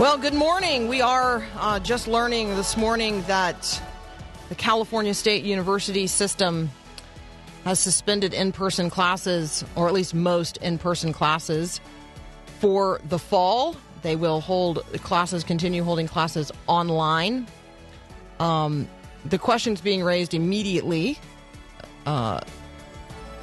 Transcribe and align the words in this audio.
Well, 0.00 0.16
good 0.16 0.32
morning. 0.32 0.88
We 0.88 1.02
are 1.02 1.46
uh, 1.58 1.78
just 1.78 2.08
learning 2.08 2.56
this 2.56 2.74
morning 2.74 3.20
that 3.24 3.82
the 4.48 4.54
California 4.54 5.12
State 5.12 5.44
University 5.44 6.06
system 6.06 6.70
has 7.64 7.80
suspended 7.80 8.32
in 8.32 8.50
person 8.50 8.88
classes, 8.88 9.62
or 9.76 9.88
at 9.88 9.92
least 9.92 10.14
most 10.14 10.56
in 10.56 10.78
person 10.78 11.12
classes, 11.12 11.82
for 12.60 13.02
the 13.10 13.18
fall. 13.18 13.76
They 14.00 14.16
will 14.16 14.40
hold 14.40 14.82
classes, 15.02 15.44
continue 15.44 15.84
holding 15.84 16.08
classes 16.08 16.50
online. 16.66 17.46
Um, 18.38 18.88
the 19.26 19.36
questions 19.36 19.82
being 19.82 20.02
raised 20.02 20.32
immediately, 20.32 21.18
uh, 22.06 22.40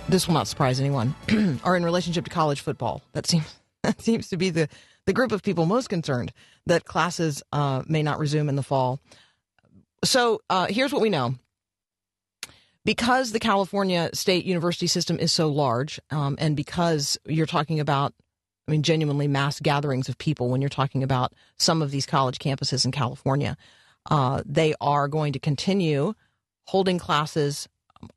this 0.09 0.25
will 0.25 0.33
not 0.33 0.47
surprise 0.47 0.80
anyone, 0.80 1.14
are 1.64 1.77
in 1.77 1.86
relationship 1.86 2.23
to 2.23 2.31
college 2.31 2.61
football. 2.61 3.03
That 3.14 3.27
seems 3.27 3.53
that 3.83 4.02
seems 4.02 4.30
to 4.30 4.38
be 4.38 4.49
the 4.49 4.67
the 5.08 5.13
group 5.13 5.31
of 5.31 5.41
people 5.41 5.66
most 5.66 5.88
concerned 5.89 6.31
that 6.67 6.86
classes 6.86 7.41
uh, 7.53 7.81
may 7.88 8.03
not 8.03 8.19
resume 8.19 8.50
in 8.50 8.55
the 8.55 8.61
fall. 8.61 9.00
So 10.03 10.41
uh, 10.49 10.67
here's 10.69 10.94
what 10.94 11.02
we 11.02 11.09
know. 11.09 11.36
Because 12.86 13.31
the 13.31 13.39
California 13.39 14.09
State 14.14 14.45
University 14.45 14.88
system 14.88 15.17
is 15.17 15.33
so 15.33 15.49
large, 15.49 15.99
um, 16.11 16.36
and 16.39 16.55
because 16.55 17.17
you're 17.25 17.45
talking 17.45 17.80
about, 17.80 18.14
I 18.67 18.72
mean, 18.72 18.83
genuinely 18.83 19.27
mass 19.27 19.59
gatherings 19.59 20.08
of 20.08 20.17
people 20.17 20.49
when 20.49 20.61
you're 20.61 20.69
talking 20.69 21.03
about 21.03 21.33
some 21.58 21.81
of 21.81 21.92
these 21.92 22.05
college 22.05 22.38
campuses 22.38 22.86
in 22.86 22.92
California, 22.92 23.58
uh, 24.09 24.42
they 24.45 24.73
are 24.80 25.08
going 25.08 25.33
to 25.33 25.39
continue 25.39 26.14
holding 26.66 26.99
classes 26.99 27.67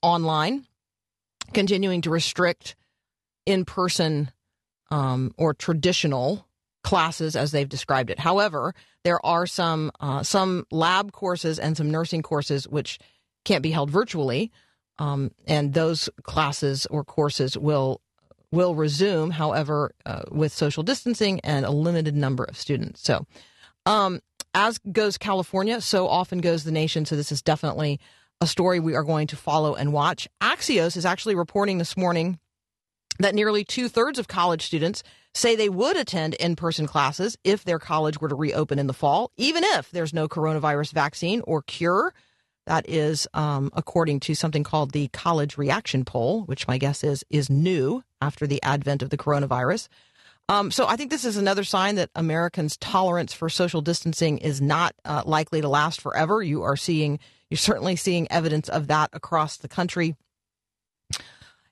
online, 0.03 0.67
continuing 1.53 2.01
to 2.03 2.11
restrict 2.11 2.77
in 3.47 3.65
person 3.65 4.31
um, 4.91 5.33
or 5.37 5.55
traditional 5.55 6.47
classes 6.83 7.37
as 7.37 7.53
they've 7.53 7.69
described 7.69 8.11
it. 8.11 8.19
However, 8.19 8.75
there 9.05 9.25
are 9.25 9.47
some 9.47 9.91
uh, 10.01 10.23
some 10.23 10.67
lab 10.71 11.13
courses 11.13 11.59
and 11.59 11.77
some 11.77 11.91
nursing 11.91 12.23
courses 12.23 12.69
which 12.69 12.99
can't 13.45 13.63
be 13.63 13.71
held 13.71 13.91
virtually, 13.91 14.51
um, 14.99 15.31
and 15.47 15.75
those 15.75 16.09
classes 16.23 16.87
or 16.87 17.05
courses 17.05 17.57
will 17.57 18.01
will 18.53 18.75
resume. 18.75 19.31
However, 19.31 19.93
uh, 20.07 20.23
with 20.31 20.53
social 20.53 20.83
distancing 20.83 21.41
and 21.41 21.65
a 21.65 21.71
limited 21.71 22.17
number 22.17 22.45
of 22.45 22.57
students. 22.57 23.03
So, 23.03 23.27
um, 23.87 24.21
as 24.55 24.79
goes 24.79 25.19
California, 25.19 25.81
so 25.81 26.09
often 26.09 26.41
goes 26.41 26.65
the 26.65 26.73
nation. 26.73 27.05
So 27.05 27.17
this 27.17 27.33
is 27.33 27.43
definitely 27.43 28.01
a 28.41 28.47
story 28.47 28.81
we 28.81 28.95
are 28.95 29.05
going 29.05 29.27
to 29.29 29.37
follow 29.37 29.75
and 29.75 29.93
watch. 29.93 30.27
Axios 30.43 30.97
is 30.97 31.05
actually 31.05 31.35
reporting 31.35 31.79
this 31.79 31.97
morning 31.97 32.39
that 33.19 33.35
nearly 33.35 33.65
two 33.65 33.89
thirds 33.89 34.19
of 34.19 34.29
college 34.29 34.65
students 34.65 35.03
say 35.35 35.55
they 35.55 35.69
would 35.69 35.97
attend 35.97 36.35
in 36.35 36.57
person 36.57 36.87
classes 36.87 37.37
if 37.45 37.65
their 37.65 37.79
college 37.79 38.21
were 38.21 38.29
to 38.29 38.35
reopen 38.35 38.79
in 38.79 38.87
the 38.87 38.93
fall, 38.93 39.31
even 39.37 39.63
if 39.65 39.91
there's 39.91 40.15
no 40.15 40.29
coronavirus 40.29 40.93
vaccine 40.93 41.41
or 41.47 41.63
cure. 41.63 42.15
That 42.67 42.89
is 42.89 43.27
um, 43.35 43.71
according 43.75 44.21
to 44.21 44.35
something 44.35 44.65
called 44.65 44.93
the 44.93 45.09
College 45.09 45.59
Reaction 45.59 46.05
Poll, 46.05 46.43
which 46.45 46.69
my 46.69 46.79
guess 46.79 47.03
is 47.03 47.25
is 47.31 47.51
new 47.51 48.03
after 48.21 48.47
the 48.47 48.63
advent 48.63 49.03
of 49.03 49.11
the 49.11 49.17
coronavirus. 49.17 49.89
Um, 50.49 50.73
so 50.73 50.87
I 50.87 50.97
think 50.97 51.11
this 51.11 51.25
is 51.25 51.37
another 51.37 51.63
sign 51.63 51.95
that 51.95 52.11
Americans' 52.17 52.77
tolerance 52.77 53.33
for 53.33 53.49
social 53.49 53.81
distancing 53.81 54.39
is 54.39 54.61
not 54.61 54.95
uh, 55.05 55.23
likely 55.25 55.61
to 55.61 55.69
last 55.69 56.01
forever. 56.01 56.43
You 56.43 56.65
are 56.65 56.77
seeing, 56.77 57.21
you're 57.49 57.59
certainly 57.59 57.95
seeing 57.95 58.27
evidence 58.33 58.69
of 58.69 58.89
that 58.89 59.11
across 59.13 59.57
the 59.57 59.69
country. 59.69 60.17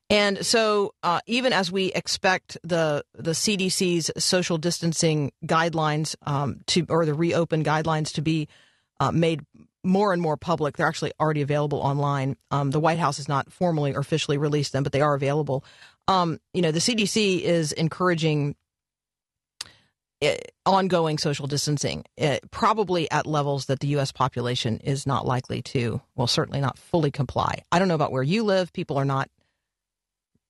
And 0.09 0.43
so, 0.43 0.95
uh, 1.03 1.19
even 1.27 1.53
as 1.53 1.71
we 1.71 1.91
expect 1.93 2.57
the 2.63 3.03
the 3.13 3.31
CDC's 3.31 4.11
social 4.17 4.57
distancing 4.57 5.31
guidelines 5.45 6.15
um, 6.25 6.61
to, 6.67 6.85
or 6.89 7.05
the 7.05 7.13
reopen 7.13 7.63
guidelines 7.63 8.13
to 8.13 8.21
be 8.21 8.47
uh, 8.99 9.11
made 9.11 9.41
more 9.83 10.11
and 10.11 10.21
more 10.21 10.35
public, 10.35 10.77
they're 10.77 10.87
actually 10.87 11.11
already 11.19 11.41
available 11.41 11.79
online. 11.79 12.37
Um, 12.49 12.71
the 12.71 12.79
White 12.79 12.99
House 12.99 13.17
has 13.17 13.29
not 13.29 13.51
formally 13.51 13.93
or 13.93 13.99
officially 13.99 14.37
released 14.37 14.73
them, 14.73 14.83
but 14.83 14.91
they 14.91 15.01
are 15.01 15.13
available. 15.13 15.63
Um, 16.07 16.39
you 16.53 16.61
know, 16.61 16.71
the 16.71 16.79
CDC 16.79 17.41
is 17.41 17.71
encouraging 17.71 18.55
uh, 20.21 20.33
ongoing 20.65 21.17
social 21.17 21.47
distancing, 21.47 22.03
uh, 22.19 22.37
probably 22.51 23.09
at 23.11 23.25
levels 23.25 23.67
that 23.67 23.79
the 23.79 23.87
U.S. 23.89 24.11
population 24.11 24.79
is 24.79 25.07
not 25.07 25.25
likely 25.25 25.61
to, 25.61 26.01
well, 26.15 26.27
certainly 26.27 26.59
not 26.59 26.77
fully 26.77 27.11
comply. 27.11 27.63
I 27.71 27.79
don't 27.79 27.87
know 27.87 27.95
about 27.95 28.11
where 28.11 28.23
you 28.23 28.43
live. 28.43 28.73
People 28.73 28.97
are 28.97 29.05
not 29.05 29.29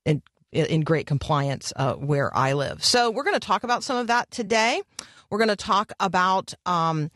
in, 0.10 0.22
in 0.66 0.82
great 0.82 1.08
compliance 1.08 1.72
uh, 1.76 1.94
where 1.94 2.36
I 2.36 2.54
live. 2.54 2.84
So 2.84 3.12
we're 3.12 3.24
going 3.24 3.36
to 3.36 3.40
talk 3.40 3.64
about 3.64 3.84
some 3.84 3.98
of 3.98 4.08
that 4.08 4.30
today. 4.32 4.82
We're 5.30 5.38
going 5.38 5.50
to 5.50 5.56
talk 5.56 5.92
about 6.00 6.54
um, 6.66 7.12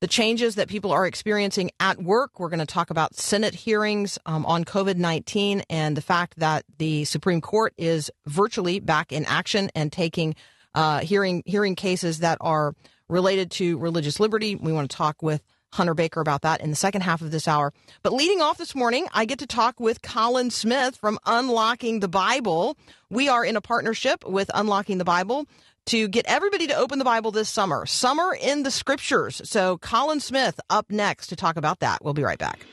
the 0.00 0.06
changes 0.06 0.56
that 0.56 0.68
people 0.68 0.92
are 0.92 1.06
experiencing 1.06 1.70
at 1.80 2.02
work. 2.02 2.38
We're 2.38 2.50
going 2.50 2.60
to 2.60 2.66
talk 2.66 2.90
about 2.90 3.14
Senate 3.14 3.54
hearings 3.54 4.18
um, 4.26 4.44
on 4.44 4.64
COVID 4.64 4.96
19 4.96 5.62
and 5.70 5.96
the 5.96 6.02
fact 6.02 6.38
that 6.38 6.64
the 6.78 7.04
Supreme 7.04 7.40
Court 7.40 7.72
is 7.78 8.10
virtually 8.26 8.78
back 8.80 9.12
in 9.12 9.24
action 9.24 9.70
and 9.74 9.90
taking 9.90 10.34
uh, 10.74 11.00
hearing 11.00 11.42
hearing 11.46 11.74
cases 11.74 12.18
that 12.18 12.36
are 12.42 12.74
related 13.08 13.50
to 13.52 13.78
religious 13.78 14.20
liberty. 14.20 14.54
We 14.54 14.72
want 14.72 14.90
to 14.90 14.96
talk 14.96 15.22
with 15.22 15.42
Hunter 15.72 15.94
Baker 15.94 16.20
about 16.20 16.42
that 16.42 16.60
in 16.60 16.70
the 16.70 16.76
second 16.76 17.02
half 17.02 17.20
of 17.20 17.30
this 17.30 17.46
hour. 17.48 17.72
But 18.02 18.12
leading 18.12 18.40
off 18.40 18.58
this 18.58 18.74
morning, 18.74 19.06
I 19.12 19.24
get 19.24 19.38
to 19.40 19.46
talk 19.46 19.80
with 19.80 20.02
Colin 20.02 20.50
Smith 20.50 20.96
from 20.96 21.18
Unlocking 21.26 22.00
the 22.00 22.08
Bible. 22.08 22.76
We 23.10 23.28
are 23.28 23.44
in 23.44 23.56
a 23.56 23.60
partnership 23.60 24.24
with 24.26 24.50
Unlocking 24.54 24.98
the 24.98 25.04
Bible 25.04 25.46
to 25.86 26.08
get 26.08 26.26
everybody 26.26 26.66
to 26.66 26.74
open 26.74 26.98
the 26.98 27.04
Bible 27.04 27.30
this 27.30 27.48
summer. 27.48 27.86
Summer 27.86 28.36
in 28.40 28.62
the 28.62 28.70
Scriptures. 28.70 29.40
So, 29.44 29.78
Colin 29.78 30.20
Smith 30.20 30.58
up 30.68 30.90
next 30.90 31.28
to 31.28 31.36
talk 31.36 31.56
about 31.56 31.80
that. 31.80 32.02
We'll 32.02 32.14
be 32.14 32.24
right 32.24 32.38
back. 32.38 32.66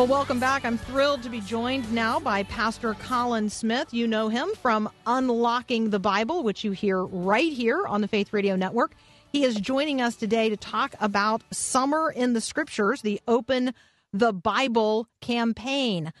Well, 0.00 0.06
welcome 0.06 0.40
back. 0.40 0.64
I'm 0.64 0.78
thrilled 0.78 1.22
to 1.24 1.28
be 1.28 1.42
joined 1.42 1.92
now 1.92 2.18
by 2.18 2.44
Pastor 2.44 2.94
Colin 2.94 3.50
Smith. 3.50 3.92
You 3.92 4.06
know 4.06 4.30
him 4.30 4.48
from 4.62 4.88
Unlocking 5.04 5.90
the 5.90 5.98
Bible, 5.98 6.42
which 6.42 6.64
you 6.64 6.70
hear 6.70 7.04
right 7.04 7.52
here 7.52 7.86
on 7.86 8.00
the 8.00 8.08
Faith 8.08 8.32
Radio 8.32 8.56
Network. 8.56 8.94
He 9.30 9.44
is 9.44 9.56
joining 9.56 10.00
us 10.00 10.16
today 10.16 10.48
to 10.48 10.56
talk 10.56 10.94
about 11.02 11.42
Summer 11.50 12.10
in 12.10 12.32
the 12.32 12.40
Scriptures, 12.40 13.02
the 13.02 13.20
Open 13.28 13.74
the 14.10 14.32
Bible 14.32 15.06
campaign. 15.20 16.14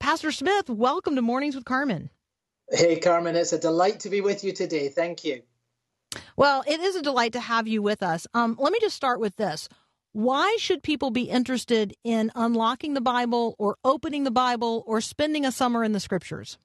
Pastor 0.00 0.32
Smith, 0.32 0.70
welcome 0.70 1.14
to 1.14 1.20
Mornings 1.20 1.54
with 1.54 1.66
Carmen. 1.66 2.08
Hey, 2.70 2.98
Carmen, 2.98 3.36
it's 3.36 3.52
a 3.52 3.58
delight 3.58 4.00
to 4.00 4.08
be 4.08 4.22
with 4.22 4.44
you 4.44 4.52
today. 4.52 4.88
Thank 4.88 5.24
you. 5.24 5.42
Well, 6.38 6.64
it 6.66 6.80
is 6.80 6.96
a 6.96 7.02
delight 7.02 7.34
to 7.34 7.40
have 7.40 7.68
you 7.68 7.82
with 7.82 8.02
us. 8.02 8.26
Um, 8.32 8.56
let 8.58 8.72
me 8.72 8.78
just 8.80 8.96
start 8.96 9.20
with 9.20 9.36
this. 9.36 9.68
Why 10.16 10.56
should 10.58 10.82
people 10.82 11.10
be 11.10 11.24
interested 11.24 11.94
in 12.02 12.32
unlocking 12.34 12.94
the 12.94 13.02
Bible 13.02 13.54
or 13.58 13.76
opening 13.84 14.24
the 14.24 14.30
Bible 14.30 14.82
or 14.86 15.02
spending 15.02 15.44
a 15.44 15.52
summer 15.52 15.84
in 15.84 15.92
the 15.92 16.00
scriptures? 16.00 16.56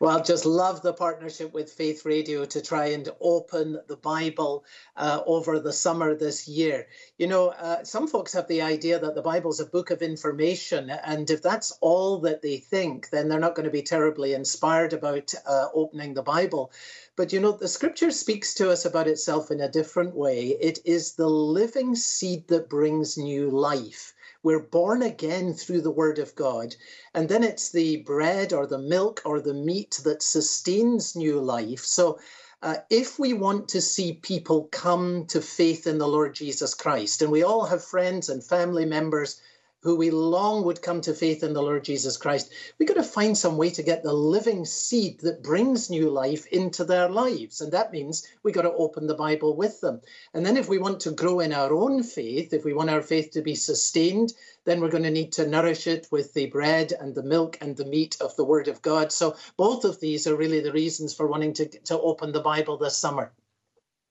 Well, 0.00 0.22
just 0.22 0.44
love 0.44 0.82
the 0.82 0.92
partnership 0.92 1.54
with 1.54 1.72
Faith 1.72 2.04
Radio 2.04 2.44
to 2.44 2.60
try 2.60 2.86
and 2.86 3.08
open 3.20 3.78
the 3.86 3.96
Bible 3.96 4.64
uh, 4.96 5.20
over 5.24 5.60
the 5.60 5.72
summer 5.72 6.14
this 6.14 6.48
year. 6.48 6.88
You 7.16 7.28
know, 7.28 7.48
uh, 7.50 7.84
some 7.84 8.08
folks 8.08 8.32
have 8.32 8.48
the 8.48 8.62
idea 8.62 8.98
that 8.98 9.14
the 9.14 9.22
Bible's 9.22 9.60
a 9.60 9.66
book 9.66 9.90
of 9.90 10.02
information, 10.02 10.90
and 10.90 11.30
if 11.30 11.42
that's 11.42 11.78
all 11.80 12.18
that 12.22 12.42
they 12.42 12.58
think, 12.58 13.10
then 13.10 13.28
they're 13.28 13.38
not 13.38 13.54
going 13.54 13.66
to 13.66 13.70
be 13.70 13.82
terribly 13.82 14.34
inspired 14.34 14.92
about 14.92 15.32
uh, 15.46 15.68
opening 15.72 16.14
the 16.14 16.22
Bible. 16.22 16.72
But 17.14 17.32
you 17.32 17.40
know, 17.40 17.52
the 17.52 17.68
scripture 17.68 18.10
speaks 18.10 18.54
to 18.54 18.70
us 18.70 18.86
about 18.86 19.06
itself 19.06 19.50
in 19.50 19.60
a 19.60 19.68
different 19.68 20.14
way. 20.14 20.56
It 20.60 20.78
is 20.86 21.12
the 21.12 21.28
living 21.28 21.94
seed 21.94 22.48
that 22.48 22.70
brings 22.70 23.18
new 23.18 23.50
life. 23.50 24.14
We're 24.42 24.62
born 24.62 25.02
again 25.02 25.52
through 25.52 25.82
the 25.82 25.90
Word 25.90 26.18
of 26.18 26.34
God. 26.34 26.74
And 27.12 27.28
then 27.28 27.44
it's 27.44 27.70
the 27.70 27.98
bread 27.98 28.54
or 28.54 28.66
the 28.66 28.78
milk 28.78 29.20
or 29.26 29.40
the 29.40 29.52
meat 29.52 30.00
that 30.04 30.22
sustains 30.22 31.14
new 31.14 31.38
life. 31.40 31.84
So 31.84 32.18
uh, 32.62 32.76
if 32.88 33.18
we 33.18 33.34
want 33.34 33.68
to 33.68 33.82
see 33.82 34.14
people 34.14 34.68
come 34.72 35.26
to 35.26 35.42
faith 35.42 35.86
in 35.86 35.98
the 35.98 36.08
Lord 36.08 36.34
Jesus 36.34 36.74
Christ, 36.74 37.20
and 37.20 37.30
we 37.30 37.42
all 37.42 37.66
have 37.66 37.84
friends 37.84 38.30
and 38.30 38.42
family 38.42 38.86
members 38.86 39.38
who 39.82 39.96
we 39.96 40.10
long 40.10 40.64
would 40.64 40.80
come 40.80 41.00
to 41.00 41.12
faith 41.12 41.42
in 41.42 41.52
the 41.52 41.62
Lord 41.62 41.84
Jesus 41.84 42.16
Christ, 42.16 42.52
we've 42.78 42.88
got 42.88 42.94
to 42.94 43.02
find 43.02 43.36
some 43.36 43.56
way 43.56 43.70
to 43.70 43.82
get 43.82 44.02
the 44.02 44.12
living 44.12 44.64
seed 44.64 45.20
that 45.20 45.42
brings 45.42 45.90
new 45.90 46.08
life 46.08 46.46
into 46.46 46.84
their 46.84 47.08
lives. 47.08 47.60
And 47.60 47.72
that 47.72 47.92
means 47.92 48.26
we've 48.42 48.54
got 48.54 48.62
to 48.62 48.72
open 48.72 49.06
the 49.06 49.14
Bible 49.14 49.56
with 49.56 49.80
them. 49.80 50.00
And 50.34 50.46
then 50.46 50.56
if 50.56 50.68
we 50.68 50.78
want 50.78 51.00
to 51.00 51.10
grow 51.10 51.40
in 51.40 51.52
our 51.52 51.72
own 51.74 52.04
faith, 52.04 52.52
if 52.52 52.64
we 52.64 52.72
want 52.72 52.90
our 52.90 53.02
faith 53.02 53.32
to 53.32 53.42
be 53.42 53.56
sustained, 53.56 54.32
then 54.64 54.80
we're 54.80 54.88
going 54.88 55.02
to 55.02 55.10
need 55.10 55.32
to 55.32 55.48
nourish 55.48 55.88
it 55.88 56.06
with 56.12 56.32
the 56.32 56.46
bread 56.46 56.92
and 56.98 57.14
the 57.14 57.22
milk 57.22 57.58
and 57.60 57.76
the 57.76 57.84
meat 57.84 58.16
of 58.20 58.36
the 58.36 58.44
Word 58.44 58.68
of 58.68 58.82
God. 58.82 59.10
So 59.10 59.36
both 59.56 59.84
of 59.84 59.98
these 59.98 60.28
are 60.28 60.36
really 60.36 60.60
the 60.60 60.72
reasons 60.72 61.12
for 61.12 61.26
wanting 61.26 61.54
to, 61.54 61.66
to 61.66 62.00
open 62.00 62.30
the 62.30 62.40
Bible 62.40 62.76
this 62.76 62.96
summer. 62.96 63.32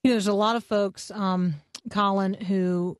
You 0.04 0.10
know, 0.10 0.16
there's 0.16 0.28
a 0.28 0.34
lot 0.34 0.58
of 0.58 0.66
folks, 0.66 1.12
um, 1.12 1.56
Colin, 1.90 2.34
who 2.34 2.98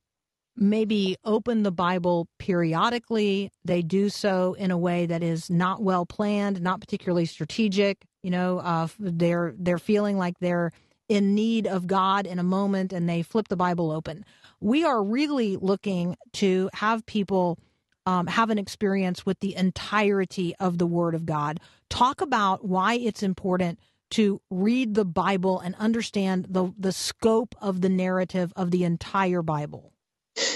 maybe 0.56 1.18
open 1.24 1.64
the 1.64 1.72
Bible 1.72 2.28
periodically. 2.40 3.52
They 3.64 3.82
do 3.82 4.10
so 4.10 4.54
in 4.54 4.72
a 4.72 4.78
way 4.78 5.06
that 5.06 5.24
is 5.24 5.50
not 5.50 5.82
well 5.82 6.06
planned, 6.06 6.62
not 6.62 6.82
particularly 6.82 7.26
strategic. 7.26 8.06
You 8.24 8.32
know, 8.32 8.60
uh, 8.60 8.88
they're 9.00 9.54
they're 9.58 9.78
feeling 9.80 10.18
like 10.18 10.40
they're 10.40 10.72
in 11.10 11.36
need 11.36 11.68
of 11.68 11.88
God 11.88 12.26
in 12.26 12.40
a 12.40 12.44
moment, 12.44 12.94
and 12.94 13.10
they 13.10 13.22
flip 13.22 13.48
the 13.50 13.58
Bible 13.58 13.92
open. 13.92 14.24
We 14.60 14.86
are 14.86 15.04
really 15.04 15.58
looking 15.58 16.16
to 16.34 16.70
have 16.74 17.06
people 17.06 17.58
um, 18.06 18.28
have 18.28 18.50
an 18.50 18.58
experience 18.58 19.26
with 19.26 19.40
the 19.40 19.56
entirety 19.56 20.56
of 20.60 20.78
the 20.78 20.88
Word 20.88 21.16
of 21.16 21.26
God. 21.26 21.60
Talk 21.90 22.22
about 22.22 22.66
why 22.66 22.96
it's 22.96 23.24
important 23.24 23.80
to 24.12 24.42
read 24.50 24.96
the 24.96 25.06
Bible 25.06 25.60
and 25.60 25.76
understand 25.76 26.48
the 26.50 26.74
the 26.78 26.92
scope 26.92 27.56
of 27.62 27.82
the 27.82 27.90
narrative 27.90 28.54
of 28.56 28.72
the 28.72 28.84
entire 28.84 29.42
Bible. 29.42 29.91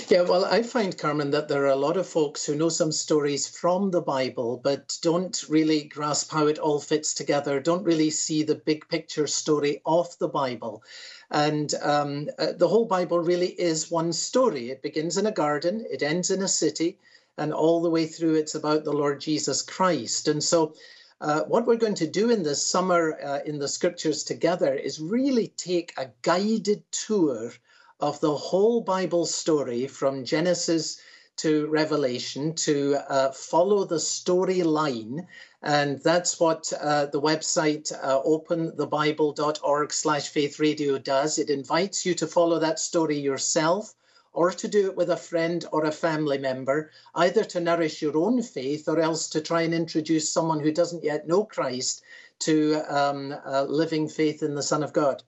Yeah, 0.07 0.21
well, 0.21 0.45
I 0.45 0.63
find, 0.63 0.97
Carmen, 0.97 1.31
that 1.31 1.47
there 1.47 1.63
are 1.63 1.71
a 1.71 1.75
lot 1.75 1.97
of 1.97 2.07
folks 2.07 2.45
who 2.45 2.55
know 2.55 2.69
some 2.69 2.91
stories 2.91 3.47
from 3.47 3.91
the 3.91 4.01
Bible, 4.01 4.61
but 4.63 4.97
don't 5.01 5.43
really 5.49 5.83
grasp 5.83 6.31
how 6.31 6.47
it 6.47 6.59
all 6.59 6.79
fits 6.79 7.13
together, 7.13 7.59
don't 7.59 7.83
really 7.83 8.11
see 8.11 8.43
the 8.43 8.55
big 8.55 8.87
picture 8.87 9.27
story 9.27 9.81
of 9.85 10.17
the 10.19 10.27
Bible. 10.27 10.83
And 11.31 11.73
um, 11.81 12.29
uh, 12.37 12.53
the 12.53 12.67
whole 12.67 12.85
Bible 12.85 13.19
really 13.19 13.49
is 13.49 13.91
one 13.91 14.13
story. 14.13 14.69
It 14.71 14.81
begins 14.83 15.17
in 15.17 15.25
a 15.25 15.31
garden, 15.31 15.85
it 15.89 16.03
ends 16.03 16.31
in 16.31 16.43
a 16.43 16.47
city, 16.47 16.99
and 17.37 17.53
all 17.53 17.81
the 17.81 17.89
way 17.89 18.07
through 18.07 18.35
it's 18.35 18.55
about 18.55 18.83
the 18.85 18.93
Lord 18.93 19.19
Jesus 19.21 19.61
Christ. 19.61 20.27
And 20.27 20.43
so, 20.43 20.75
uh, 21.21 21.41
what 21.43 21.65
we're 21.65 21.77
going 21.77 21.95
to 21.95 22.07
do 22.07 22.29
in 22.29 22.43
this 22.43 22.65
summer 22.65 23.17
uh, 23.23 23.39
in 23.45 23.59
the 23.59 23.67
scriptures 23.67 24.23
together 24.23 24.73
is 24.73 24.99
really 24.99 25.47
take 25.47 25.93
a 25.97 26.09
guided 26.21 26.83
tour 26.91 27.51
of 27.99 28.19
the 28.19 28.35
whole 28.35 28.81
Bible 28.81 29.25
story 29.25 29.87
from 29.87 30.25
Genesis 30.25 30.99
to 31.37 31.67
Revelation 31.67 32.53
to 32.55 32.95
uh, 33.09 33.31
follow 33.31 33.83
the 33.83 33.95
storyline. 33.95 35.27
And 35.61 36.01
that's 36.01 36.39
what 36.39 36.71
uh, 36.79 37.07
the 37.07 37.21
website 37.21 37.91
uh, 37.91 38.21
openthebible.org 38.23 39.93
slash 39.93 40.29
faith 40.29 40.59
radio 40.59 40.97
does. 40.97 41.39
It 41.39 41.49
invites 41.49 42.05
you 42.05 42.13
to 42.15 42.27
follow 42.27 42.59
that 42.59 42.79
story 42.79 43.19
yourself 43.19 43.93
or 44.31 44.51
to 44.51 44.67
do 44.67 44.87
it 44.87 44.97
with 44.97 45.09
a 45.09 45.17
friend 45.17 45.65
or 45.71 45.85
a 45.85 45.91
family 45.91 46.37
member, 46.37 46.91
either 47.15 47.43
to 47.45 47.59
nourish 47.59 48.01
your 48.01 48.17
own 48.17 48.41
faith 48.41 48.87
or 48.87 48.99
else 48.99 49.29
to 49.29 49.41
try 49.41 49.61
and 49.61 49.73
introduce 49.73 50.29
someone 50.29 50.59
who 50.59 50.73
doesn't 50.73 51.05
yet 51.05 51.27
know 51.27 51.45
Christ 51.45 52.01
to 52.39 52.81
um, 52.89 53.33
living 53.69 54.09
faith 54.09 54.43
in 54.43 54.55
the 54.55 54.63
Son 54.63 54.83
of 54.83 54.91
God. 54.91 55.23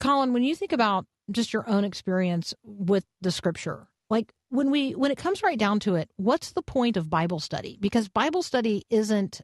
Colin, 0.00 0.32
when 0.32 0.42
you 0.42 0.56
think 0.56 0.72
about 0.72 1.06
just 1.30 1.52
your 1.52 1.68
own 1.68 1.84
experience 1.84 2.54
with 2.62 3.04
the 3.20 3.30
scripture, 3.30 3.88
like 4.10 4.32
when 4.50 4.70
we 4.70 4.94
when 4.94 5.10
it 5.10 5.18
comes 5.18 5.42
right 5.42 5.58
down 5.58 5.80
to 5.80 5.96
it, 5.96 6.10
what's 6.16 6.52
the 6.52 6.62
point 6.62 6.96
of 6.96 7.10
Bible 7.10 7.40
study? 7.40 7.76
Because 7.80 8.08
Bible 8.08 8.42
study 8.42 8.84
isn't 8.90 9.40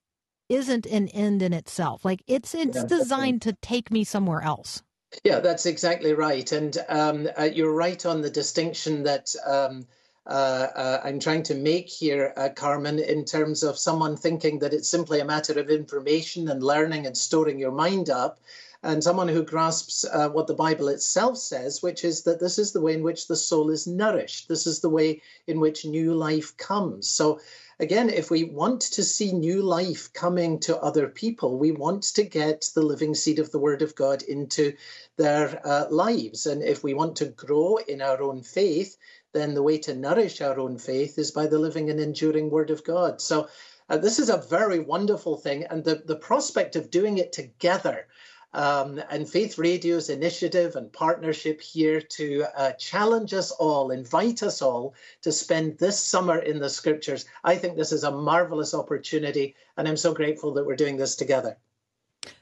isn't 0.49 0.87
an 0.87 1.09
end 1.09 1.43
in 1.43 1.53
itself. 1.53 2.05
Like 2.05 2.23
it's 2.27 2.55
it's 2.55 2.77
yeah, 2.77 2.87
designed 2.87 3.43
to 3.43 3.55
take 3.55 3.91
me 3.91 4.05
somewhere 4.05 4.43
else. 4.43 4.83
Yeah, 5.25 5.41
that's 5.41 5.67
exactly 5.67 6.15
right, 6.15 6.51
and 6.53 6.77
um, 6.89 7.29
uh, 7.39 7.45
you're 7.45 7.75
right 7.75 8.05
on 8.07 8.21
the 8.23 8.31
distinction 8.31 9.05
that. 9.05 9.35
Um, 9.47 9.87
uh, 10.25 10.69
uh, 10.77 11.01
I'm 11.03 11.19
trying 11.19 11.43
to 11.45 11.55
make 11.57 11.89
here, 11.89 12.33
uh, 12.37 12.51
Carmen, 12.55 13.01
in 13.01 13.25
terms 13.25 13.65
of 13.65 13.77
someone 13.77 14.17
thinking 14.17 14.61
that 14.61 14.73
it's 14.73 14.89
simply 14.89 15.19
a 15.19 15.25
matter 15.25 15.59
of 15.59 15.69
information 15.69 16.49
and 16.49 16.63
learning 16.63 17.07
and 17.07 17.19
storing 17.19 17.59
your 17.59 17.73
mind 17.73 18.09
up 18.09 18.39
and 18.85 19.03
someone 19.03 19.29
who 19.29 19.45
grasps 19.45 20.05
uh, 20.05 20.29
what 20.29 20.49
the 20.49 20.55
Bible 20.55 20.89
itself 20.89 21.39
says, 21.39 21.83
which 21.83 22.05
is 22.05 22.23
that 22.25 22.41
this 22.41 22.59
is 22.59 22.73
the 22.73 22.81
way 22.81 22.95
in 22.95 23.03
which 23.05 23.29
the 23.29 23.37
soul 23.37 23.71
is 23.71 23.87
nourished. 23.87 24.49
This 24.49 24.67
is 24.67 24.81
the 24.81 24.91
way 24.91 25.23
in 25.47 25.61
which 25.61 25.85
new 25.85 26.15
life 26.15 26.57
comes. 26.57 27.09
So, 27.09 27.39
again, 27.79 28.11
if 28.11 28.29
we 28.29 28.43
want 28.43 28.81
to 28.81 29.05
see 29.05 29.33
new 29.33 29.63
life 29.63 30.13
coming 30.13 30.59
to 30.61 30.79
other 30.79 31.07
people, 31.07 31.59
we 31.59 31.71
want 31.71 32.03
to 32.15 32.25
get 32.25 32.69
the 32.75 32.83
living 32.83 33.15
seed 33.15 33.39
of 33.39 33.53
the 33.53 33.61
Word 33.61 33.83
of 33.83 33.95
God 33.95 34.23
into 34.23 34.75
their 35.17 35.61
uh, 35.65 35.87
lives. 35.91 36.47
And 36.47 36.63
if 36.63 36.83
we 36.83 36.93
want 36.93 37.17
to 37.17 37.27
grow 37.27 37.77
in 37.77 38.03
our 38.03 38.21
own 38.21 38.43
faith, 38.43 38.97
then 39.33 39.55
the 39.55 39.63
way 39.63 39.79
to 39.79 39.95
nourish 39.95 40.41
our 40.41 40.59
own 40.59 40.77
faith 40.77 41.19
is 41.19 41.31
by 41.31 41.47
the 41.47 41.59
living 41.59 41.89
and 41.89 42.01
enduring 42.01 42.51
Word 42.51 42.71
of 42.71 42.83
God. 42.83 43.21
So, 43.21 43.49
uh, 43.89 43.99
this 43.99 44.19
is 44.19 44.29
a 44.29 44.39
very 44.39 44.79
wonderful 44.79 45.37
thing, 45.37 45.65
and 45.65 45.85
the, 45.85 46.03
the 46.07 46.17
prospect 46.17 46.77
of 46.77 46.91
doing 46.91 47.19
it 47.19 47.33
together 47.33 48.07
um, 48.55 49.01
and 49.11 49.29
Faith 49.29 49.59
Radio's 49.59 50.11
initiative 50.11 50.77
and 50.77 50.93
partnership 50.93 51.61
here 51.61 52.01
to 52.01 52.45
uh, 52.57 52.73
challenge 52.73 53.35
us 53.35 53.51
all, 53.51 53.91
invite 53.91 54.43
us 54.43 54.63
all 54.63 54.95
to 55.23 55.33
spend 55.33 55.79
this 55.79 55.99
summer 55.99 56.39
in 56.39 56.59
the 56.59 56.71
scriptures. 56.71 57.25
I 57.43 57.57
think 57.57 57.77
this 57.77 57.93
is 57.93 58.05
a 58.05 58.11
marvelous 58.11 58.75
opportunity, 58.75 59.57
and 59.77 59.89
I'm 59.89 59.97
so 59.97 60.13
grateful 60.13 60.55
that 60.55 60.67
we're 60.67 60.77
doing 60.77 60.97
this 60.97 61.17
together. 61.17 61.57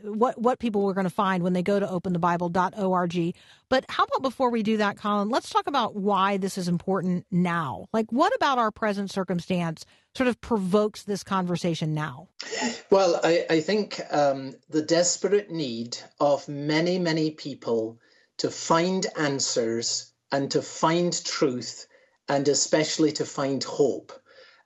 what 0.03 0.41
what 0.41 0.59
people 0.59 0.83
we're 0.83 0.95
going 0.95 1.05
to 1.05 1.11
find 1.11 1.43
when 1.43 1.53
they 1.53 1.63
go 1.63 1.81
to 1.81 1.87
openthebible.org. 1.87 3.35
But 3.69 3.85
how 3.89 4.05
about 4.05 4.23
before 4.23 4.51
we 4.51 4.63
do 4.63 4.77
that, 4.77 4.97
Colin, 4.97 5.29
let's 5.29 5.51
talk 5.51 5.67
about 5.67 5.97
why 5.97 6.37
this 6.37 6.57
is 6.57 6.69
important 6.69 7.27
now. 7.31 7.87
Like, 7.93 8.13
what 8.13 8.35
about 8.35 8.59
our 8.59 8.71
present 8.71 9.11
circumstance 9.11 9.85
sort 10.17 10.29
of 10.29 10.41
provokes 10.41 11.03
this 11.03 11.25
conversation 11.25 11.95
now? 11.95 12.29
Well, 12.91 13.21
I, 13.25 13.47
I 13.51 13.61
think 13.61 14.01
um, 14.11 14.55
the 14.69 14.83
desperate 14.83 15.51
need 15.51 15.99
of 16.21 16.49
many, 16.49 16.99
many 16.99 17.31
people 17.31 17.99
to 18.39 18.51
find 18.51 19.07
answers 19.17 20.13
and 20.31 20.51
to 20.53 20.63
find 20.63 21.25
truth 21.25 21.87
and 22.29 22.49
especially 22.49 23.13
to 23.13 23.25
find 23.25 23.63
hope. 23.65 24.13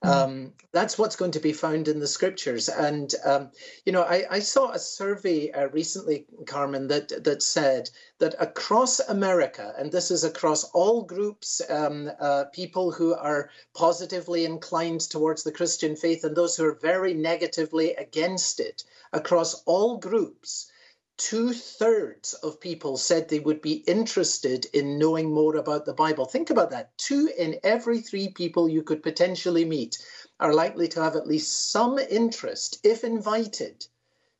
Mm. 0.04 0.08
Um, 0.08 0.52
that's 0.72 0.98
what's 0.98 1.16
going 1.16 1.30
to 1.32 1.40
be 1.40 1.52
found 1.52 1.88
in 1.88 2.00
the 2.00 2.06
scriptures. 2.06 2.68
And, 2.68 3.12
um, 3.24 3.50
you 3.86 3.92
know, 3.92 4.02
I, 4.02 4.26
I, 4.30 4.38
saw 4.40 4.70
a 4.70 4.78
survey 4.78 5.50
uh, 5.50 5.68
recently, 5.68 6.26
Carmen, 6.46 6.88
that, 6.88 7.24
that 7.24 7.42
said 7.42 7.88
that 8.18 8.34
across 8.38 9.00
America, 9.00 9.74
and 9.78 9.90
this 9.90 10.10
is 10.10 10.22
across 10.22 10.64
all 10.64 11.02
groups, 11.02 11.62
um, 11.70 12.10
uh, 12.20 12.44
people 12.52 12.92
who 12.92 13.14
are 13.14 13.50
positively 13.74 14.44
inclined 14.44 15.00
towards 15.00 15.44
the 15.44 15.52
Christian 15.52 15.96
faith 15.96 16.24
and 16.24 16.36
those 16.36 16.56
who 16.56 16.66
are 16.66 16.78
very 16.82 17.14
negatively 17.14 17.94
against 17.94 18.60
it, 18.60 18.84
across 19.14 19.62
all 19.64 19.96
groups, 19.96 20.70
two 21.16 21.52
thirds 21.52 22.34
of 22.34 22.60
people 22.60 22.96
said 22.96 23.28
they 23.28 23.40
would 23.40 23.62
be 23.62 23.72
interested 23.74 24.66
in 24.72 24.98
knowing 24.98 25.32
more 25.32 25.56
about 25.56 25.86
the 25.86 25.94
Bible. 25.94 26.26
Think 26.26 26.50
about 26.50 26.70
that. 26.70 26.96
Two 26.98 27.30
in 27.38 27.58
every 27.62 28.00
three 28.00 28.28
people 28.28 28.68
you 28.68 28.82
could 28.82 29.02
potentially 29.02 29.64
meet 29.64 29.98
are 30.38 30.52
likely 30.52 30.88
to 30.88 31.02
have 31.02 31.16
at 31.16 31.26
least 31.26 31.70
some 31.70 31.98
interest, 31.98 32.80
if 32.84 33.02
invited, 33.02 33.86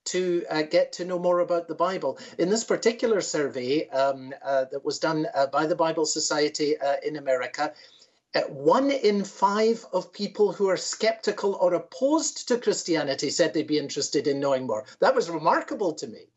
to 0.05 0.45
uh, 0.51 0.63
get 0.63 0.93
to 0.93 1.05
know 1.05 1.19
more 1.19 1.41
about 1.41 1.67
the 1.67 1.75
Bible. 1.75 2.19
In 2.39 2.51
this 2.51 2.65
particular 2.65 3.21
survey 3.21 3.89
um, 3.89 4.35
uh, 4.45 4.67
that 4.71 4.85
was 4.85 4.99
done 4.99 5.27
uh, 5.35 5.47
by 5.47 5.67
the 5.67 5.75
Bible 5.75 6.05
Society 6.05 6.79
uh, 6.79 6.97
in 7.03 7.17
America, 7.17 7.73
uh, 8.35 8.43
one 8.43 8.91
in 8.91 9.25
five 9.25 9.85
of 9.93 10.13
people 10.13 10.53
who 10.53 10.69
are 10.69 10.77
skeptical 10.77 11.55
or 11.55 11.73
opposed 11.75 12.49
to 12.49 12.59
Christianity 12.59 13.31
said 13.31 13.55
they'd 13.55 13.67
be 13.67 13.79
interested 13.79 14.27
in 14.27 14.41
knowing 14.41 14.67
more. 14.67 14.85
That 15.01 15.15
was 15.15 15.31
remarkable 15.31 15.95
to 15.95 16.07
me. 16.07 16.29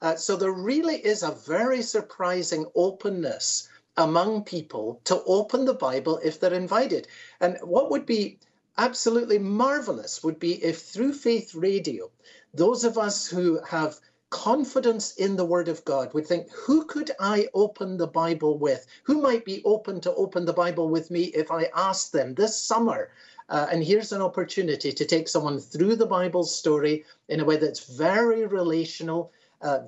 Uh, 0.00 0.16
so 0.16 0.36
there 0.36 0.52
really 0.52 0.96
is 0.96 1.22
a 1.22 1.32
very 1.46 1.82
surprising 1.82 2.66
openness 2.74 3.68
among 3.96 4.44
people 4.44 5.00
to 5.04 5.22
open 5.24 5.64
the 5.64 5.74
Bible 5.74 6.20
if 6.22 6.38
they're 6.38 6.54
invited. 6.54 7.08
And 7.40 7.58
what 7.62 7.90
would 7.90 8.06
be 8.06 8.38
absolutely 8.76 9.38
marvelous 9.38 10.22
would 10.22 10.38
be 10.38 10.62
if 10.62 10.82
through 10.82 11.12
Faith 11.12 11.54
Radio, 11.54 12.10
those 12.54 12.84
of 12.84 12.96
us 12.96 13.26
who 13.26 13.60
have 13.64 13.98
confidence 14.30 15.14
in 15.16 15.36
the 15.36 15.44
Word 15.44 15.68
of 15.68 15.84
God 15.84 16.12
would 16.14 16.26
think, 16.26 16.50
who 16.52 16.84
could 16.84 17.10
I 17.18 17.48
open 17.54 17.96
the 17.96 18.06
Bible 18.06 18.58
with? 18.58 18.86
Who 19.04 19.20
might 19.20 19.44
be 19.44 19.62
open 19.64 20.00
to 20.02 20.14
open 20.14 20.44
the 20.44 20.52
Bible 20.52 20.88
with 20.88 21.10
me 21.10 21.24
if 21.24 21.50
I 21.50 21.70
asked 21.74 22.12
them 22.12 22.34
this 22.34 22.56
summer? 22.56 23.10
Uh, 23.48 23.66
and 23.72 23.82
here's 23.82 24.12
an 24.12 24.20
opportunity 24.20 24.92
to 24.92 25.04
take 25.06 25.28
someone 25.28 25.58
through 25.58 25.96
the 25.96 26.06
Bible 26.06 26.44
story 26.44 27.04
in 27.28 27.40
a 27.40 27.44
way 27.44 27.56
that's 27.56 27.96
very 27.96 28.44
relational, 28.46 29.32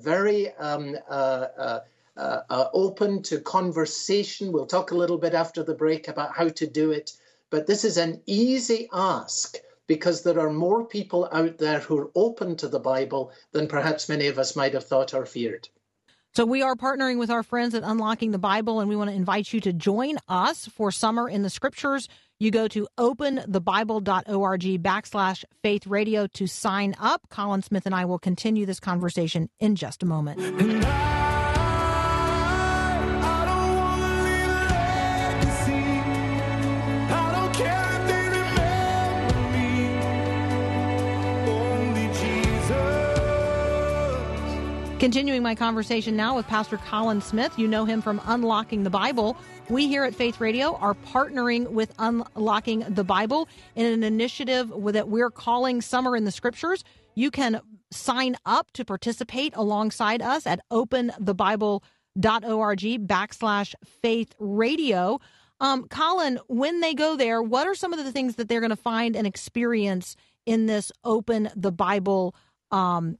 very 0.01 0.53
um, 0.55 0.95
uh, 1.09 1.79
uh, 2.17 2.41
uh, 2.49 2.65
open 2.73 3.23
to 3.23 3.39
conversation. 3.39 4.51
We'll 4.51 4.65
talk 4.65 4.91
a 4.91 4.97
little 4.97 5.17
bit 5.17 5.33
after 5.33 5.63
the 5.63 5.73
break 5.73 6.07
about 6.07 6.35
how 6.35 6.49
to 6.49 6.67
do 6.67 6.91
it. 6.91 7.13
But 7.49 7.67
this 7.67 7.83
is 7.83 7.97
an 7.97 8.21
easy 8.25 8.89
ask 8.91 9.57
because 9.87 10.23
there 10.23 10.39
are 10.39 10.51
more 10.51 10.85
people 10.85 11.27
out 11.31 11.57
there 11.57 11.79
who 11.79 11.97
are 11.97 12.11
open 12.15 12.55
to 12.57 12.67
the 12.67 12.79
Bible 12.79 13.31
than 13.51 13.67
perhaps 13.67 14.07
many 14.07 14.27
of 14.27 14.39
us 14.39 14.55
might 14.55 14.73
have 14.73 14.85
thought 14.85 15.13
or 15.13 15.25
feared. 15.25 15.67
So 16.33 16.45
we 16.45 16.61
are 16.61 16.75
partnering 16.75 17.19
with 17.19 17.29
our 17.29 17.43
friends 17.43 17.75
at 17.75 17.83
Unlocking 17.83 18.31
the 18.31 18.37
Bible, 18.37 18.79
and 18.79 18.87
we 18.87 18.95
want 18.95 19.09
to 19.09 19.15
invite 19.15 19.51
you 19.51 19.59
to 19.61 19.73
join 19.73 20.17
us 20.29 20.65
for 20.67 20.89
Summer 20.89 21.27
in 21.27 21.41
the 21.41 21.49
Scriptures. 21.49 22.07
You 22.41 22.49
go 22.49 22.67
to 22.69 22.87
openthebible.org 22.97 24.61
backslash 24.81 25.43
faith 25.61 25.85
radio 25.85 26.25
to 26.25 26.47
sign 26.47 26.95
up. 26.99 27.29
Colin 27.29 27.61
Smith 27.61 27.85
and 27.85 27.93
I 27.93 28.05
will 28.05 28.17
continue 28.17 28.65
this 28.65 28.79
conversation 28.79 29.47
in 29.59 29.75
just 29.75 30.01
a 30.01 30.07
moment. 30.07 30.39
Continuing 45.01 45.41
my 45.41 45.55
conversation 45.55 46.15
now 46.15 46.35
with 46.35 46.45
Pastor 46.45 46.77
Colin 46.77 47.21
Smith. 47.21 47.57
You 47.57 47.67
know 47.67 47.85
him 47.85 48.03
from 48.03 48.21
Unlocking 48.25 48.83
the 48.83 48.91
Bible. 48.91 49.35
We 49.67 49.87
here 49.87 50.03
at 50.03 50.13
Faith 50.13 50.39
Radio 50.39 50.75
are 50.75 50.93
partnering 50.93 51.69
with 51.71 51.91
Unlocking 51.97 52.85
the 52.87 53.03
Bible 53.03 53.49
in 53.75 53.87
an 53.87 54.03
initiative 54.03 54.71
that 54.93 55.09
we're 55.09 55.31
calling 55.31 55.81
Summer 55.81 56.15
in 56.15 56.25
the 56.25 56.31
Scriptures. 56.31 56.83
You 57.15 57.31
can 57.31 57.61
sign 57.89 58.35
up 58.45 58.69
to 58.73 58.85
participate 58.85 59.55
alongside 59.55 60.21
us 60.21 60.45
at 60.45 60.59
openthebible.org 60.71 61.81
backslash 63.07 63.73
faith 64.03 64.35
radio. 64.37 65.19
Um, 65.59 65.87
Colin, 65.87 66.37
when 66.45 66.79
they 66.81 66.93
go 66.93 67.17
there, 67.17 67.41
what 67.41 67.65
are 67.65 67.73
some 67.73 67.91
of 67.91 68.05
the 68.05 68.11
things 68.11 68.35
that 68.35 68.47
they're 68.47 68.61
going 68.61 68.69
to 68.69 68.75
find 68.75 69.15
and 69.15 69.25
experience 69.25 70.15
in 70.45 70.67
this 70.67 70.91
Open 71.03 71.49
the 71.55 71.71
Bible 71.71 72.35
um, 72.69 73.17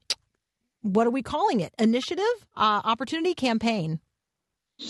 what 0.81 1.07
are 1.07 1.11
we 1.11 1.21
calling 1.21 1.59
it? 1.61 1.73
Initiative, 1.79 2.25
uh, 2.55 2.81
opportunity, 2.83 3.33
campaign? 3.33 3.99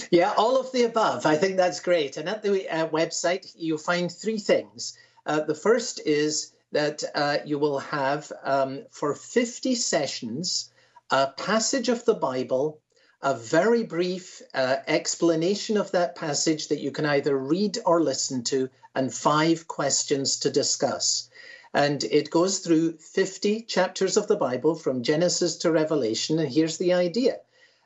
Yeah, 0.10 0.34
all 0.38 0.60
of 0.60 0.72
the 0.72 0.84
above. 0.84 1.26
I 1.26 1.36
think 1.36 1.58
that's 1.58 1.82
great. 1.82 2.18
And 2.18 2.30
at 2.30 2.44
the 2.44 2.70
uh, 2.70 2.88
website, 2.88 3.52
you'll 3.58 3.78
find 3.78 4.12
three 4.12 4.40
things. 4.40 4.98
Uh, 5.26 5.42
the 5.42 5.56
first 5.56 6.02
is 6.06 6.54
that 6.72 7.04
uh, 7.14 7.38
you 7.46 7.60
will 7.60 7.80
have 7.80 8.32
um, 8.44 8.84
for 8.90 9.14
50 9.14 9.76
sessions 9.76 10.72
a 11.10 11.28
passage 11.28 11.90
of 11.90 12.06
the 12.06 12.14
Bible, 12.14 12.80
a 13.22 13.36
very 13.36 13.84
brief 13.84 14.42
uh, 14.54 14.78
explanation 14.88 15.76
of 15.76 15.92
that 15.92 16.16
passage 16.16 16.70
that 16.70 16.80
you 16.80 16.92
can 16.92 17.06
either 17.06 17.38
read 17.38 17.78
or 17.86 18.02
listen 18.02 18.44
to, 18.46 18.70
and 18.96 19.14
five 19.14 19.68
questions 19.68 20.40
to 20.40 20.50
discuss. 20.50 21.30
And 21.74 22.04
it 22.04 22.30
goes 22.30 22.60
through 22.60 22.98
50 22.98 23.62
chapters 23.62 24.18
of 24.18 24.28
the 24.28 24.36
Bible 24.36 24.75
from 24.75 25.04
Genesis 25.04 25.58
to 25.58 25.72
Revelation. 25.72 26.40
And 26.40 26.51
here's 26.51 26.78
the 26.78 26.94
idea 26.94 27.38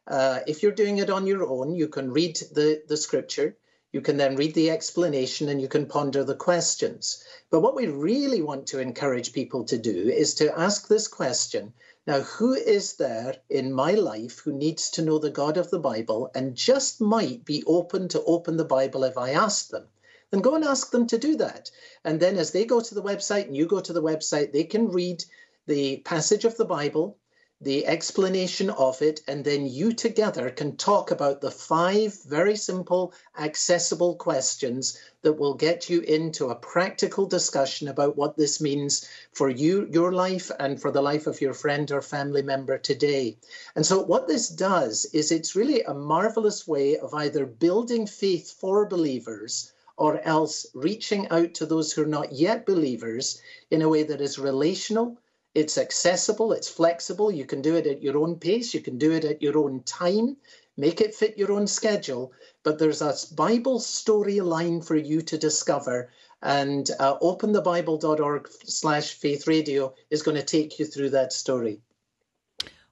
uh, 0.08 0.40
if 0.48 0.62
you're 0.62 0.72
doing 0.72 0.98
it 0.98 1.10
on 1.10 1.28
your 1.28 1.46
own, 1.48 1.76
you 1.76 1.88
can 1.88 2.12
read 2.12 2.36
the, 2.54 2.84
the 2.88 2.98
scripture, 2.98 3.56
you 3.92 4.02
can 4.02 4.18
then 4.18 4.36
read 4.36 4.54
the 4.54 4.70
explanation, 4.70 5.50
and 5.50 5.62
you 5.62 5.68
can 5.68 5.86
ponder 5.86 6.24
the 6.24 6.36
questions. 6.36 7.24
But 7.50 7.62
what 7.62 7.76
we 7.76 7.88
really 7.88 8.42
want 8.42 8.68
to 8.68 8.80
encourage 8.80 9.34
people 9.34 9.64
to 9.66 9.78
do 9.78 10.10
is 10.10 10.36
to 10.36 10.60
ask 10.60 10.88
this 10.88 11.08
question 11.08 11.74
now, 12.08 12.20
who 12.20 12.54
is 12.54 12.98
there 12.98 13.38
in 13.50 13.74
my 13.74 13.94
life 13.94 14.40
who 14.40 14.54
needs 14.54 14.92
to 14.92 15.02
know 15.02 15.18
the 15.18 15.32
God 15.32 15.58
of 15.58 15.72
the 15.72 15.80
Bible 15.80 16.30
and 16.36 16.54
just 16.54 17.02
might 17.02 17.44
be 17.46 17.64
open 17.66 18.10
to 18.10 18.24
open 18.24 18.58
the 18.58 18.64
Bible 18.64 19.04
if 19.06 19.18
I 19.18 19.32
ask 19.32 19.70
them? 19.70 19.88
Then 20.36 20.42
go 20.42 20.56
and 20.56 20.66
ask 20.66 20.92
them 20.92 21.08
to 21.08 21.18
do 21.18 21.38
that. 21.38 21.72
And 22.04 22.20
then 22.20 22.36
as 22.36 22.52
they 22.52 22.66
go 22.66 22.82
to 22.82 22.94
the 22.94 23.02
website 23.02 23.46
and 23.46 23.56
you 23.56 23.68
go 23.68 23.80
to 23.80 23.94
the 23.94 24.04
website, 24.04 24.52
they 24.52 24.66
can 24.66 24.90
read 24.90 25.24
the 25.66 26.00
passage 26.04 26.44
of 26.44 26.58
the 26.58 26.66
Bible, 26.66 27.18
the 27.62 27.88
explanation 27.88 28.70
of 28.70 29.02
it, 29.02 29.22
and 29.30 29.46
then 29.46 29.66
you 29.66 29.94
together 29.94 30.50
can 30.50 30.76
talk 30.76 31.12
about 31.12 31.40
the 31.40 31.52
five 31.52 32.22
very 32.26 32.58
simple, 32.58 33.14
accessible 33.40 34.16
questions 34.16 35.00
that 35.22 35.40
will 35.40 35.54
get 35.54 35.90
you 35.90 36.02
into 36.02 36.50
a 36.50 36.56
practical 36.56 37.26
discussion 37.26 37.88
about 37.88 38.18
what 38.18 38.36
this 38.36 38.60
means 38.60 39.08
for 39.32 39.50
you, 39.50 39.88
your 39.90 40.12
life, 40.12 40.52
and 40.60 40.82
for 40.82 40.92
the 40.92 41.02
life 41.02 41.28
of 41.28 41.40
your 41.40 41.54
friend 41.54 41.94
or 41.94 42.02
family 42.02 42.42
member 42.42 42.78
today. 42.78 43.38
And 43.74 43.86
so, 43.86 44.04
what 44.04 44.28
this 44.28 44.50
does 44.50 45.06
is 45.14 45.32
it's 45.32 45.56
really 45.56 45.84
a 45.84 45.94
marvelous 45.94 46.68
way 46.68 46.98
of 46.98 47.14
either 47.14 47.46
building 47.46 48.06
faith 48.06 48.52
for 48.60 48.86
believers 48.86 49.72
or 49.98 50.20
else 50.22 50.66
reaching 50.74 51.28
out 51.30 51.54
to 51.56 51.66
those 51.66 51.92
who 51.92 52.04
are 52.04 52.08
not 52.08 52.32
yet 52.32 52.66
believers 52.66 53.42
in 53.72 53.82
a 53.82 53.90
way 53.90 54.04
that 54.04 54.22
is 54.22 54.38
relational, 54.38 55.18
it's 55.54 55.78
accessible, 55.78 56.52
it's 56.52 56.68
flexible. 56.68 57.32
You 57.32 57.46
can 57.46 57.62
do 57.62 57.76
it 57.76 57.88
at 57.88 58.04
your 58.04 58.18
own 58.18 58.36
pace, 58.36 58.74
you 58.74 58.82
can 58.82 58.98
do 58.98 59.12
it 59.14 59.24
at 59.24 59.42
your 59.42 59.58
own 59.58 59.84
time, 59.84 60.36
make 60.76 61.00
it 61.00 61.16
fit 61.16 61.38
your 61.38 61.54
own 61.54 61.66
schedule. 61.66 62.34
But 62.64 62.78
there's 62.78 63.02
a 63.02 63.16
Bible 63.36 63.80
storyline 63.80 64.86
for 64.86 64.96
you 64.96 65.22
to 65.22 65.38
discover. 65.38 66.12
And 66.42 66.90
uh, 67.00 67.18
openthebible.org 67.20 68.50
slash 68.66 69.14
faith 69.14 69.48
radio 69.48 69.94
is 70.10 70.22
going 70.22 70.38
to 70.38 70.44
take 70.44 70.78
you 70.78 70.86
through 70.86 71.12
that 71.12 71.32
story. 71.32 71.80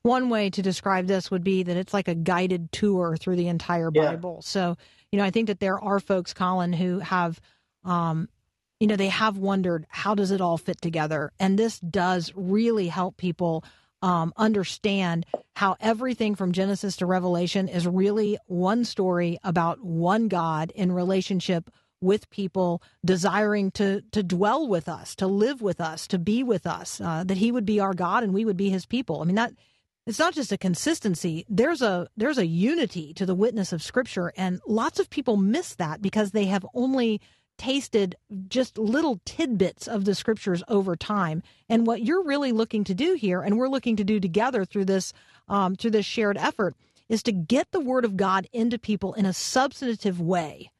One 0.03 0.29
way 0.29 0.50
to 0.50 0.62
describe 0.62 1.07
this 1.07 1.31
would 1.31 1.43
be 1.43 1.63
that 1.63 1.77
it's 1.77 1.93
like 1.93 2.07
a 2.07 2.15
guided 2.15 2.72
tour 2.72 3.15
through 3.17 3.36
the 3.36 3.48
entire 3.48 3.91
Bible. 3.91 4.39
Yeah. 4.41 4.48
So 4.48 4.77
you 5.13 5.20
know, 5.20 5.25
I 5.25 5.29
think 5.29 5.46
that 5.46 5.60
there 5.60 5.79
are 5.79 6.00
folks, 6.00 6.34
Colin, 6.34 6.74
who 6.74 6.98
have, 6.98 7.39
um, 7.86 8.27
you 8.79 8.88
know, 8.88 8.96
they 8.96 9.10
have 9.10 9.38
wondered 9.38 9.86
how 9.88 10.15
does 10.15 10.32
it 10.32 10.41
all 10.41 10.58
fit 10.58 10.82
together, 10.82 11.32
and 11.39 11.58
this 11.58 11.79
does 11.79 12.34
really 12.36 12.88
help 12.88 13.15
people 13.15 13.63
um, 14.01 14.34
understand 14.38 15.27
how 15.55 15.77
everything 15.79 16.34
from 16.34 16.51
Genesis 16.51 16.98
to 16.98 17.05
Revelation 17.05 17.67
is 17.67 17.86
really 17.86 18.39
one 18.48 18.86
story 18.86 19.38
about 19.43 19.84
one 19.84 20.29
God 20.29 20.72
in 20.74 20.91
relationship 20.91 21.70
with 22.01 22.27
people 22.32 22.82
desiring 23.05 23.70
to 23.74 24.01
to 24.13 24.24
dwell 24.24 24.67
with 24.67 24.89
us, 24.89 25.15
to 25.17 25.27
live 25.27 25.62
with 25.62 25.79
us, 25.79 26.08
to 26.08 26.17
be 26.17 26.41
with 26.41 26.65
us, 26.65 27.00
uh, 27.00 27.24
that 27.24 27.38
He 27.38 27.51
would 27.51 27.67
be 27.67 27.79
our 27.79 27.93
God 27.93 28.24
and 28.24 28.34
we 28.34 28.46
would 28.46 28.58
be 28.58 28.72
His 28.72 28.88
people. 28.88 29.22
I 29.22 29.25
mean 29.25 29.36
that 29.36 29.53
it's 30.05 30.19
not 30.19 30.33
just 30.33 30.51
a 30.51 30.57
consistency. 30.57 31.45
There's 31.48 31.81
a 31.81 32.07
there's 32.17 32.38
a 32.38 32.45
unity 32.45 33.13
to 33.13 33.25
the 33.25 33.36
witness 33.36 33.72
of 33.72 33.81
scripture 33.81 34.33
and 34.36 34.60
lots 34.67 35.00
of 35.00 35.10
people 35.10 35.38
miss 35.38 35.75
that 35.75 36.01
because 36.01 36.31
they 36.31 36.45
have 36.45 36.65
only 36.74 37.22
tasted 37.57 38.15
just 38.48 38.77
little 38.77 39.22
tidbits 39.25 39.88
of 39.88 40.05
the 40.05 40.15
scriptures 40.15 40.63
over 40.67 40.95
time. 40.95 41.43
And 41.69 41.88
what 41.88 42.01
you're 42.01 42.24
really 42.24 42.51
looking 42.51 42.83
to 42.86 42.93
do 42.93 43.13
here 43.13 43.41
and 43.41 43.57
we're 43.57 43.69
looking 43.69 43.95
to 43.95 44.03
do 44.03 44.19
together 44.19 44.65
through 44.65 44.86
this 44.86 45.13
um, 45.48 45.75
through 45.75 45.91
this 45.91 46.05
shared 46.05 46.38
effort 46.38 46.75
is 47.10 47.24
to 47.24 47.31
get 47.31 47.72
the 47.72 47.79
word 47.79 48.05
of 48.05 48.17
god 48.17 48.48
into 48.53 48.79
people 48.79 49.13
in 49.13 49.25
a 49.25 49.33
substantive 49.33 50.19
way 50.19 50.72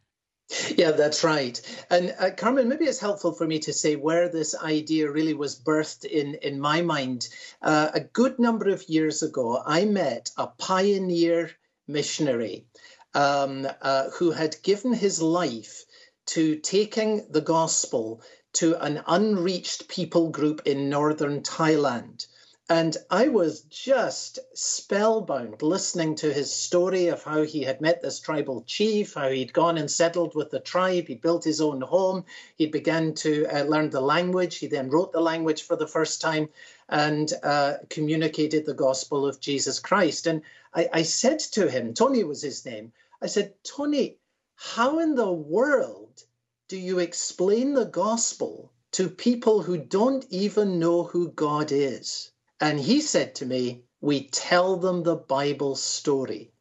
Yeah, 0.78 0.92
that's 0.92 1.24
right. 1.24 1.60
And 1.90 2.16
uh, 2.20 2.32
Carmen, 2.32 2.70
maybe 2.70 2.86
it's 2.86 3.00
helpful 3.00 3.32
for 3.34 3.48
me 3.48 3.60
to 3.60 3.74
say 3.74 3.96
where 3.96 4.30
this 4.30 4.56
idea 4.56 5.10
really 5.10 5.34
was 5.34 5.60
birthed 5.60 6.06
in, 6.06 6.36
in 6.36 6.60
my 6.60 6.82
mind. 6.82 7.28
Uh, 7.62 7.90
a 7.94 8.00
good 8.00 8.40
number 8.40 8.70
of 8.70 8.88
years 8.90 9.24
ago, 9.24 9.62
I 9.66 9.86
met 9.86 10.32
a 10.38 10.48
pioneer 10.48 11.52
missionary 11.88 12.66
um, 13.14 13.68
uh, 13.82 14.10
who 14.12 14.32
had 14.32 14.62
given 14.64 14.94
his 14.94 15.22
life 15.22 15.86
to 16.28 16.58
taking 16.58 17.26
the 17.30 17.42
gospel 17.42 18.22
to 18.54 18.76
an 18.76 19.04
unreached 19.08 19.88
people 19.88 20.30
group 20.30 20.62
in 20.66 20.90
northern 20.90 21.42
Thailand. 21.42 22.28
And 22.70 22.96
I 23.10 23.28
was 23.28 23.64
just 23.64 24.40
spellbound 24.54 25.62
listening 25.62 26.16
to 26.16 26.32
his 26.34 26.54
story 26.54 27.08
of 27.08 27.22
how 27.22 27.42
he 27.42 27.64
had 27.64 27.82
met 27.82 28.02
this 28.02 28.22
tribal 28.22 28.64
chief, 28.64 29.16
how 29.16 29.30
he'd 29.30 29.52
gone 29.52 29.78
and 29.78 29.92
settled 29.92 30.34
with 30.34 30.50
the 30.50 30.62
tribe, 30.62 31.08
he 31.08 31.16
built 31.16 31.44
his 31.44 31.60
own 31.60 31.82
home, 31.82 32.24
he 32.56 32.68
began 32.68 33.16
to 33.16 33.46
uh, 33.48 33.64
learn 33.64 33.90
the 33.90 34.00
language, 34.00 34.60
he 34.60 34.68
then 34.68 34.90
wrote 34.90 35.12
the 35.12 35.20
language 35.20 35.64
for 35.64 35.76
the 35.76 35.88
first 35.88 36.22
time 36.22 36.48
and 36.88 37.34
uh, 37.44 37.74
communicated 37.90 38.66
the 38.66 38.74
gospel 38.74 39.26
of 39.26 39.42
Jesus 39.42 39.80
Christ. 39.80 40.26
And 40.26 40.42
I, 40.74 40.88
I 40.94 41.04
said 41.04 41.40
to 41.40 41.70
him, 41.70 41.94
Tony 41.94 42.24
was 42.24 42.42
his 42.42 42.66
name, 42.66 42.94
I 43.22 43.28
said, 43.28 43.56
Tony, 43.64 44.20
how 44.56 45.00
in 45.00 45.16
the 45.16 45.32
world 45.32 46.24
do 46.70 46.78
you 46.78 47.00
explain 47.00 47.74
the 47.74 47.86
gospel 47.86 48.72
to 48.94 49.10
people 49.10 49.62
who 49.62 49.78
don't 49.78 50.26
even 50.30 50.80
know 50.80 51.04
who 51.04 51.30
God 51.30 51.74
is? 51.74 52.32
And 52.64 52.80
he 52.80 53.02
said 53.02 53.36
to 53.36 53.46
me, 53.46 53.84
We 54.00 54.30
tell 54.30 54.78
them 54.78 55.04
the 55.04 55.18
Bible 55.18 55.76
story. 55.76 56.54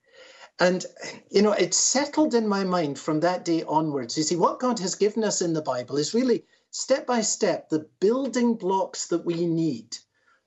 And, 0.59 0.85
you 1.31 1.43
know, 1.43 1.53
it 1.53 1.75
settled 1.75 2.35
in 2.35 2.49
my 2.49 2.65
mind 2.65 2.99
from 2.99 3.21
that 3.21 3.45
day 3.45 3.63
onwards. 3.63 4.19
You 4.19 4.25
see, 4.25 4.35
what 4.35 4.59
God 4.59 4.81
has 4.81 4.97
given 4.97 5.23
us 5.23 5.41
in 5.43 5.53
the 5.53 5.63
Bible 5.63 5.99
is 5.99 6.13
really 6.13 6.45
step 6.73 7.07
by 7.07 7.21
step 7.21 7.69
the 7.69 7.89
building 8.01 8.57
blocks 8.57 9.07
that 9.07 9.25
we 9.25 9.47
need 9.47 9.97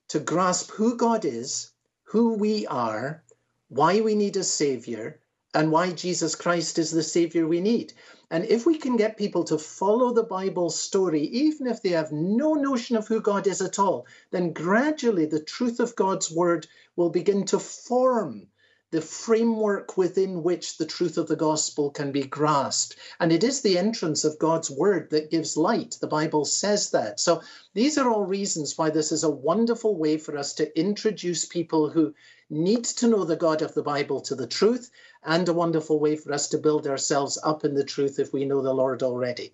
to 0.10 0.20
grasp 0.20 0.72
who 0.72 0.98
God 0.98 1.24
is, 1.24 1.72
who 2.04 2.34
we 2.34 2.68
are, 2.68 3.24
why 3.70 4.02
we 4.02 4.14
need 4.16 4.36
a 4.36 4.44
Savior, 4.44 5.22
and 5.56 5.72
why 5.72 5.92
Jesus 5.92 6.36
Christ 6.36 6.78
is 6.78 6.92
the 6.92 7.02
Savior 7.02 7.48
we 7.48 7.62
need. 7.62 7.94
And 8.30 8.44
if 8.44 8.66
we 8.66 8.78
can 8.78 8.98
get 8.98 9.18
people 9.18 9.46
to 9.46 9.58
follow 9.58 10.14
the 10.14 10.24
Bible 10.24 10.70
story, 10.70 11.22
even 11.22 11.68
if 11.68 11.82
they 11.82 11.92
have 11.92 12.12
no 12.12 12.56
notion 12.56 12.98
of 12.98 13.08
who 13.08 13.22
God 13.22 13.48
is 13.48 13.62
at 13.62 13.80
all, 13.80 14.06
then 14.32 14.52
gradually 14.52 15.26
the 15.26 15.40
truth 15.40 15.80
of 15.80 15.96
God's 15.96 16.30
word 16.30 16.68
will 16.98 17.10
begin 17.10 17.46
to 17.46 17.60
form 17.60 18.48
the 18.92 19.02
framework 19.02 19.98
within 19.98 20.44
which 20.44 20.78
the 20.78 20.86
truth 20.86 21.18
of 21.18 21.28
the 21.28 21.36
gospel 21.36 21.90
can 21.90 22.12
be 22.12 22.24
grasped. 22.24 22.96
And 23.20 23.32
it 23.32 23.44
is 23.44 23.62
the 23.62 23.78
entrance 23.78 24.24
of 24.24 24.40
God's 24.40 24.70
word 24.70 25.10
that 25.12 25.32
gives 25.32 25.58
light. 25.58 25.98
The 26.00 26.08
Bible 26.08 26.46
says 26.46 26.92
that. 26.92 27.20
So 27.20 27.42
these 27.74 27.98
are 27.98 28.10
all 28.10 28.26
reasons 28.26 28.78
why 28.78 28.90
this 28.90 29.12
is 29.12 29.24
a 29.24 29.30
wonderful 29.30 29.98
way 29.98 30.18
for 30.18 30.38
us 30.38 30.54
to 30.56 30.80
introduce 30.80 31.46
people 31.46 31.90
who 31.90 32.14
need 32.50 32.84
to 32.86 33.08
know 33.08 33.26
the 33.26 33.36
God 33.36 33.62
of 33.62 33.74
the 33.74 33.84
Bible 33.84 34.22
to 34.22 34.36
the 34.36 34.48
truth 34.48 34.90
and 35.24 35.48
a 35.48 35.54
wonderful 35.54 36.00
way 36.00 36.16
for 36.16 36.34
us 36.34 36.50
to 36.50 36.58
build 36.58 36.88
ourselves 36.88 37.40
up 37.44 37.66
in 37.66 37.74
the 37.74 37.84
truth 37.84 38.20
if 38.20 38.32
we 38.34 38.46
know 38.46 38.62
the 38.62 38.74
Lord 38.74 39.04
already. 39.04 39.54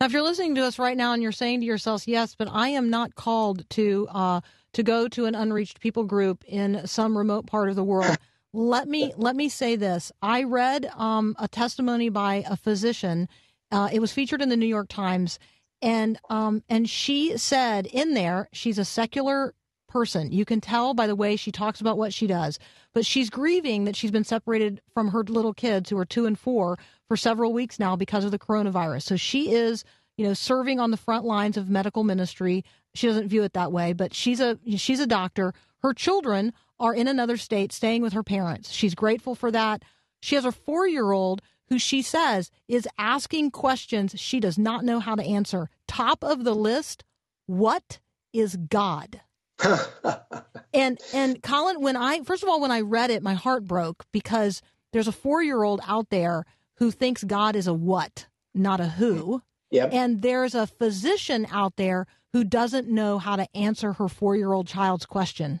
Now, 0.00 0.06
if 0.06 0.12
you're 0.12 0.22
listening 0.22 0.56
to 0.56 0.64
us 0.64 0.78
right 0.78 0.96
now 0.96 1.12
and 1.12 1.22
you're 1.22 1.30
saying 1.30 1.60
to 1.60 1.66
yourselves, 1.66 2.08
"Yes, 2.08 2.34
but 2.34 2.48
I 2.50 2.68
am 2.68 2.90
not 2.90 3.14
called 3.14 3.68
to 3.70 4.08
uh, 4.10 4.40
to 4.72 4.82
go 4.82 5.06
to 5.08 5.26
an 5.26 5.34
unreached 5.34 5.80
people 5.80 6.04
group 6.04 6.44
in 6.44 6.86
some 6.86 7.16
remote 7.16 7.46
part 7.46 7.68
of 7.68 7.76
the 7.76 7.84
world," 7.84 8.16
let 8.52 8.88
me 8.88 9.12
let 9.16 9.36
me 9.36 9.48
say 9.48 9.76
this. 9.76 10.10
I 10.20 10.42
read 10.42 10.90
um, 10.96 11.36
a 11.38 11.46
testimony 11.46 12.08
by 12.08 12.44
a 12.48 12.56
physician. 12.56 13.28
Uh, 13.70 13.90
it 13.92 14.00
was 14.00 14.10
featured 14.10 14.42
in 14.42 14.48
the 14.48 14.56
New 14.56 14.66
York 14.66 14.88
Times, 14.88 15.38
and 15.80 16.18
um, 16.28 16.64
and 16.68 16.90
she 16.90 17.36
said 17.36 17.86
in 17.86 18.14
there 18.14 18.48
she's 18.52 18.78
a 18.78 18.84
secular 18.84 19.54
person. 19.92 20.32
You 20.32 20.46
can 20.46 20.60
tell 20.60 20.94
by 20.94 21.06
the 21.06 21.14
way 21.14 21.36
she 21.36 21.52
talks 21.52 21.80
about 21.80 21.98
what 21.98 22.14
she 22.14 22.26
does. 22.26 22.58
But 22.94 23.04
she's 23.04 23.28
grieving 23.28 23.84
that 23.84 23.94
she's 23.94 24.10
been 24.10 24.24
separated 24.24 24.80
from 24.94 25.08
her 25.08 25.22
little 25.22 25.52
kids 25.52 25.90
who 25.90 25.98
are 25.98 26.06
two 26.06 26.24
and 26.24 26.38
four 26.38 26.78
for 27.08 27.16
several 27.16 27.52
weeks 27.52 27.78
now 27.78 27.94
because 27.94 28.24
of 28.24 28.30
the 28.30 28.38
coronavirus. 28.38 29.02
So 29.02 29.16
she 29.16 29.52
is, 29.52 29.84
you 30.16 30.26
know, 30.26 30.32
serving 30.32 30.80
on 30.80 30.90
the 30.90 30.96
front 30.96 31.26
lines 31.26 31.58
of 31.58 31.68
medical 31.68 32.04
ministry. 32.04 32.64
She 32.94 33.06
doesn't 33.06 33.28
view 33.28 33.42
it 33.42 33.52
that 33.52 33.70
way, 33.70 33.92
but 33.92 34.14
she's 34.14 34.40
a 34.40 34.58
she's 34.76 35.00
a 35.00 35.06
doctor. 35.06 35.52
Her 35.82 35.92
children 35.92 36.54
are 36.80 36.94
in 36.94 37.06
another 37.06 37.36
state 37.36 37.72
staying 37.72 38.02
with 38.02 38.14
her 38.14 38.22
parents. 38.22 38.70
She's 38.70 38.94
grateful 38.94 39.34
for 39.34 39.50
that. 39.50 39.82
She 40.20 40.36
has 40.36 40.44
a 40.44 40.52
4-year-old 40.52 41.42
who 41.68 41.78
she 41.78 42.02
says 42.02 42.50
is 42.68 42.88
asking 42.98 43.50
questions 43.50 44.14
she 44.16 44.40
does 44.40 44.58
not 44.58 44.84
know 44.84 45.00
how 45.00 45.14
to 45.14 45.22
answer. 45.22 45.68
Top 45.86 46.24
of 46.24 46.44
the 46.44 46.54
list, 46.54 47.04
what 47.46 47.98
is 48.32 48.56
God? 48.56 49.20
and 50.74 51.00
and 51.12 51.42
Colin, 51.42 51.80
when 51.80 51.96
I 51.96 52.22
first 52.22 52.42
of 52.42 52.48
all 52.48 52.60
when 52.60 52.70
I 52.70 52.80
read 52.80 53.10
it, 53.10 53.22
my 53.22 53.34
heart 53.34 53.64
broke 53.64 54.04
because 54.12 54.62
there's 54.92 55.08
a 55.08 55.12
four 55.12 55.42
year 55.42 55.62
old 55.62 55.80
out 55.86 56.10
there 56.10 56.44
who 56.76 56.90
thinks 56.90 57.22
God 57.24 57.56
is 57.56 57.66
a 57.66 57.74
what, 57.74 58.26
not 58.54 58.80
a 58.80 58.88
who. 58.88 59.42
Yep. 59.70 59.90
And 59.92 60.20
there's 60.20 60.54
a 60.54 60.66
physician 60.66 61.46
out 61.50 61.76
there 61.76 62.06
who 62.32 62.44
doesn't 62.44 62.88
know 62.88 63.18
how 63.18 63.36
to 63.36 63.48
answer 63.56 63.94
her 63.94 64.08
four 64.08 64.36
year 64.36 64.52
old 64.52 64.66
child's 64.66 65.06
question. 65.06 65.60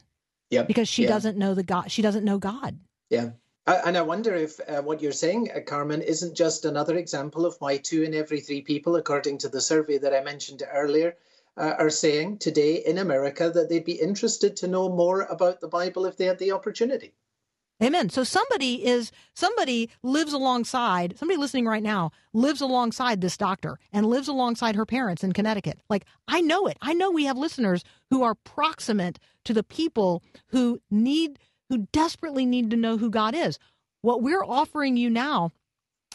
Yep. 0.50 0.68
Because 0.68 0.88
she 0.88 1.06
doesn't 1.06 1.38
know 1.38 1.54
the 1.54 1.62
God. 1.62 1.90
She 1.90 2.02
doesn't 2.02 2.24
know 2.24 2.38
God. 2.38 2.78
Yeah. 3.08 3.30
And 3.66 3.96
I 3.96 4.02
wonder 4.02 4.34
if 4.34 4.58
uh, 4.68 4.82
what 4.82 5.00
you're 5.00 5.12
saying, 5.12 5.50
uh, 5.54 5.60
Carmen, 5.60 6.02
isn't 6.02 6.34
just 6.34 6.64
another 6.64 6.96
example 6.96 7.46
of 7.46 7.56
why 7.60 7.76
two 7.76 8.02
in 8.02 8.12
every 8.12 8.40
three 8.40 8.60
people, 8.60 8.96
according 8.96 9.38
to 9.38 9.48
the 9.48 9.60
survey 9.60 9.98
that 9.98 10.12
I 10.12 10.22
mentioned 10.22 10.62
earlier, 10.70 11.16
uh, 11.56 11.74
are 11.78 11.90
saying 11.90 12.38
today 12.38 12.76
in 12.76 12.98
America 12.98 13.50
that 13.50 13.68
they'd 13.68 13.84
be 13.84 14.00
interested 14.00 14.56
to 14.56 14.68
know 14.68 14.88
more 14.88 15.22
about 15.22 15.60
the 15.60 15.68
Bible 15.68 16.06
if 16.06 16.16
they 16.16 16.24
had 16.24 16.38
the 16.38 16.52
opportunity. 16.52 17.14
Amen. 17.82 18.10
So 18.10 18.22
somebody 18.22 18.86
is 18.86 19.10
somebody 19.34 19.90
lives 20.04 20.32
alongside 20.32 21.18
somebody 21.18 21.36
listening 21.36 21.66
right 21.66 21.82
now 21.82 22.12
lives 22.32 22.60
alongside 22.60 23.20
this 23.20 23.36
doctor 23.36 23.78
and 23.92 24.06
lives 24.06 24.28
alongside 24.28 24.76
her 24.76 24.86
parents 24.86 25.24
in 25.24 25.32
Connecticut. 25.32 25.80
Like 25.90 26.04
I 26.28 26.40
know 26.42 26.68
it. 26.68 26.78
I 26.80 26.94
know 26.94 27.10
we 27.10 27.24
have 27.24 27.36
listeners 27.36 27.82
who 28.10 28.22
are 28.22 28.36
proximate 28.36 29.18
to 29.46 29.52
the 29.52 29.64
people 29.64 30.22
who 30.48 30.80
need 30.90 31.40
who 31.70 31.88
desperately 31.92 32.46
need 32.46 32.70
to 32.70 32.76
know 32.76 32.98
who 32.98 33.10
God 33.10 33.34
is. 33.34 33.58
What 34.02 34.22
we're 34.22 34.44
offering 34.44 34.96
you 34.96 35.10
now 35.10 35.50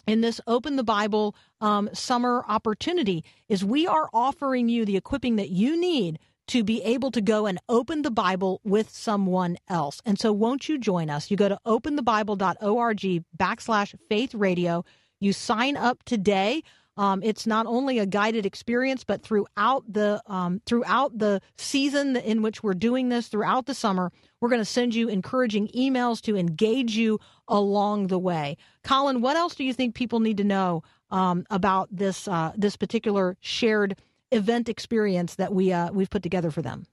in 0.07 0.21
this 0.21 0.41
Open 0.47 0.77
the 0.77 0.83
Bible 0.83 1.35
um, 1.61 1.89
summer 1.93 2.43
opportunity 2.47 3.23
is 3.49 3.63
we 3.63 3.85
are 3.85 4.09
offering 4.13 4.69
you 4.69 4.85
the 4.85 4.97
equipping 4.97 5.35
that 5.35 5.49
you 5.49 5.79
need 5.79 6.17
to 6.47 6.63
be 6.63 6.81
able 6.83 7.11
to 7.11 7.21
go 7.21 7.45
and 7.45 7.59
open 7.67 8.01
the 8.01 8.11
Bible 8.11 8.61
with 8.63 8.89
someone 8.89 9.57
else. 9.67 10.01
And 10.05 10.17
so, 10.17 10.31
won't 10.31 10.69
you 10.69 10.77
join 10.77 11.09
us? 11.09 11.29
You 11.29 11.35
go 11.37 11.49
to 11.49 11.59
openthebible.org 11.67 13.23
backslash 13.37 13.93
faith 14.09 14.33
radio. 14.33 14.85
You 15.19 15.33
sign 15.33 15.75
up 15.75 16.03
today. 16.03 16.63
Um, 16.97 17.21
it's 17.23 17.45
not 17.45 17.65
only 17.67 17.99
a 17.99 18.05
guided 18.05 18.45
experience, 18.45 19.03
but 19.03 19.21
throughout 19.21 19.83
the 19.87 20.21
um, 20.25 20.61
throughout 20.65 21.17
the 21.17 21.41
season 21.57 22.15
in 22.17 22.41
which 22.41 22.63
we're 22.63 22.73
doing 22.73 23.09
this, 23.09 23.27
throughout 23.27 23.67
the 23.67 23.73
summer, 23.73 24.11
we're 24.41 24.49
going 24.49 24.61
to 24.61 24.65
send 24.65 24.95
you 24.95 25.07
encouraging 25.07 25.67
emails 25.69 26.21
to 26.21 26.35
engage 26.35 26.95
you 26.95 27.19
along 27.47 28.07
the 28.07 28.19
way. 28.19 28.57
Colin, 28.83 29.21
what 29.21 29.35
else 29.35 29.55
do 29.55 29.63
you 29.63 29.73
think 29.73 29.95
people 29.95 30.19
need 30.19 30.37
to 30.37 30.43
know 30.43 30.83
um, 31.11 31.45
about 31.49 31.87
this 31.91 32.27
uh, 32.27 32.51
this 32.57 32.75
particular 32.75 33.37
shared 33.39 33.95
event 34.31 34.67
experience 34.67 35.35
that 35.35 35.53
we 35.53 35.71
uh, 35.71 35.91
we've 35.91 36.09
put 36.09 36.23
together 36.23 36.51
for 36.51 36.61
them? 36.61 36.87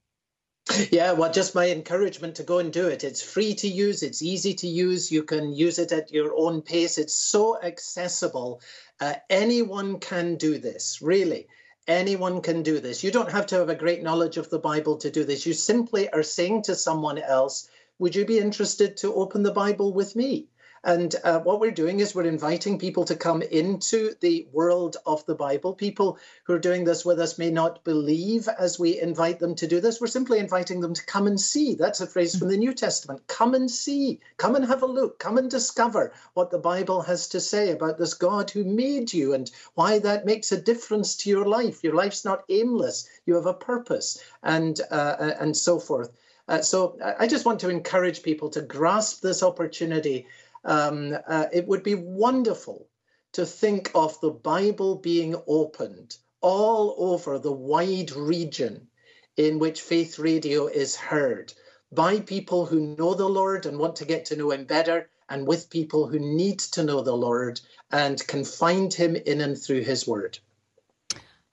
Yeah, 0.90 1.12
well, 1.12 1.30
just 1.32 1.54
my 1.54 1.70
encouragement 1.70 2.36
to 2.36 2.42
go 2.42 2.58
and 2.58 2.72
do 2.72 2.88
it. 2.88 3.04
It's 3.04 3.22
free 3.22 3.54
to 3.56 3.68
use, 3.68 4.02
it's 4.02 4.22
easy 4.22 4.54
to 4.54 4.66
use. 4.66 5.10
You 5.12 5.22
can 5.22 5.54
use 5.54 5.78
it 5.78 5.92
at 5.92 6.12
your 6.12 6.34
own 6.36 6.62
pace. 6.62 6.98
It's 6.98 7.14
so 7.14 7.60
accessible. 7.60 8.60
Uh, 9.00 9.14
anyone 9.28 10.00
can 10.00 10.36
do 10.36 10.58
this, 10.58 11.00
really. 11.02 11.48
Anyone 11.86 12.40
can 12.40 12.62
do 12.62 12.80
this. 12.80 13.04
You 13.04 13.10
don't 13.10 13.30
have 13.30 13.46
to 13.48 13.56
have 13.56 13.68
a 13.68 13.74
great 13.74 14.02
knowledge 14.02 14.38
of 14.38 14.48
the 14.48 14.58
Bible 14.58 14.96
to 14.98 15.10
do 15.10 15.24
this. 15.24 15.44
You 15.44 15.52
simply 15.52 16.08
are 16.10 16.22
saying 16.22 16.62
to 16.62 16.74
someone 16.74 17.18
else, 17.18 17.68
Would 17.98 18.16
you 18.16 18.24
be 18.24 18.38
interested 18.38 18.96
to 18.98 19.14
open 19.14 19.42
the 19.42 19.52
Bible 19.52 19.92
with 19.92 20.16
me? 20.16 20.48
And 20.84 21.14
uh, 21.24 21.40
what 21.40 21.60
we're 21.60 21.70
doing 21.70 22.00
is 22.00 22.14
we're 22.14 22.24
inviting 22.26 22.78
people 22.78 23.06
to 23.06 23.16
come 23.16 23.40
into 23.40 24.14
the 24.20 24.46
world 24.52 24.98
of 25.06 25.24
the 25.24 25.34
Bible. 25.34 25.72
People 25.72 26.18
who 26.44 26.52
are 26.52 26.58
doing 26.58 26.84
this 26.84 27.06
with 27.06 27.18
us 27.20 27.38
may 27.38 27.50
not 27.50 27.84
believe 27.84 28.48
as 28.48 28.78
we 28.78 29.00
invite 29.00 29.38
them 29.38 29.54
to 29.56 29.66
do 29.66 29.80
this. 29.80 29.98
We're 29.98 30.08
simply 30.08 30.38
inviting 30.40 30.80
them 30.80 30.92
to 30.92 31.06
come 31.06 31.26
and 31.26 31.40
see. 31.40 31.74
That's 31.74 32.02
a 32.02 32.06
phrase 32.06 32.36
from 32.36 32.48
the 32.48 32.58
New 32.58 32.74
Testament. 32.74 33.26
Come 33.26 33.54
and 33.54 33.70
see. 33.70 34.20
Come 34.36 34.56
and 34.56 34.66
have 34.66 34.82
a 34.82 34.86
look. 34.86 35.18
Come 35.18 35.38
and 35.38 35.50
discover 35.50 36.12
what 36.34 36.50
the 36.50 36.58
Bible 36.58 37.00
has 37.00 37.28
to 37.28 37.40
say 37.40 37.70
about 37.70 37.96
this 37.96 38.12
God 38.12 38.50
who 38.50 38.64
made 38.64 39.10
you 39.14 39.32
and 39.32 39.50
why 39.72 40.00
that 40.00 40.26
makes 40.26 40.52
a 40.52 40.60
difference 40.60 41.16
to 41.16 41.30
your 41.30 41.46
life. 41.46 41.82
Your 41.82 41.94
life's 41.94 42.26
not 42.26 42.44
aimless. 42.50 43.08
You 43.24 43.36
have 43.36 43.46
a 43.46 43.54
purpose 43.54 44.22
and 44.42 44.78
uh, 44.90 45.32
and 45.40 45.56
so 45.56 45.78
forth. 45.78 46.12
Uh, 46.46 46.60
so 46.60 46.98
I 47.18 47.26
just 47.26 47.46
want 47.46 47.60
to 47.60 47.70
encourage 47.70 48.22
people 48.22 48.50
to 48.50 48.60
grasp 48.60 49.22
this 49.22 49.42
opportunity 49.42 50.26
um, 50.64 51.16
uh, 51.26 51.46
it 51.52 51.66
would 51.66 51.82
be 51.82 51.94
wonderful 51.94 52.88
to 53.32 53.44
think 53.44 53.90
of 53.94 54.20
the 54.20 54.30
Bible 54.30 54.96
being 54.96 55.34
opened 55.46 56.16
all 56.40 56.94
over 56.98 57.38
the 57.38 57.52
wide 57.52 58.12
region 58.12 58.88
in 59.36 59.58
which 59.58 59.80
Faith 59.80 60.18
Radio 60.18 60.66
is 60.66 60.94
heard 60.94 61.52
by 61.92 62.20
people 62.20 62.66
who 62.66 62.96
know 62.96 63.14
the 63.14 63.28
Lord 63.28 63.66
and 63.66 63.78
want 63.78 63.96
to 63.96 64.04
get 64.04 64.26
to 64.26 64.36
know 64.36 64.50
Him 64.50 64.64
better, 64.64 65.08
and 65.28 65.46
with 65.46 65.70
people 65.70 66.06
who 66.06 66.18
need 66.18 66.58
to 66.60 66.84
know 66.84 67.00
the 67.00 67.16
Lord 67.16 67.60
and 67.90 68.24
can 68.26 68.44
find 68.44 68.92
Him 68.92 69.16
in 69.16 69.40
and 69.40 69.60
through 69.60 69.82
His 69.82 70.06
Word. 70.06 70.38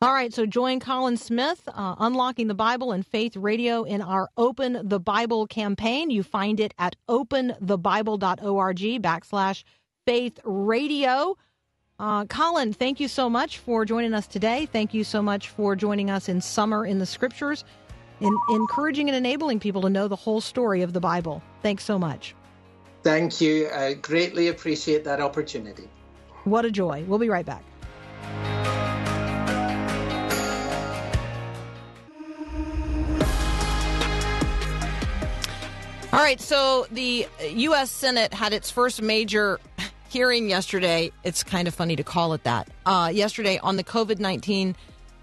All 0.03 0.13
right, 0.13 0.33
so 0.33 0.47
join 0.47 0.79
Colin 0.79 1.15
Smith, 1.15 1.61
uh, 1.67 1.93
Unlocking 1.99 2.47
the 2.47 2.55
Bible 2.55 2.91
and 2.91 3.05
Faith 3.05 3.37
Radio 3.37 3.83
in 3.83 4.01
our 4.01 4.31
Open 4.35 4.79
the 4.81 4.99
Bible 4.99 5.45
campaign. 5.45 6.09
You 6.09 6.23
find 6.23 6.59
it 6.59 6.73
at 6.79 6.95
openthebible.org 7.07 8.79
backslash 9.03 9.63
faith 10.07 10.39
radio. 10.43 11.37
Uh, 11.99 12.25
Colin, 12.25 12.73
thank 12.73 12.99
you 12.99 13.07
so 13.07 13.29
much 13.29 13.59
for 13.59 13.85
joining 13.85 14.15
us 14.15 14.25
today. 14.25 14.65
Thank 14.65 14.95
you 14.95 15.03
so 15.03 15.21
much 15.21 15.49
for 15.49 15.75
joining 15.75 16.09
us 16.09 16.27
in 16.29 16.41
Summer 16.41 16.83
in 16.83 16.97
the 16.97 17.05
Scriptures, 17.05 17.63
in 18.21 18.35
encouraging 18.49 19.07
and 19.07 19.15
enabling 19.15 19.59
people 19.59 19.83
to 19.83 19.89
know 19.91 20.07
the 20.07 20.15
whole 20.15 20.41
story 20.41 20.81
of 20.81 20.93
the 20.93 20.99
Bible. 20.99 21.43
Thanks 21.61 21.83
so 21.83 21.99
much. 21.99 22.33
Thank 23.03 23.39
you. 23.39 23.69
I 23.69 23.93
greatly 23.93 24.47
appreciate 24.47 25.03
that 25.03 25.21
opportunity. 25.21 25.87
What 26.45 26.65
a 26.65 26.71
joy. 26.71 27.03
We'll 27.07 27.19
be 27.19 27.29
right 27.29 27.45
back. 27.45 27.63
All 36.13 36.19
right, 36.19 36.41
so 36.41 36.87
the 36.91 37.25
U.S. 37.51 37.89
Senate 37.89 38.33
had 38.33 38.51
its 38.51 38.69
first 38.69 39.01
major 39.01 39.61
hearing 40.09 40.49
yesterday. 40.49 41.09
It's 41.23 41.41
kind 41.41 41.69
of 41.69 41.73
funny 41.73 41.95
to 41.95 42.03
call 42.03 42.33
it 42.33 42.43
that. 42.43 42.67
Uh, 42.85 43.09
yesterday 43.13 43.59
on 43.59 43.77
the 43.77 43.83
COVID 43.83 44.19
19 44.19 44.75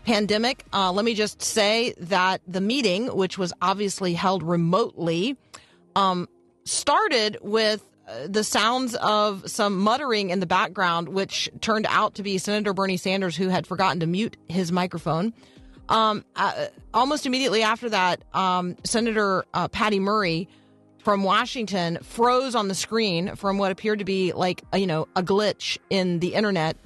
pandemic. 0.04 0.64
Uh, 0.72 0.90
let 0.90 1.04
me 1.04 1.12
just 1.12 1.42
say 1.42 1.92
that 1.98 2.40
the 2.48 2.62
meeting, 2.62 3.08
which 3.08 3.36
was 3.36 3.52
obviously 3.60 4.14
held 4.14 4.42
remotely, 4.42 5.36
um, 5.94 6.26
started 6.64 7.36
with 7.42 7.84
uh, 8.08 8.26
the 8.26 8.42
sounds 8.42 8.94
of 8.94 9.42
some 9.50 9.78
muttering 9.78 10.30
in 10.30 10.40
the 10.40 10.46
background, 10.46 11.10
which 11.10 11.50
turned 11.60 11.84
out 11.90 12.14
to 12.14 12.22
be 12.22 12.38
Senator 12.38 12.72
Bernie 12.72 12.96
Sanders, 12.96 13.36
who 13.36 13.48
had 13.48 13.66
forgotten 13.66 14.00
to 14.00 14.06
mute 14.06 14.38
his 14.48 14.72
microphone. 14.72 15.34
Um, 15.90 16.24
uh, 16.34 16.68
almost 16.94 17.26
immediately 17.26 17.62
after 17.62 17.90
that, 17.90 18.22
um, 18.32 18.76
Senator 18.84 19.44
uh, 19.52 19.68
Patty 19.68 19.98
Murray 19.98 20.48
from 21.08 21.22
Washington 21.22 21.96
froze 22.02 22.54
on 22.54 22.68
the 22.68 22.74
screen 22.74 23.34
from 23.34 23.56
what 23.56 23.72
appeared 23.72 23.98
to 23.98 24.04
be 24.04 24.30
like 24.34 24.62
you 24.74 24.86
know 24.86 25.08
a 25.16 25.22
glitch 25.22 25.78
in 25.88 26.18
the 26.18 26.34
internet. 26.34 26.76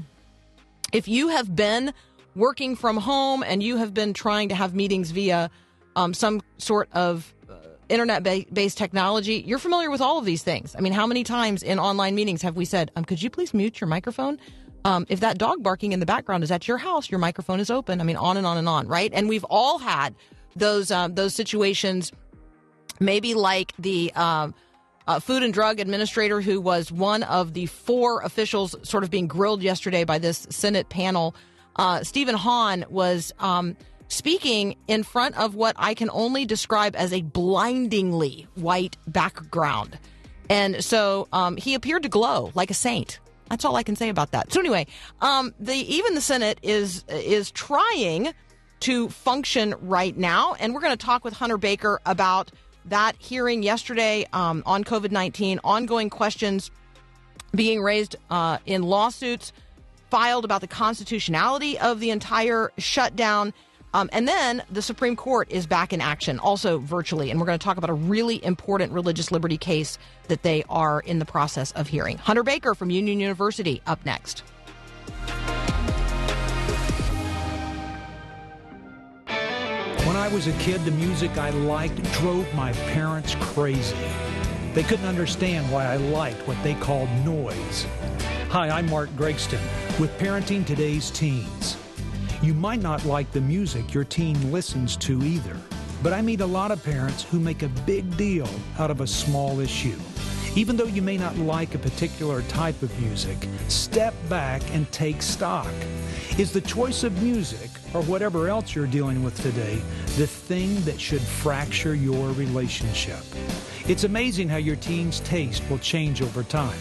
If 0.92 1.08
you 1.08 1.26
have 1.26 1.56
been 1.56 1.92
working 2.36 2.76
from 2.76 2.98
home 2.98 3.42
and 3.42 3.64
you 3.64 3.78
have 3.78 3.92
been 3.92 4.14
trying 4.14 4.50
to 4.50 4.54
have 4.54 4.76
meetings 4.76 5.10
via 5.10 5.50
um, 5.96 6.14
some 6.14 6.40
sort 6.56 6.88
of 6.92 7.34
uh, 7.50 7.54
internet 7.88 8.22
based 8.22 8.78
technology, 8.78 9.42
you're 9.44 9.58
familiar 9.58 9.90
with 9.90 10.00
all 10.00 10.18
of 10.18 10.24
these 10.24 10.44
things. 10.44 10.76
I 10.78 10.82
mean, 10.82 10.92
how 10.92 11.08
many 11.08 11.24
times 11.24 11.64
in 11.64 11.80
online 11.80 12.14
meetings 12.14 12.42
have 12.42 12.54
we 12.54 12.64
said, 12.64 12.92
um, 12.94 13.04
"Could 13.04 13.20
you 13.20 13.28
please 13.28 13.52
mute 13.52 13.80
your 13.80 13.88
microphone"? 13.88 14.38
Um, 14.84 15.04
if 15.08 15.18
that 15.18 15.36
dog 15.36 15.64
barking 15.64 15.90
in 15.90 15.98
the 15.98 16.06
background 16.06 16.44
is 16.44 16.52
at 16.52 16.68
your 16.68 16.78
house, 16.78 17.10
your 17.10 17.18
microphone 17.18 17.58
is 17.58 17.72
open. 17.72 18.00
I 18.00 18.04
mean, 18.04 18.14
on 18.14 18.36
and 18.36 18.46
on 18.46 18.56
and 18.56 18.68
on, 18.68 18.86
right? 18.86 19.10
And 19.12 19.28
we've 19.28 19.44
all 19.50 19.78
had 19.78 20.14
those 20.54 20.92
um, 20.92 21.16
those 21.16 21.34
situations 21.34 22.12
maybe 23.02 23.34
like 23.34 23.74
the 23.78 24.12
um, 24.14 24.54
uh, 25.06 25.20
Food 25.20 25.42
and 25.42 25.52
Drug 25.52 25.80
Administrator, 25.80 26.40
who 26.40 26.60
was 26.60 26.90
one 26.90 27.22
of 27.24 27.54
the 27.54 27.66
four 27.66 28.22
officials 28.22 28.74
sort 28.82 29.04
of 29.04 29.10
being 29.10 29.26
grilled 29.26 29.62
yesterday 29.62 30.04
by 30.04 30.18
this 30.18 30.46
Senate 30.50 30.88
panel. 30.88 31.34
Uh, 31.76 32.02
Stephen 32.04 32.34
Hahn 32.34 32.84
was 32.88 33.32
um, 33.38 33.76
speaking 34.08 34.76
in 34.88 35.02
front 35.02 35.36
of 35.38 35.54
what 35.54 35.74
I 35.78 35.94
can 35.94 36.10
only 36.10 36.44
describe 36.44 36.94
as 36.96 37.12
a 37.12 37.22
blindingly 37.22 38.46
white 38.54 38.96
background. 39.06 39.98
And 40.50 40.84
so 40.84 41.28
um, 41.32 41.56
he 41.56 41.74
appeared 41.74 42.02
to 42.02 42.08
glow 42.08 42.52
like 42.54 42.70
a 42.70 42.74
saint. 42.74 43.20
That's 43.48 43.64
all 43.64 43.76
I 43.76 43.82
can 43.82 43.96
say 43.96 44.08
about 44.08 44.32
that. 44.32 44.52
So 44.52 44.60
anyway, 44.60 44.86
um, 45.20 45.54
the 45.58 45.74
even 45.74 46.14
the 46.14 46.20
Senate 46.20 46.58
is 46.62 47.04
is 47.08 47.50
trying 47.50 48.32
to 48.80 49.08
function 49.10 49.74
right 49.80 50.16
now, 50.16 50.54
and 50.54 50.74
we're 50.74 50.80
going 50.80 50.96
to 50.96 51.04
talk 51.04 51.22
with 51.22 51.34
Hunter 51.34 51.58
Baker 51.58 52.00
about 52.06 52.50
that 52.86 53.16
hearing 53.18 53.62
yesterday 53.62 54.26
um, 54.32 54.62
on 54.66 54.84
COVID 54.84 55.10
19, 55.10 55.60
ongoing 55.64 56.10
questions 56.10 56.70
being 57.54 57.82
raised 57.82 58.16
uh, 58.30 58.58
in 58.66 58.82
lawsuits 58.82 59.52
filed 60.10 60.44
about 60.44 60.60
the 60.60 60.66
constitutionality 60.66 61.78
of 61.78 62.00
the 62.00 62.10
entire 62.10 62.70
shutdown. 62.78 63.52
Um, 63.94 64.08
and 64.12 64.26
then 64.26 64.62
the 64.70 64.82
Supreme 64.82 65.16
Court 65.16 65.50
is 65.50 65.66
back 65.66 65.92
in 65.92 66.00
action, 66.00 66.38
also 66.38 66.78
virtually. 66.78 67.30
And 67.30 67.38
we're 67.38 67.46
going 67.46 67.58
to 67.58 67.64
talk 67.64 67.76
about 67.76 67.90
a 67.90 67.94
really 67.94 68.42
important 68.44 68.92
religious 68.92 69.30
liberty 69.30 69.58
case 69.58 69.98
that 70.28 70.42
they 70.42 70.64
are 70.68 71.00
in 71.00 71.18
the 71.18 71.24
process 71.24 71.72
of 71.72 71.88
hearing. 71.88 72.16
Hunter 72.18 72.42
Baker 72.42 72.74
from 72.74 72.90
Union 72.90 73.20
University 73.20 73.82
up 73.86 74.04
next. 74.06 74.42
I 80.22 80.28
was 80.28 80.46
a 80.46 80.52
kid, 80.52 80.84
the 80.84 80.92
music 80.92 81.36
I 81.36 81.50
liked 81.50 82.00
drove 82.12 82.46
my 82.54 82.72
parents 82.94 83.34
crazy. 83.40 83.96
They 84.72 84.84
couldn't 84.84 85.04
understand 85.04 85.68
why 85.72 85.84
I 85.84 85.96
liked 85.96 86.46
what 86.46 86.62
they 86.62 86.74
called 86.74 87.10
noise. 87.24 87.88
Hi, 88.50 88.68
I'm 88.68 88.88
Mark 88.88 89.10
Gregston 89.16 89.58
with 89.98 90.16
Parenting 90.20 90.64
Today's 90.64 91.10
Teens. 91.10 91.76
You 92.40 92.54
might 92.54 92.80
not 92.80 93.04
like 93.04 93.32
the 93.32 93.40
music 93.40 93.92
your 93.92 94.04
teen 94.04 94.52
listens 94.52 94.96
to 94.98 95.20
either, 95.24 95.56
but 96.04 96.12
I 96.12 96.22
meet 96.22 96.40
a 96.40 96.46
lot 96.46 96.70
of 96.70 96.84
parents 96.84 97.24
who 97.24 97.40
make 97.40 97.64
a 97.64 97.68
big 97.84 98.16
deal 98.16 98.48
out 98.78 98.92
of 98.92 99.00
a 99.00 99.08
small 99.08 99.58
issue. 99.58 99.98
Even 100.54 100.76
though 100.76 100.84
you 100.84 101.02
may 101.02 101.16
not 101.16 101.36
like 101.38 101.74
a 101.74 101.78
particular 101.78 102.42
type 102.42 102.80
of 102.82 103.00
music, 103.00 103.48
step 103.66 104.14
back 104.28 104.62
and 104.72 104.90
take 104.92 105.20
stock. 105.20 105.72
Is 106.38 106.52
the 106.52 106.60
choice 106.60 107.04
of 107.04 107.22
music, 107.22 107.70
or 107.94 108.02
whatever 108.02 108.48
else 108.48 108.74
you're 108.74 108.86
dealing 108.86 109.22
with 109.22 109.38
today, 109.42 109.82
the 110.16 110.26
thing 110.26 110.78
that 110.82 111.00
should 111.00 111.22
fracture 111.22 111.94
your 111.94 112.32
relationship? 112.32 113.20
It's 113.88 114.04
amazing 114.04 114.48
how 114.48 114.58
your 114.58 114.76
teen's 114.76 115.20
taste 115.20 115.62
will 115.70 115.78
change 115.78 116.20
over 116.20 116.42
time. 116.42 116.78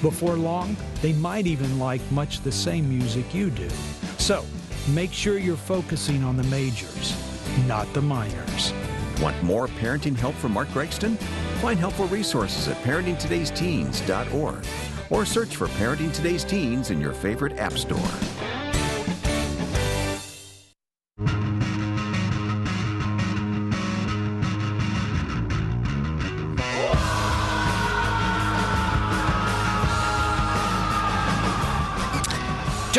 Before 0.00 0.34
long, 0.36 0.76
they 1.02 1.12
might 1.12 1.46
even 1.46 1.78
like 1.78 2.00
much 2.10 2.40
the 2.40 2.52
same 2.52 2.88
music 2.88 3.34
you 3.34 3.50
do. 3.50 3.68
So, 4.18 4.46
make 4.94 5.12
sure 5.12 5.38
you're 5.38 5.56
focusing 5.56 6.24
on 6.24 6.38
the 6.38 6.44
majors, 6.44 7.14
not 7.66 7.92
the 7.92 8.00
minors. 8.00 8.72
Want 9.20 9.40
more 9.42 9.68
parenting 9.68 10.16
help 10.16 10.34
from 10.36 10.52
Mark 10.52 10.68
Gregston? 10.68 11.18
Find 11.60 11.78
helpful 11.78 12.06
resources 12.06 12.66
at 12.68 12.76
parentingtodaysteens.org 12.78 14.66
or 15.10 15.26
search 15.26 15.56
for 15.56 15.66
Parenting 15.68 16.14
Today's 16.14 16.44
Teens 16.44 16.90
in 16.90 16.98
your 17.00 17.12
favorite 17.12 17.58
app 17.58 17.76
store. 17.76 18.59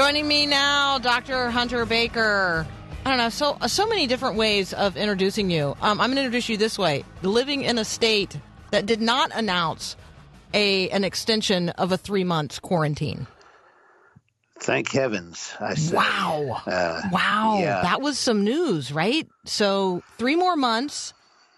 Joining 0.02 0.28
me 0.28 0.48
now, 0.48 0.98
Dr. 0.98 1.52
Hunter 1.52 1.86
Baker. 1.86 2.66
I 3.06 3.10
don't 3.10 3.20
know, 3.20 3.30
so 3.30 3.56
so 3.68 3.86
many 3.86 4.08
different 4.08 4.36
ways 4.36 4.74
of 4.74 4.98
introducing 4.98 5.52
you. 5.52 5.78
Um, 5.80 6.02
I'm 6.02 6.08
going 6.08 6.16
to 6.16 6.24
introduce 6.24 6.50
you 6.50 6.58
this 6.58 6.80
way: 6.80 7.06
living 7.22 7.62
in 7.62 7.78
a 7.78 7.86
state 7.86 8.36
that 8.72 8.88
did 8.88 9.00
not 9.00 9.30
announce 9.32 9.96
a 10.56 10.90
an 10.90 11.04
extension 11.04 11.70
of 11.70 11.92
a 11.92 11.98
three 11.98 12.24
months 12.24 12.58
quarantine. 12.58 13.28
Thank 14.60 14.90
heavens! 14.92 15.54
I 15.60 15.76
say. 15.76 15.96
Wow, 15.96 16.64
uh, 16.66 17.02
wow, 17.12 17.60
yeah. 17.62 17.84
that 17.84 18.02
was 18.02 18.18
some 18.18 18.44
news, 18.44 18.92
right? 18.92 19.28
So 19.46 20.02
three 20.18 20.36
more 20.36 20.56
months 20.56 21.14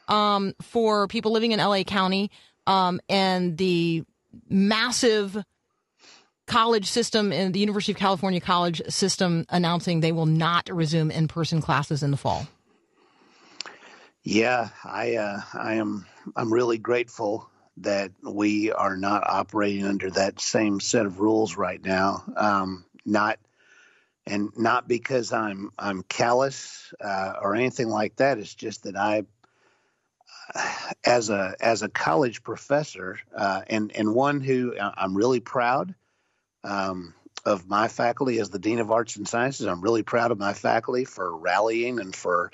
um, 0.09 0.53
for 0.61 1.07
people 1.07 1.31
living 1.31 1.53
in 1.53 1.59
LA 1.59 1.83
County, 1.83 2.29
um, 2.67 2.99
and 3.07 3.57
the 3.57 4.03
massive 4.49 5.41
college 6.53 6.87
system 6.87 7.33
and 7.33 7.51
the 7.51 7.59
University 7.59 7.93
of 7.93 7.97
California 7.97 8.39
college 8.39 8.79
system 8.87 9.43
announcing 9.49 10.01
they 10.01 10.11
will 10.11 10.27
not 10.27 10.69
resume 10.69 11.09
in 11.09 11.27
person 11.27 11.59
classes 11.59 12.03
in 12.03 12.11
the 12.11 12.17
fall. 12.17 12.45
Yeah, 14.21 14.69
I 14.83 15.15
uh, 15.15 15.41
I 15.55 15.73
am 15.75 16.05
I'm 16.35 16.53
really 16.53 16.77
grateful 16.77 17.49
that 17.77 18.11
we 18.21 18.71
are 18.71 18.95
not 18.95 19.23
operating 19.27 19.83
under 19.83 20.11
that 20.11 20.39
same 20.39 20.79
set 20.79 21.07
of 21.07 21.19
rules 21.19 21.57
right 21.57 21.83
now. 21.83 22.23
Um, 22.37 22.85
not 23.03 23.39
and 24.27 24.51
not 24.55 24.87
because 24.87 25.33
I'm 25.33 25.71
I'm 25.79 26.03
callous 26.03 26.93
uh, 27.03 27.33
or 27.41 27.55
anything 27.55 27.89
like 27.89 28.17
that. 28.17 28.37
It's 28.37 28.53
just 28.53 28.83
that 28.83 28.95
I, 28.95 29.23
as 31.03 31.31
a 31.31 31.55
as 31.59 31.81
a 31.81 31.89
college 31.89 32.43
professor 32.43 33.17
uh, 33.35 33.63
and 33.65 33.91
and 33.95 34.13
one 34.13 34.39
who 34.39 34.77
uh, 34.77 34.91
I'm 34.95 35.17
really 35.17 35.39
proud 35.39 35.95
um, 36.63 37.13
of 37.45 37.67
my 37.67 37.87
faculty 37.87 38.39
as 38.39 38.49
the 38.49 38.59
Dean 38.59 38.79
of 38.79 38.91
Arts 38.91 39.15
and 39.15 39.27
Sciences. 39.27 39.67
I'm 39.67 39.81
really 39.81 40.03
proud 40.03 40.31
of 40.31 40.39
my 40.39 40.53
faculty 40.53 41.05
for 41.05 41.35
rallying 41.35 41.99
and 41.99 42.15
for 42.15 42.51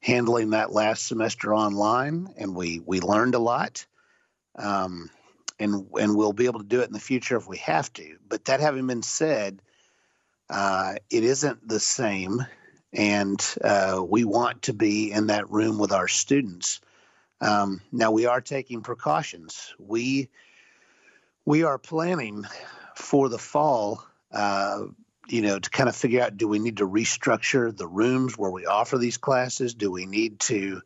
handling 0.00 0.50
that 0.50 0.72
last 0.72 1.06
semester 1.06 1.54
online, 1.54 2.34
and 2.36 2.54
we 2.54 2.80
we 2.80 3.00
learned 3.00 3.34
a 3.34 3.38
lot. 3.38 3.86
Um, 4.56 5.10
and 5.58 5.86
and 5.94 6.16
we'll 6.16 6.32
be 6.32 6.46
able 6.46 6.60
to 6.60 6.66
do 6.66 6.80
it 6.80 6.88
in 6.88 6.92
the 6.92 6.98
future 7.00 7.36
if 7.36 7.46
we 7.46 7.58
have 7.58 7.92
to. 7.94 8.16
But 8.28 8.46
that 8.46 8.60
having 8.60 8.86
been 8.86 9.02
said, 9.02 9.62
uh, 10.50 10.94
it 11.08 11.22
isn't 11.22 11.66
the 11.66 11.80
same, 11.80 12.44
and 12.92 13.40
uh, 13.62 14.04
we 14.06 14.24
want 14.24 14.62
to 14.62 14.72
be 14.72 15.12
in 15.12 15.28
that 15.28 15.50
room 15.50 15.78
with 15.78 15.92
our 15.92 16.08
students. 16.08 16.80
Um, 17.40 17.80
now 17.90 18.10
we 18.10 18.26
are 18.26 18.40
taking 18.40 18.82
precautions. 18.82 19.72
We 19.78 20.28
we 21.44 21.64
are 21.64 21.78
planning 21.78 22.44
for 22.96 23.28
the 23.28 23.38
fall. 23.38 24.04
Uh, 24.30 24.84
you 25.28 25.40
know, 25.40 25.58
to 25.58 25.70
kind 25.70 25.88
of 25.88 25.96
figure 25.96 26.22
out 26.22 26.36
do 26.36 26.48
we 26.48 26.58
need 26.58 26.78
to 26.78 26.88
restructure 26.88 27.74
the 27.76 27.86
rooms 27.86 28.36
where 28.36 28.50
we 28.50 28.66
offer 28.66 28.98
these 28.98 29.16
classes? 29.16 29.74
Do 29.74 29.90
we 29.90 30.04
need 30.06 30.40
to 30.40 30.82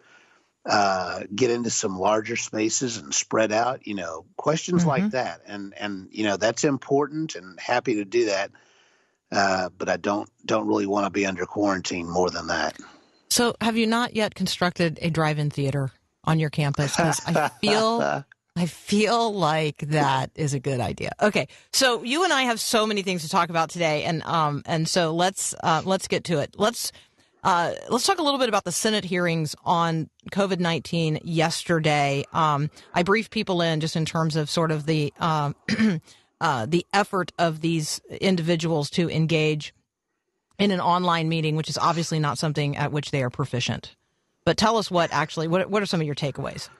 uh, 0.66 1.23
get 1.35 1.51
into 1.51 1.71
some 1.71 1.99
larger 1.99 2.37
spaces 2.37 2.99
and 2.99 3.14
spread 3.14 3.53
out? 3.53 3.87
You 3.87 3.95
know, 3.95 4.27
questions 4.37 4.83
mm-hmm. 4.83 4.90
like 4.90 5.11
that, 5.12 5.40
and 5.47 5.75
and 5.79 6.09
you 6.11 6.25
know 6.25 6.37
that's 6.37 6.64
important, 6.64 7.35
and 7.35 7.59
happy 7.59 7.97
to 7.97 8.05
do 8.05 8.27
that. 8.27 8.51
Uh, 9.33 9.71
but 9.77 9.88
I 9.88 9.97
don't 9.97 10.29
don't 10.45 10.66
really 10.66 10.87
want 10.87 11.07
to 11.07 11.11
be 11.11 11.27
under 11.27 11.47
quarantine 11.47 12.09
more 12.09 12.31
than 12.31 12.49
that. 12.49 12.77
So, 13.31 13.57
have 13.61 13.77
you 13.77 13.87
not 13.87 14.14
yet 14.14 14.35
constructed 14.35 14.99
a 15.03 15.11
drive-in 15.11 15.51
theater 15.51 15.90
on 16.25 16.38
your 16.38 16.51
campus? 16.51 16.97
Because 16.97 17.21
I 17.27 17.49
feel 17.61 18.25
I 18.57 18.64
feel 18.64 19.35
like 19.35 19.77
that 19.88 20.31
is 20.35 20.55
a 20.55 20.59
good 20.59 20.81
idea. 20.81 21.12
Okay, 21.21 21.47
so 21.75 22.03
you 22.03 22.25
and 22.25 22.33
I 22.33 22.42
have 22.42 22.59
so 22.59 22.87
many 22.87 23.03
things 23.03 23.23
to 23.23 23.29
talk 23.29 23.51
about 23.51 23.69
today, 23.69 24.05
and 24.05 24.23
um, 24.23 24.62
and 24.64 24.88
so 24.88 25.14
let's 25.14 25.55
uh, 25.62 25.83
let's 25.85 26.09
get 26.09 26.25
to 26.25 26.38
it. 26.38 26.55
Let's 26.57 26.90
uh, 27.45 27.73
let's 27.90 28.07
talk 28.07 28.19
a 28.19 28.23
little 28.23 28.40
bit 28.40 28.49
about 28.49 28.64
the 28.64 28.73
Senate 28.73 29.05
hearings 29.05 29.55
on 29.62 30.09
COVID 30.33 30.59
nineteen 30.59 31.21
yesterday. 31.23 32.25
Um, 32.33 32.71
I 32.95 33.03
briefed 33.03 33.31
people 33.31 33.61
in 33.61 33.81
just 33.81 33.95
in 33.95 34.07
terms 34.07 34.37
of 34.37 34.49
sort 34.49 34.71
of 34.71 34.87
the 34.87 35.12
uh, 35.21 35.53
uh, 36.40 36.64
the 36.64 36.87
effort 36.95 37.33
of 37.38 37.61
these 37.61 38.01
individuals 38.23 38.88
to 38.90 39.11
engage 39.11 39.75
in 40.59 40.71
an 40.71 40.81
online 40.81 41.29
meeting, 41.29 41.57
which 41.57 41.69
is 41.69 41.77
obviously 41.77 42.19
not 42.19 42.38
something 42.38 42.75
at 42.79 42.90
which 42.90 43.11
they 43.11 43.23
are 43.23 43.29
proficient. 43.29 43.97
But 44.47 44.57
tell 44.57 44.79
us 44.79 44.90
what 44.90 45.12
actually 45.12 45.47
what 45.47 45.69
what 45.69 45.83
are 45.83 45.87
some 45.87 46.01
of 46.01 46.07
your 46.07 46.14
takeaways? 46.14 46.71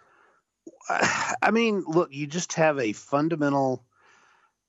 I 1.43 1.51
mean, 1.51 1.85
look, 1.87 2.13
you 2.13 2.27
just 2.27 2.55
have 2.55 2.79
a 2.79 2.93
fundamental 2.93 3.85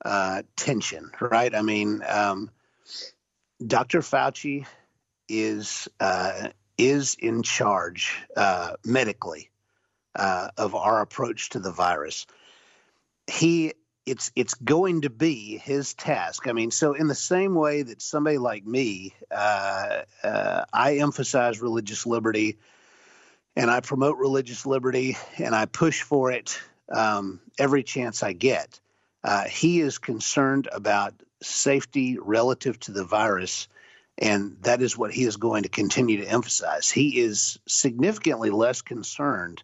uh, 0.03 0.43
tension, 0.55 1.11
right? 1.19 1.53
I 1.53 1.61
mean, 1.61 2.03
um, 2.07 2.51
Dr. 3.65 3.99
Fauci 3.99 4.65
is 5.27 5.87
uh, 5.99 6.49
is 6.77 7.15
in 7.19 7.43
charge 7.43 8.15
uh, 8.35 8.73
medically 8.85 9.49
uh, 10.15 10.49
of 10.57 10.75
our 10.75 11.01
approach 11.01 11.49
to 11.49 11.59
the 11.59 11.71
virus. 11.71 12.25
He 13.29 13.73
it's 14.05 14.31
it's 14.35 14.53
going 14.53 15.01
to 15.01 15.09
be 15.09 15.57
his 15.57 15.93
task. 15.93 16.47
I 16.47 16.53
mean, 16.53 16.71
so 16.71 16.93
in 16.93 17.07
the 17.07 17.15
same 17.15 17.55
way 17.55 17.81
that 17.81 18.01
somebody 18.01 18.37
like 18.37 18.65
me, 18.65 19.13
uh, 19.29 20.01
uh, 20.23 20.65
I 20.71 20.97
emphasize 20.97 21.61
religious 21.61 22.05
liberty 22.05 22.57
and 23.57 23.71
I 23.71 23.79
promote 23.79 24.17
religious 24.17 24.67
liberty 24.67 25.17
and 25.39 25.55
I 25.55 25.65
push 25.65 26.03
for 26.03 26.31
it 26.31 26.59
um, 26.93 27.41
every 27.57 27.81
chance 27.81 28.21
I 28.21 28.33
get. 28.33 28.79
Uh, 29.23 29.45
he 29.45 29.79
is 29.79 29.97
concerned 29.97 30.69
about 30.71 31.15
safety 31.41 32.19
relative 32.19 32.79
to 32.81 32.91
the 32.91 33.03
virus, 33.03 33.67
and 34.15 34.57
that 34.61 34.83
is 34.83 34.95
what 34.95 35.11
he 35.11 35.23
is 35.23 35.37
going 35.37 35.63
to 35.63 35.69
continue 35.69 36.17
to 36.17 36.31
emphasize. 36.31 36.91
He 36.91 37.19
is 37.19 37.57
significantly 37.67 38.51
less 38.51 38.83
concerned 38.83 39.63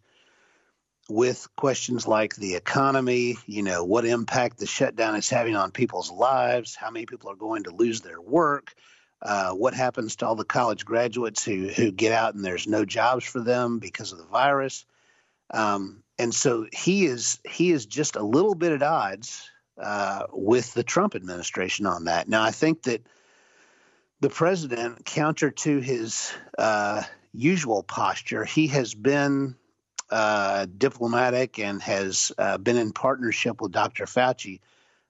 with 1.08 1.47
questions 1.56 2.08
like 2.08 2.36
the 2.36 2.56
economy, 2.56 3.38
you 3.45 3.62
know, 3.62 3.84
what 3.84 4.06
impact 4.06 4.58
the 4.58 4.65
shutdown 4.65 5.15
is 5.15 5.29
having 5.29 5.56
on 5.56 5.69
people's 5.69 6.12
lives, 6.12 6.75
how 6.75 6.89
many 6.89 7.06
people 7.06 7.29
are 7.29 7.36
going 7.36 7.65
to 7.65 7.75
lose 7.75 8.01
their 8.01 8.19
work, 8.19 8.73
uh, 9.23 9.51
what 9.53 9.73
happens 9.73 10.17
to 10.17 10.27
all 10.27 10.36
the 10.36 10.43
college 10.43 10.86
graduates 10.86 11.43
who 11.43 11.69
who 11.69 11.91
get 11.91 12.12
out 12.12 12.36
and 12.36 12.43
there's 12.43 12.67
no 12.67 12.83
jobs 12.83 13.23
for 13.23 13.39
them 13.39 13.79
because 13.79 14.12
of 14.12 14.17
the 14.17 14.25
virus? 14.25 14.86
Um, 15.51 16.03
and 16.19 16.33
so 16.33 16.67
he 16.73 17.05
is 17.05 17.39
he 17.49 17.71
is 17.71 17.86
just 17.86 18.17
a 18.17 18.23
little 18.23 18.53
bit 18.53 18.73
at 18.73 18.83
odds 18.83 19.49
uh, 19.81 20.25
with 20.31 20.73
the 20.73 20.83
Trump 20.83 21.15
administration 21.15 21.86
on 21.86 22.05
that. 22.05 22.27
Now 22.27 22.43
I 22.43 22.51
think 22.51 22.83
that 22.83 23.07
the 24.19 24.29
president, 24.29 25.05
counter 25.05 25.51
to 25.51 25.79
his 25.79 26.31
uh, 26.57 27.03
usual 27.33 27.83
posture, 27.83 28.45
he 28.45 28.67
has 28.67 28.93
been 28.93 29.55
uh, 30.09 30.65
diplomatic 30.77 31.59
and 31.59 31.81
has 31.81 32.31
uh, 32.38 32.57
been 32.57 32.77
in 32.77 32.91
partnership 32.91 33.62
with 33.62 33.71
Dr. 33.71 34.05
Fauci 34.05 34.59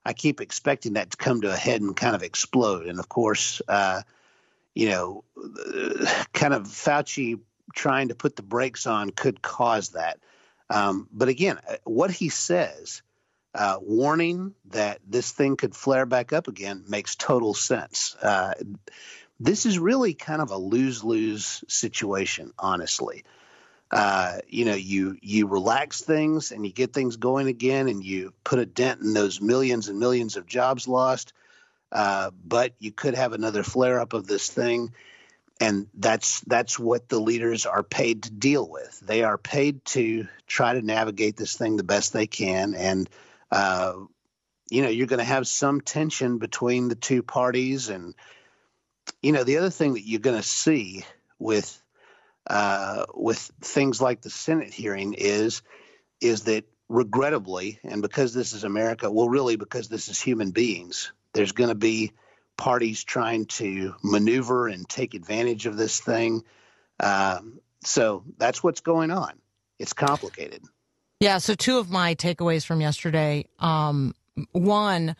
I 0.04 0.12
keep 0.12 0.40
expecting 0.40 0.94
that 0.94 1.12
to 1.12 1.16
come 1.16 1.40
to 1.40 1.52
a 1.52 1.56
head 1.56 1.80
and 1.80 1.96
kind 1.96 2.14
of 2.14 2.22
explode. 2.22 2.86
And 2.86 2.98
of 2.98 3.08
course, 3.08 3.62
uh, 3.68 4.02
you 4.74 4.88
know, 4.88 5.24
kind 6.32 6.54
of 6.54 6.64
Fauci 6.64 7.40
trying 7.74 8.08
to 8.08 8.14
put 8.14 8.36
the 8.36 8.42
brakes 8.42 8.86
on 8.86 9.10
could 9.10 9.40
cause 9.40 9.90
that. 9.90 10.18
Um, 10.70 11.08
but 11.12 11.28
again, 11.28 11.58
uh, 11.68 11.76
what 11.84 12.10
he 12.10 12.28
says, 12.28 13.02
uh, 13.54 13.78
warning 13.80 14.54
that 14.70 15.00
this 15.06 15.30
thing 15.30 15.56
could 15.56 15.74
flare 15.74 16.06
back 16.06 16.32
up 16.32 16.48
again, 16.48 16.84
makes 16.88 17.14
total 17.14 17.54
sense. 17.54 18.16
Uh, 18.20 18.54
this 19.38 19.64
is 19.64 19.78
really 19.78 20.14
kind 20.14 20.42
of 20.42 20.50
a 20.50 20.56
lose 20.56 21.04
lose 21.04 21.62
situation, 21.68 22.52
honestly 22.58 23.24
uh, 23.94 24.38
you 24.48 24.64
know, 24.64 24.74
you 24.74 25.16
you 25.22 25.46
relax 25.46 26.02
things 26.02 26.50
and 26.50 26.66
you 26.66 26.72
get 26.72 26.92
things 26.92 27.14
going 27.16 27.46
again, 27.46 27.86
and 27.86 28.04
you 28.04 28.34
put 28.42 28.58
a 28.58 28.66
dent 28.66 29.00
in 29.00 29.14
those 29.14 29.40
millions 29.40 29.88
and 29.88 30.00
millions 30.00 30.36
of 30.36 30.48
jobs 30.48 30.88
lost. 30.88 31.32
Uh, 31.92 32.32
but 32.44 32.74
you 32.80 32.90
could 32.90 33.14
have 33.14 33.32
another 33.32 33.62
flare 33.62 34.00
up 34.00 34.12
of 34.12 34.26
this 34.26 34.50
thing, 34.50 34.92
and 35.60 35.86
that's 35.94 36.40
that's 36.40 36.76
what 36.76 37.08
the 37.08 37.20
leaders 37.20 37.66
are 37.66 37.84
paid 37.84 38.24
to 38.24 38.32
deal 38.32 38.68
with. 38.68 38.98
They 38.98 39.22
are 39.22 39.38
paid 39.38 39.84
to 39.86 40.26
try 40.48 40.74
to 40.74 40.82
navigate 40.82 41.36
this 41.36 41.56
thing 41.56 41.76
the 41.76 41.84
best 41.84 42.12
they 42.12 42.26
can, 42.26 42.74
and 42.74 43.08
uh, 43.52 43.92
you 44.70 44.82
know, 44.82 44.88
you're 44.88 45.06
going 45.06 45.18
to 45.18 45.24
have 45.24 45.46
some 45.46 45.80
tension 45.80 46.38
between 46.38 46.88
the 46.88 46.96
two 46.96 47.22
parties, 47.22 47.90
and 47.90 48.16
you 49.22 49.30
know, 49.30 49.44
the 49.44 49.58
other 49.58 49.70
thing 49.70 49.94
that 49.94 50.04
you're 50.04 50.18
going 50.18 50.36
to 50.36 50.42
see 50.42 51.04
with 51.38 51.80
uh, 52.46 53.06
with 53.14 53.38
things 53.60 54.00
like 54.00 54.20
the 54.20 54.30
Senate 54.30 54.72
hearing 54.72 55.14
is 55.14 55.62
is 56.20 56.42
that 56.42 56.64
regrettably, 56.88 57.80
and 57.82 58.02
because 58.02 58.34
this 58.34 58.52
is 58.52 58.64
America, 58.64 59.10
well, 59.10 59.28
really 59.28 59.56
because 59.56 59.88
this 59.88 60.08
is 60.08 60.20
human 60.20 60.50
beings, 60.50 61.12
there's 61.32 61.52
going 61.52 61.68
to 61.68 61.74
be 61.74 62.12
parties 62.56 63.02
trying 63.02 63.46
to 63.46 63.94
maneuver 64.02 64.68
and 64.68 64.88
take 64.88 65.14
advantage 65.14 65.66
of 65.66 65.76
this 65.76 66.00
thing. 66.00 66.44
Um, 67.00 67.60
so 67.82 68.24
that's 68.38 68.62
what's 68.62 68.80
going 68.80 69.10
on. 69.10 69.32
It's 69.78 69.92
complicated. 69.92 70.62
Yeah. 71.20 71.38
So 71.38 71.54
two 71.54 71.78
of 71.78 71.90
my 71.90 72.14
takeaways 72.14 72.64
from 72.64 72.80
yesterday. 72.80 73.46
Um, 73.58 74.14
one 74.52 75.16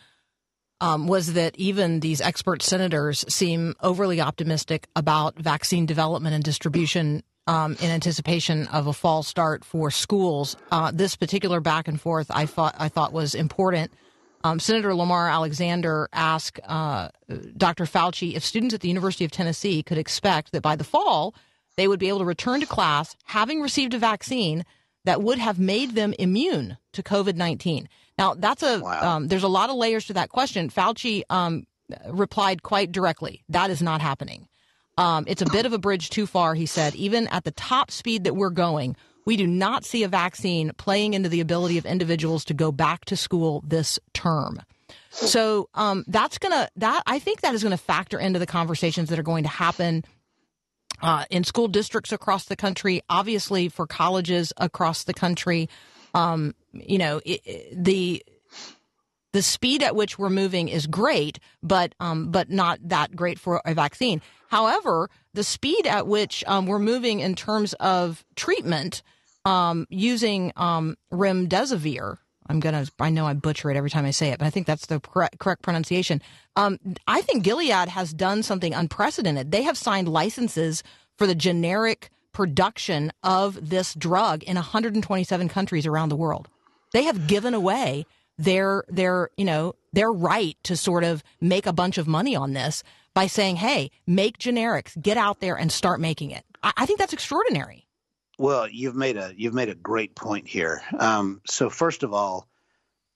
um, 0.85 1.07
was 1.07 1.33
that 1.33 1.57
even 1.57 1.99
these 1.99 2.21
expert 2.21 2.61
senators 2.61 3.25
seem 3.27 3.73
overly 3.81 4.21
optimistic 4.21 4.87
about 4.95 5.35
vaccine 5.35 5.87
development 5.87 6.35
and 6.35 6.43
distribution 6.43 7.23
um, 7.47 7.75
in 7.81 7.89
anticipation 7.89 8.67
of 8.67 8.85
a 8.85 8.93
fall 8.93 9.23
start 9.23 9.65
for 9.65 9.89
schools. 9.89 10.55
Uh, 10.71 10.91
this 10.93 11.15
particular 11.15 11.59
back 11.59 11.87
and 11.87 11.99
forth, 11.99 12.27
I 12.29 12.45
thought 12.45 12.75
I 12.77 12.89
thought 12.89 13.13
was 13.13 13.33
important. 13.33 13.91
Um, 14.43 14.59
Senator 14.59 14.93
Lamar 14.93 15.27
Alexander 15.27 16.07
asked 16.13 16.59
uh, 16.63 17.09
Dr. 17.57 17.85
Fauci 17.85 18.35
if 18.35 18.45
students 18.45 18.75
at 18.75 18.81
the 18.81 18.87
University 18.87 19.25
of 19.25 19.31
Tennessee 19.31 19.81
could 19.81 19.97
expect 19.97 20.51
that 20.51 20.61
by 20.61 20.75
the 20.75 20.83
fall 20.83 21.33
they 21.77 21.87
would 21.87 21.99
be 21.99 22.09
able 22.09 22.19
to 22.19 22.25
return 22.25 22.59
to 22.59 22.67
class 22.67 23.15
having 23.25 23.59
received 23.59 23.95
a 23.95 23.97
vaccine 23.97 24.63
that 25.03 25.23
would 25.23 25.39
have 25.39 25.57
made 25.57 25.95
them 25.95 26.13
immune 26.19 26.77
to 26.93 27.01
COVID 27.01 27.35
nineteen. 27.35 27.89
Now, 28.17 28.33
that's 28.33 28.63
a 28.63 28.79
wow. 28.79 29.15
um, 29.15 29.27
there's 29.27 29.43
a 29.43 29.49
lot 29.49 29.69
of 29.69 29.75
layers 29.75 30.05
to 30.05 30.13
that 30.13 30.29
question. 30.29 30.69
Fauci 30.69 31.23
um, 31.29 31.65
replied 32.07 32.63
quite 32.63 32.91
directly, 32.91 33.43
"That 33.49 33.69
is 33.69 33.81
not 33.81 34.01
happening. 34.01 34.47
Um, 34.97 35.25
it's 35.27 35.41
a 35.41 35.49
bit 35.49 35.65
of 35.65 35.73
a 35.73 35.77
bridge 35.77 36.09
too 36.09 36.25
far." 36.25 36.55
He 36.55 36.65
said, 36.65 36.95
"Even 36.95 37.27
at 37.27 37.43
the 37.43 37.51
top 37.51 37.91
speed 37.91 38.23
that 38.23 38.35
we're 38.35 38.49
going." 38.49 38.95
We 39.25 39.37
do 39.37 39.47
not 39.47 39.83
see 39.83 40.03
a 40.03 40.07
vaccine 40.07 40.71
playing 40.77 41.15
into 41.15 41.29
the 41.29 41.41
ability 41.41 41.79
of 41.79 41.85
individuals 41.87 42.45
to 42.45 42.53
go 42.53 42.71
back 42.71 43.05
to 43.05 43.17
school 43.17 43.63
this 43.65 43.99
term. 44.13 44.61
So 45.09 45.67
um, 45.73 46.03
that's 46.07 46.37
gonna 46.37 46.69
that 46.75 47.01
I 47.07 47.19
think 47.19 47.41
that 47.41 47.55
is 47.55 47.63
going 47.63 47.71
to 47.71 47.83
factor 47.83 48.19
into 48.19 48.37
the 48.37 48.45
conversations 48.45 49.09
that 49.09 49.17
are 49.17 49.23
going 49.23 49.43
to 49.43 49.49
happen 49.49 50.05
uh, 51.01 51.25
in 51.29 51.43
school 51.43 51.67
districts 51.67 52.11
across 52.11 52.45
the 52.45 52.55
country. 52.55 53.01
Obviously, 53.09 53.69
for 53.69 53.87
colleges 53.87 54.53
across 54.57 55.03
the 55.03 55.13
country, 55.13 55.69
um, 56.15 56.55
you 56.73 56.97
know, 56.97 57.21
it, 57.23 57.67
the 57.71 58.23
the 59.33 59.41
speed 59.41 59.83
at 59.83 59.97
which 59.97 60.17
we're 60.17 60.29
moving 60.29 60.69
is 60.69 60.87
great, 60.87 61.39
but 61.61 61.93
um, 61.99 62.31
but 62.31 62.49
not 62.49 62.79
that 62.87 63.15
great 63.15 63.37
for 63.37 63.61
a 63.65 63.73
vaccine. 63.73 64.21
However, 64.47 65.09
the 65.33 65.43
speed 65.43 65.85
at 65.85 66.07
which 66.07 66.43
um, 66.47 66.65
we're 66.65 66.79
moving 66.79 67.19
in 67.19 67.35
terms 67.35 67.73
of 67.73 68.23
treatment 68.35 69.03
um, 69.43 69.85
using 69.89 70.53
um, 70.55 70.95
remdesivir. 71.11 72.17
I'm 72.47 72.61
gonna. 72.61 72.85
I 72.99 73.09
know 73.09 73.27
I 73.27 73.33
butcher 73.33 73.69
it 73.69 73.75
every 73.75 73.89
time 73.89 74.05
I 74.05 74.11
say 74.11 74.29
it, 74.29 74.39
but 74.39 74.45
I 74.45 74.51
think 74.51 74.67
that's 74.67 74.85
the 74.85 75.01
correct, 75.01 75.39
correct 75.39 75.63
pronunciation. 75.63 76.21
Um, 76.55 76.79
I 77.05 77.21
think 77.21 77.43
Gilead 77.43 77.89
has 77.89 78.13
done 78.13 78.41
something 78.41 78.73
unprecedented. 78.73 79.51
They 79.51 79.63
have 79.63 79.77
signed 79.77 80.07
licenses 80.07 80.81
for 81.17 81.27
the 81.27 81.35
generic 81.35 82.09
production 82.35 83.13
of 83.23 83.69
this 83.69 83.93
drug 83.95 84.43
in 84.43 84.55
127 84.55 85.47
countries 85.47 85.87
around 85.87 86.09
the 86.09 86.15
world. 86.15 86.49
They 86.91 87.03
have 87.05 87.27
given 87.27 87.53
away 87.53 88.05
their 88.37 88.83
their 88.89 89.29
you 89.37 89.45
know 89.45 89.73
their 89.93 90.11
right 90.11 90.57
to 90.63 90.75
sort 90.75 91.05
of 91.05 91.23
make 91.39 91.65
a 91.65 91.73
bunch 91.73 91.97
of 91.97 92.07
money 92.07 92.35
on 92.35 92.53
this 92.53 92.83
by 93.13 93.27
saying, 93.27 93.55
"Hey, 93.55 93.89
make 94.05 94.37
generics, 94.37 95.01
get 95.01 95.17
out 95.17 95.39
there 95.39 95.57
and 95.57 95.71
start 95.71 96.01
making 96.01 96.31
it." 96.31 96.43
I, 96.61 96.73
I 96.77 96.85
think 96.85 96.99
that's 96.99 97.13
extraordinary. 97.13 97.87
Well, 98.37 98.67
you've 98.67 98.95
made 98.95 99.15
a 99.15 99.33
you've 99.37 99.53
made 99.53 99.69
a 99.69 99.75
great 99.75 100.13
point 100.13 100.47
here. 100.47 100.81
Um, 100.99 101.41
so 101.47 101.69
first 101.69 102.03
of 102.03 102.13
all, 102.13 102.49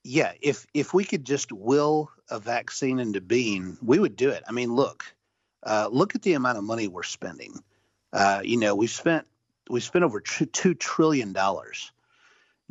yeah, 0.06 0.32
if 0.42 0.66
if 0.74 0.94
we 0.94 1.04
could 1.04 1.26
just 1.26 1.52
will 1.52 2.10
a 2.30 2.40
vaccine 2.40 3.00
into 3.00 3.20
being, 3.20 3.78
we 3.82 4.00
would 4.00 4.16
do 4.16 4.30
it. 4.30 4.44
I 4.48 4.54
mean, 4.54 4.74
look, 4.74 5.04
uh, 5.66 5.90
look 5.92 6.16
at 6.16 6.22
the 6.22 6.34
amount 6.34 6.58
of 6.58 6.64
money 6.64 6.88
we're 6.88 7.04
spending. 7.04 7.62
Uh, 8.12 8.41
you 8.43 8.58
know, 8.58 8.76
we've 8.76 8.89
spent 8.89 9.26
we 9.69 9.80
spent 9.80 10.04
over 10.04 10.19
two 10.19 10.74
trillion 10.74 11.32
dollars 11.34 11.91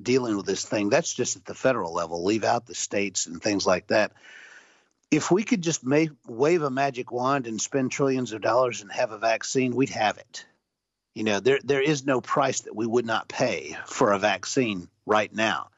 dealing 0.00 0.36
with 0.36 0.46
this 0.46 0.64
thing. 0.64 0.88
That's 0.88 1.14
just 1.14 1.36
at 1.36 1.44
the 1.44 1.54
federal 1.54 1.92
level. 1.92 2.24
Leave 2.24 2.44
out 2.44 2.66
the 2.66 2.74
states 2.74 3.26
and 3.26 3.42
things 3.42 3.66
like 3.66 3.88
that. 3.88 4.12
If 5.10 5.30
we 5.30 5.42
could 5.42 5.62
just 5.62 5.84
make, 5.84 6.10
wave 6.26 6.62
a 6.62 6.70
magic 6.70 7.10
wand 7.10 7.46
and 7.46 7.60
spend 7.60 7.90
trillions 7.90 8.32
of 8.32 8.42
dollars 8.42 8.82
and 8.82 8.92
have 8.92 9.10
a 9.10 9.18
vaccine, 9.18 9.74
we'd 9.74 9.88
have 9.90 10.18
it. 10.18 10.44
You 11.14 11.24
know, 11.24 11.40
there 11.40 11.58
there 11.64 11.82
is 11.82 12.06
no 12.06 12.20
price 12.20 12.60
that 12.62 12.76
we 12.76 12.86
would 12.86 13.06
not 13.06 13.28
pay 13.28 13.76
for 13.86 14.12
a 14.12 14.18
vaccine 14.18 14.88
right 15.04 15.34
now, 15.34 15.70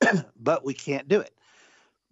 but 0.38 0.64
we 0.64 0.74
can't 0.74 1.08
do 1.08 1.20
it. 1.20 1.32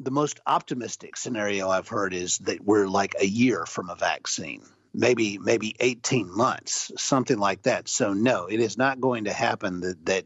The 0.01 0.11
most 0.11 0.41
optimistic 0.47 1.17
scenario 1.17 1.69
I've 1.69 1.89
heard 1.89 2.13
is 2.13 2.39
that 2.39 2.65
we're 2.65 2.89
like 2.89 3.15
a 3.21 3.27
year 3.27 3.67
from 3.67 3.89
a 3.89 3.95
vaccine, 3.95 4.63
maybe 4.95 5.39
maybe 5.39 5.75
18 5.81 6.35
months, 6.35 6.93
something 6.97 7.39
like 7.39 7.63
that. 7.63 7.89
So 7.89 8.13
no, 8.13 8.47
it 8.47 8.61
is 8.61 8.79
not 8.79 9.01
going 9.01 9.25
to 9.25 9.33
happen 9.33 9.81
that 9.81 10.07
that 10.07 10.25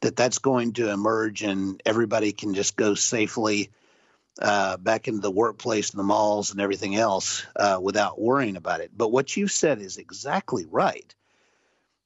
that 0.00 0.16
that's 0.16 0.38
going 0.38 0.74
to 0.74 0.90
emerge 0.90 1.42
and 1.42 1.82
everybody 1.84 2.32
can 2.32 2.54
just 2.54 2.76
go 2.76 2.94
safely 2.94 3.70
uh, 4.40 4.76
back 4.76 5.08
into 5.08 5.20
the 5.20 5.30
workplace 5.30 5.90
and 5.90 5.98
the 5.98 6.04
malls 6.04 6.50
and 6.50 6.60
everything 6.60 6.94
else 6.96 7.44
uh, 7.56 7.78
without 7.80 8.20
worrying 8.20 8.56
about 8.56 8.80
it. 8.80 8.90
But 8.94 9.10
what 9.10 9.36
you 9.36 9.48
said 9.48 9.80
is 9.80 9.96
exactly 9.96 10.66
right. 10.66 11.14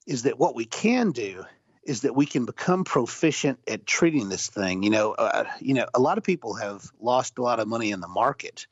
Is 0.06 0.22
that 0.22 0.38
what 0.38 0.54
we 0.54 0.64
can 0.64 1.10
do? 1.10 1.44
Is 1.82 2.02
that 2.02 2.14
we 2.14 2.26
can 2.26 2.44
become 2.44 2.84
proficient 2.84 3.58
at 3.66 3.86
treating 3.86 4.28
this 4.28 4.48
thing? 4.48 4.82
You 4.82 4.90
know, 4.90 5.12
uh, 5.12 5.44
you 5.60 5.74
know, 5.74 5.86
a 5.94 6.00
lot 6.00 6.18
of 6.18 6.24
people 6.24 6.54
have 6.54 6.84
lost 7.00 7.38
a 7.38 7.42
lot 7.42 7.58
of 7.58 7.68
money 7.68 7.90
in 7.90 8.00
the 8.00 8.08
market. 8.08 8.66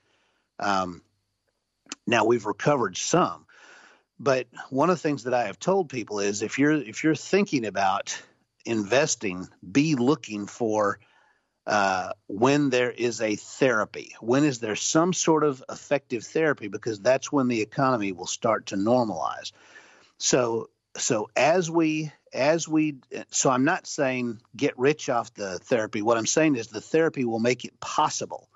Um, 0.60 1.02
now 2.08 2.24
we've 2.24 2.46
recovered 2.46 2.96
some, 2.96 3.44
but 4.18 4.46
one 4.70 4.88
of 4.88 4.96
the 4.96 5.02
things 5.02 5.24
that 5.24 5.34
I 5.34 5.44
have 5.44 5.58
told 5.58 5.90
people 5.90 6.20
is 6.20 6.42
if 6.42 6.58
you're 6.58 6.72
if 6.72 7.04
you're 7.04 7.14
thinking 7.14 7.66
about 7.66 8.20
investing, 8.64 9.46
be 9.70 9.94
looking 9.94 10.46
for 10.46 10.98
uh, 11.66 12.12
when 12.26 12.70
there 12.70 12.90
is 12.90 13.20
a 13.20 13.36
therapy. 13.36 14.14
When 14.20 14.44
is 14.44 14.58
there 14.58 14.74
some 14.74 15.12
sort 15.12 15.44
of 15.44 15.62
effective 15.70 16.24
therapy? 16.24 16.68
Because 16.68 16.98
that's 16.98 17.30
when 17.30 17.48
the 17.48 17.60
economy 17.60 18.12
will 18.12 18.26
start 18.26 18.66
to 18.66 18.76
normalize. 18.76 19.52
So, 20.16 20.70
so 20.96 21.28
as 21.36 21.70
we 21.70 22.10
as 22.32 22.66
we 22.66 22.96
so 23.30 23.50
I'm 23.50 23.64
not 23.64 23.86
saying 23.86 24.40
get 24.56 24.78
rich 24.78 25.10
off 25.10 25.34
the 25.34 25.58
therapy. 25.58 26.00
What 26.00 26.16
I'm 26.16 26.26
saying 26.26 26.56
is 26.56 26.68
the 26.68 26.80
therapy 26.80 27.26
will 27.26 27.38
make 27.38 27.66
it 27.66 27.78
possible. 27.80 28.48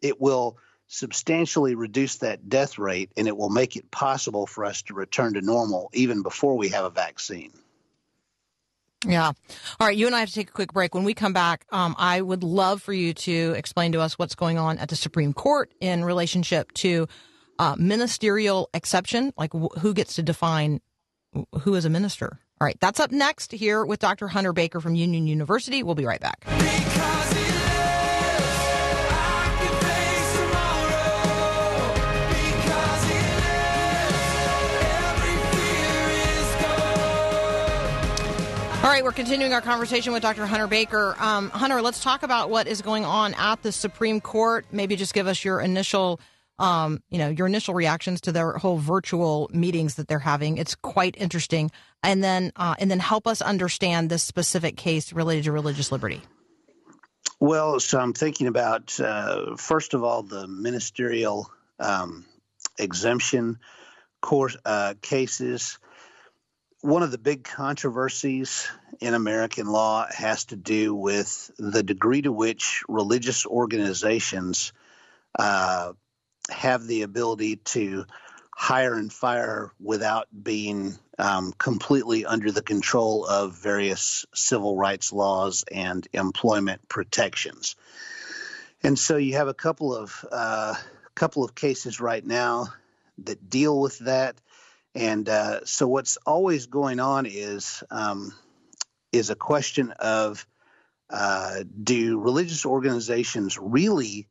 It 0.00 0.18
will 0.18 0.56
substantially 0.88 1.74
reduce 1.74 2.16
that 2.16 2.48
death 2.48 2.78
rate 2.78 3.12
and 3.16 3.28
it 3.28 3.36
will 3.36 3.50
make 3.50 3.76
it 3.76 3.90
possible 3.90 4.46
for 4.46 4.64
us 4.64 4.82
to 4.82 4.94
return 4.94 5.34
to 5.34 5.40
normal 5.42 5.90
even 5.92 6.22
before 6.22 6.56
we 6.56 6.70
have 6.70 6.84
a 6.84 6.90
vaccine. 6.90 7.52
Yeah. 9.06 9.32
All 9.78 9.86
right. 9.86 9.96
You 9.96 10.06
and 10.06 10.16
I 10.16 10.20
have 10.20 10.28
to 10.28 10.34
take 10.34 10.48
a 10.48 10.52
quick 10.52 10.72
break. 10.72 10.94
When 10.94 11.04
we 11.04 11.14
come 11.14 11.32
back, 11.32 11.66
um, 11.70 11.94
I 11.98 12.20
would 12.20 12.42
love 12.42 12.82
for 12.82 12.92
you 12.92 13.14
to 13.14 13.54
explain 13.56 13.92
to 13.92 14.00
us 14.00 14.18
what's 14.18 14.34
going 14.34 14.58
on 14.58 14.78
at 14.78 14.88
the 14.88 14.96
Supreme 14.96 15.32
Court 15.32 15.70
in 15.80 16.04
relationship 16.04 16.72
to 16.74 17.06
uh, 17.60 17.76
ministerial 17.78 18.70
exception, 18.74 19.32
like 19.36 19.52
who 19.52 19.94
gets 19.94 20.14
to 20.14 20.22
define 20.22 20.80
who 21.60 21.74
is 21.74 21.84
a 21.84 21.90
minister. 21.90 22.40
All 22.60 22.64
right. 22.64 22.78
That's 22.80 22.98
up 22.98 23.12
next 23.12 23.52
here 23.52 23.84
with 23.84 24.00
Dr. 24.00 24.26
Hunter 24.26 24.52
Baker 24.52 24.80
from 24.80 24.96
Union 24.96 25.28
University. 25.28 25.84
We'll 25.84 25.94
be 25.94 26.06
right 26.06 26.20
back. 26.20 26.44
All 38.88 38.94
right, 38.94 39.04
we're 39.04 39.12
continuing 39.12 39.52
our 39.52 39.60
conversation 39.60 40.14
with 40.14 40.22
Dr. 40.22 40.46
Hunter 40.46 40.66
Baker. 40.66 41.14
Um, 41.18 41.50
Hunter, 41.50 41.82
let's 41.82 42.02
talk 42.02 42.22
about 42.22 42.48
what 42.48 42.66
is 42.66 42.80
going 42.80 43.04
on 43.04 43.34
at 43.34 43.62
the 43.62 43.70
Supreme 43.70 44.18
Court. 44.18 44.64
Maybe 44.72 44.96
just 44.96 45.12
give 45.12 45.26
us 45.26 45.44
your 45.44 45.60
initial, 45.60 46.20
um, 46.58 47.02
you 47.10 47.18
know, 47.18 47.28
your 47.28 47.46
initial 47.46 47.74
reactions 47.74 48.22
to 48.22 48.32
their 48.32 48.52
whole 48.52 48.78
virtual 48.78 49.50
meetings 49.52 49.96
that 49.96 50.08
they're 50.08 50.18
having. 50.18 50.56
It's 50.56 50.74
quite 50.74 51.16
interesting, 51.18 51.70
and 52.02 52.24
then 52.24 52.50
uh, 52.56 52.76
and 52.78 52.90
then 52.90 52.98
help 52.98 53.26
us 53.26 53.42
understand 53.42 54.08
this 54.08 54.22
specific 54.22 54.78
case 54.78 55.12
related 55.12 55.44
to 55.44 55.52
religious 55.52 55.92
liberty. 55.92 56.22
Well, 57.40 57.80
so 57.80 57.98
I'm 57.98 58.14
thinking 58.14 58.46
about 58.46 58.98
uh, 58.98 59.56
first 59.56 59.92
of 59.92 60.02
all 60.02 60.22
the 60.22 60.46
ministerial 60.48 61.50
um, 61.78 62.24
exemption 62.78 63.58
course 64.22 64.56
uh, 64.64 64.94
cases 65.02 65.78
one 66.80 67.02
of 67.02 67.10
the 67.10 67.18
big 67.18 67.44
controversies 67.44 68.68
in 69.00 69.14
American 69.14 69.66
law 69.66 70.06
has 70.10 70.44
to 70.46 70.56
do 70.56 70.94
with 70.94 71.50
the 71.58 71.82
degree 71.82 72.22
to 72.22 72.32
which 72.32 72.84
religious 72.88 73.46
organizations 73.46 74.72
uh, 75.38 75.92
have 76.50 76.86
the 76.86 77.02
ability 77.02 77.56
to 77.56 78.04
hire 78.54 78.94
and 78.94 79.12
fire 79.12 79.72
without 79.80 80.26
being 80.42 80.96
um, 81.18 81.52
completely 81.58 82.24
under 82.24 82.50
the 82.50 82.62
control 82.62 83.24
of 83.24 83.56
various 83.56 84.24
civil 84.34 84.76
rights 84.76 85.12
laws 85.12 85.64
and 85.70 86.06
employment 86.12 86.88
protections. 86.88 87.76
And 88.82 88.98
so 88.98 89.16
you 89.16 89.34
have 89.34 89.48
a 89.48 89.54
couple 89.54 89.94
of 89.94 90.24
uh, 90.30 90.74
couple 91.14 91.44
of 91.44 91.54
cases 91.54 92.00
right 92.00 92.24
now 92.24 92.68
that 93.18 93.50
deal 93.50 93.80
with 93.80 93.98
that. 94.00 94.36
And 94.98 95.28
uh, 95.28 95.64
so 95.64 95.86
what's 95.86 96.16
always 96.26 96.66
going 96.66 96.98
on 96.98 97.24
is 97.24 97.84
um, 97.88 98.34
is 99.12 99.30
a 99.30 99.36
question 99.36 99.92
of 99.92 100.44
uh, 101.08 101.62
do 101.84 102.18
religious 102.18 102.66
organizations 102.66 103.56
really 103.60 104.26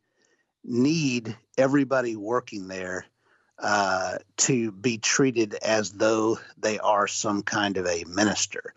need 0.65 1.37
everybody 1.57 2.17
working 2.17 2.67
there 2.67 3.05
uh, 3.59 4.17
to 4.35 4.73
be 4.73 4.97
treated 4.97 5.53
as 5.53 5.93
though 5.93 6.37
they 6.57 6.79
are 6.79 7.07
some 7.07 7.43
kind 7.43 7.77
of 7.77 7.87
a 7.87 8.03
minister, 8.03 8.73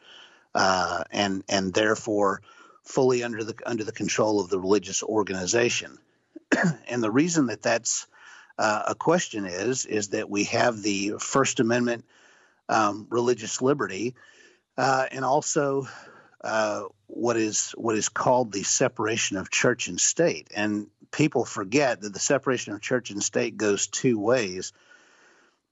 uh, 0.54 1.02
and 1.10 1.42
and 1.48 1.74
therefore 1.74 2.40
fully 2.84 3.24
under 3.24 3.42
the 3.42 3.56
under 3.66 3.82
the 3.82 3.90
control 3.90 4.38
of 4.38 4.48
the 4.48 4.60
religious 4.60 5.02
organization? 5.02 5.98
and 6.88 7.02
the 7.02 7.10
reason 7.10 7.46
that 7.46 7.62
that's 7.62 8.06
uh, 8.60 8.82
a 8.88 8.94
question 8.94 9.46
is 9.46 9.86
is 9.86 10.08
that 10.08 10.28
we 10.28 10.44
have 10.44 10.82
the 10.82 11.14
First 11.18 11.60
Amendment 11.60 12.04
um, 12.68 13.06
religious 13.08 13.62
liberty, 13.62 14.14
uh, 14.76 15.06
and 15.10 15.24
also 15.24 15.88
uh, 16.44 16.82
what 17.06 17.38
is 17.38 17.70
what 17.78 17.96
is 17.96 18.10
called 18.10 18.52
the 18.52 18.62
separation 18.62 19.38
of 19.38 19.50
church 19.50 19.88
and 19.88 19.98
state. 19.98 20.48
And 20.54 20.88
people 21.10 21.46
forget 21.46 22.02
that 22.02 22.12
the 22.12 22.18
separation 22.18 22.74
of 22.74 22.82
church 22.82 23.10
and 23.10 23.22
state 23.22 23.56
goes 23.56 23.86
two 23.86 24.18
ways. 24.18 24.74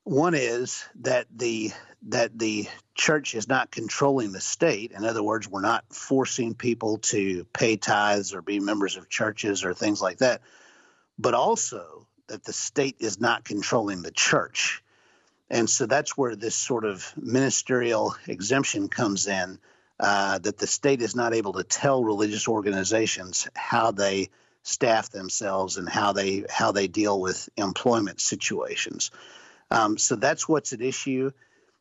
One 0.04 0.34
is 0.34 0.82
that 1.00 1.26
the 1.30 1.72
that 2.04 2.38
the 2.38 2.68
church 2.94 3.34
is 3.34 3.48
not 3.48 3.70
controlling 3.70 4.32
the 4.32 4.40
state. 4.40 4.92
In 4.92 5.04
other 5.04 5.22
words, 5.22 5.46
we're 5.46 5.60
not 5.60 5.84
forcing 5.90 6.54
people 6.54 6.96
to 6.98 7.44
pay 7.52 7.76
tithes 7.76 8.32
or 8.32 8.40
be 8.40 8.60
members 8.60 8.96
of 8.96 9.10
churches 9.10 9.62
or 9.62 9.74
things 9.74 10.00
like 10.00 10.18
that. 10.18 10.40
But 11.18 11.34
also 11.34 12.07
that 12.28 12.44
the 12.44 12.52
state 12.52 12.96
is 13.00 13.20
not 13.20 13.44
controlling 13.44 14.02
the 14.02 14.10
church. 14.10 14.82
And 15.50 15.68
so 15.68 15.86
that's 15.86 16.16
where 16.16 16.36
this 16.36 16.54
sort 16.54 16.84
of 16.84 17.12
ministerial 17.16 18.14
exemption 18.26 18.88
comes 18.88 19.26
in 19.26 19.58
uh, 19.98 20.38
that 20.38 20.58
the 20.58 20.66
state 20.66 21.02
is 21.02 21.16
not 21.16 21.34
able 21.34 21.54
to 21.54 21.64
tell 21.64 22.04
religious 22.04 22.46
organizations 22.46 23.48
how 23.54 23.90
they 23.90 24.28
staff 24.62 25.10
themselves 25.10 25.76
and 25.76 25.88
how 25.88 26.12
they 26.12 26.44
how 26.50 26.72
they 26.72 26.86
deal 26.86 27.20
with 27.20 27.48
employment 27.56 28.20
situations. 28.20 29.10
Um, 29.70 29.98
so 29.98 30.16
that's 30.16 30.48
what's 30.48 30.72
at 30.72 30.82
issue 30.82 31.32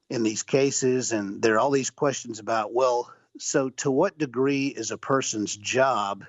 in 0.09 0.23
these 0.23 0.43
cases, 0.43 1.11
and 1.11 1.41
there 1.41 1.55
are 1.55 1.59
all 1.59 1.71
these 1.71 1.89
questions 1.89 2.39
about 2.39 2.73
well, 2.73 3.11
so 3.37 3.69
to 3.69 3.91
what 3.91 4.17
degree 4.17 4.67
is 4.67 4.91
a 4.91 4.97
person's 4.97 5.55
job 5.55 6.23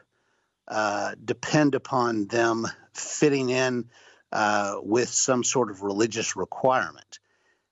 uh, 0.67 1.15
depend 1.25 1.75
upon 1.75 2.27
them 2.27 2.67
fitting 2.93 3.51
in 3.51 3.89
uh, 4.33 4.77
with 4.83 5.09
some 5.09 5.45
sort 5.45 5.71
of 5.71 5.83
religious 5.83 6.37
requirement? 6.37 7.19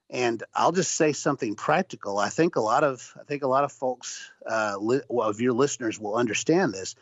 And 0.09 0.43
I'll 0.55 0.73
just 0.73 0.93
say 0.93 1.13
something 1.13 1.57
practical. 1.57 2.19
I 2.19 2.29
think 2.29 2.57
a 2.57 2.61
lot 2.61 2.85
of 2.85 3.13
I 3.21 3.25
think 3.25 3.43
a 3.43 3.49
lot 3.49 3.65
of 3.65 3.73
folks 3.73 4.31
uh, 4.49 4.77
li- 4.79 5.01
of 5.11 5.41
your 5.41 5.53
listeners 5.53 5.99
will 5.99 6.15
understand 6.15 6.73
this. 6.73 6.95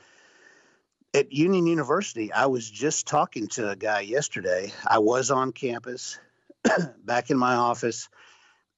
At 1.12 1.32
Union 1.32 1.66
University, 1.66 2.32
I 2.32 2.46
was 2.46 2.68
just 2.68 3.06
talking 3.06 3.46
to 3.48 3.70
a 3.70 3.76
guy 3.76 4.00
yesterday. 4.00 4.72
I 4.84 4.98
was 4.98 5.30
on 5.30 5.52
campus, 5.52 6.18
back 7.04 7.30
in 7.30 7.36
my 7.36 7.54
office, 7.54 8.08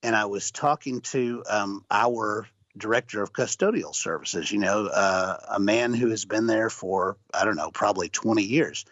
and 0.03 0.15
I 0.15 0.27
was 0.27 0.51
talking 0.51 1.01
to 1.03 1.43
um, 1.49 1.85
our 1.91 2.47
director 2.77 3.23
of 3.23 3.33
custodial 3.33 3.95
services. 3.95 4.51
You 4.51 4.59
know, 4.59 4.87
uh, 4.87 5.37
a 5.53 5.61
man 5.61 5.95
who 5.95 6.11
has 6.11 6.25
been 6.25 6.47
there 6.47 6.69
for 6.69 7.17
I 7.33 7.45
don't 7.45 7.57
know, 7.57 7.71
probably 7.71 8.09
twenty 8.09 8.45
years, 8.45 8.85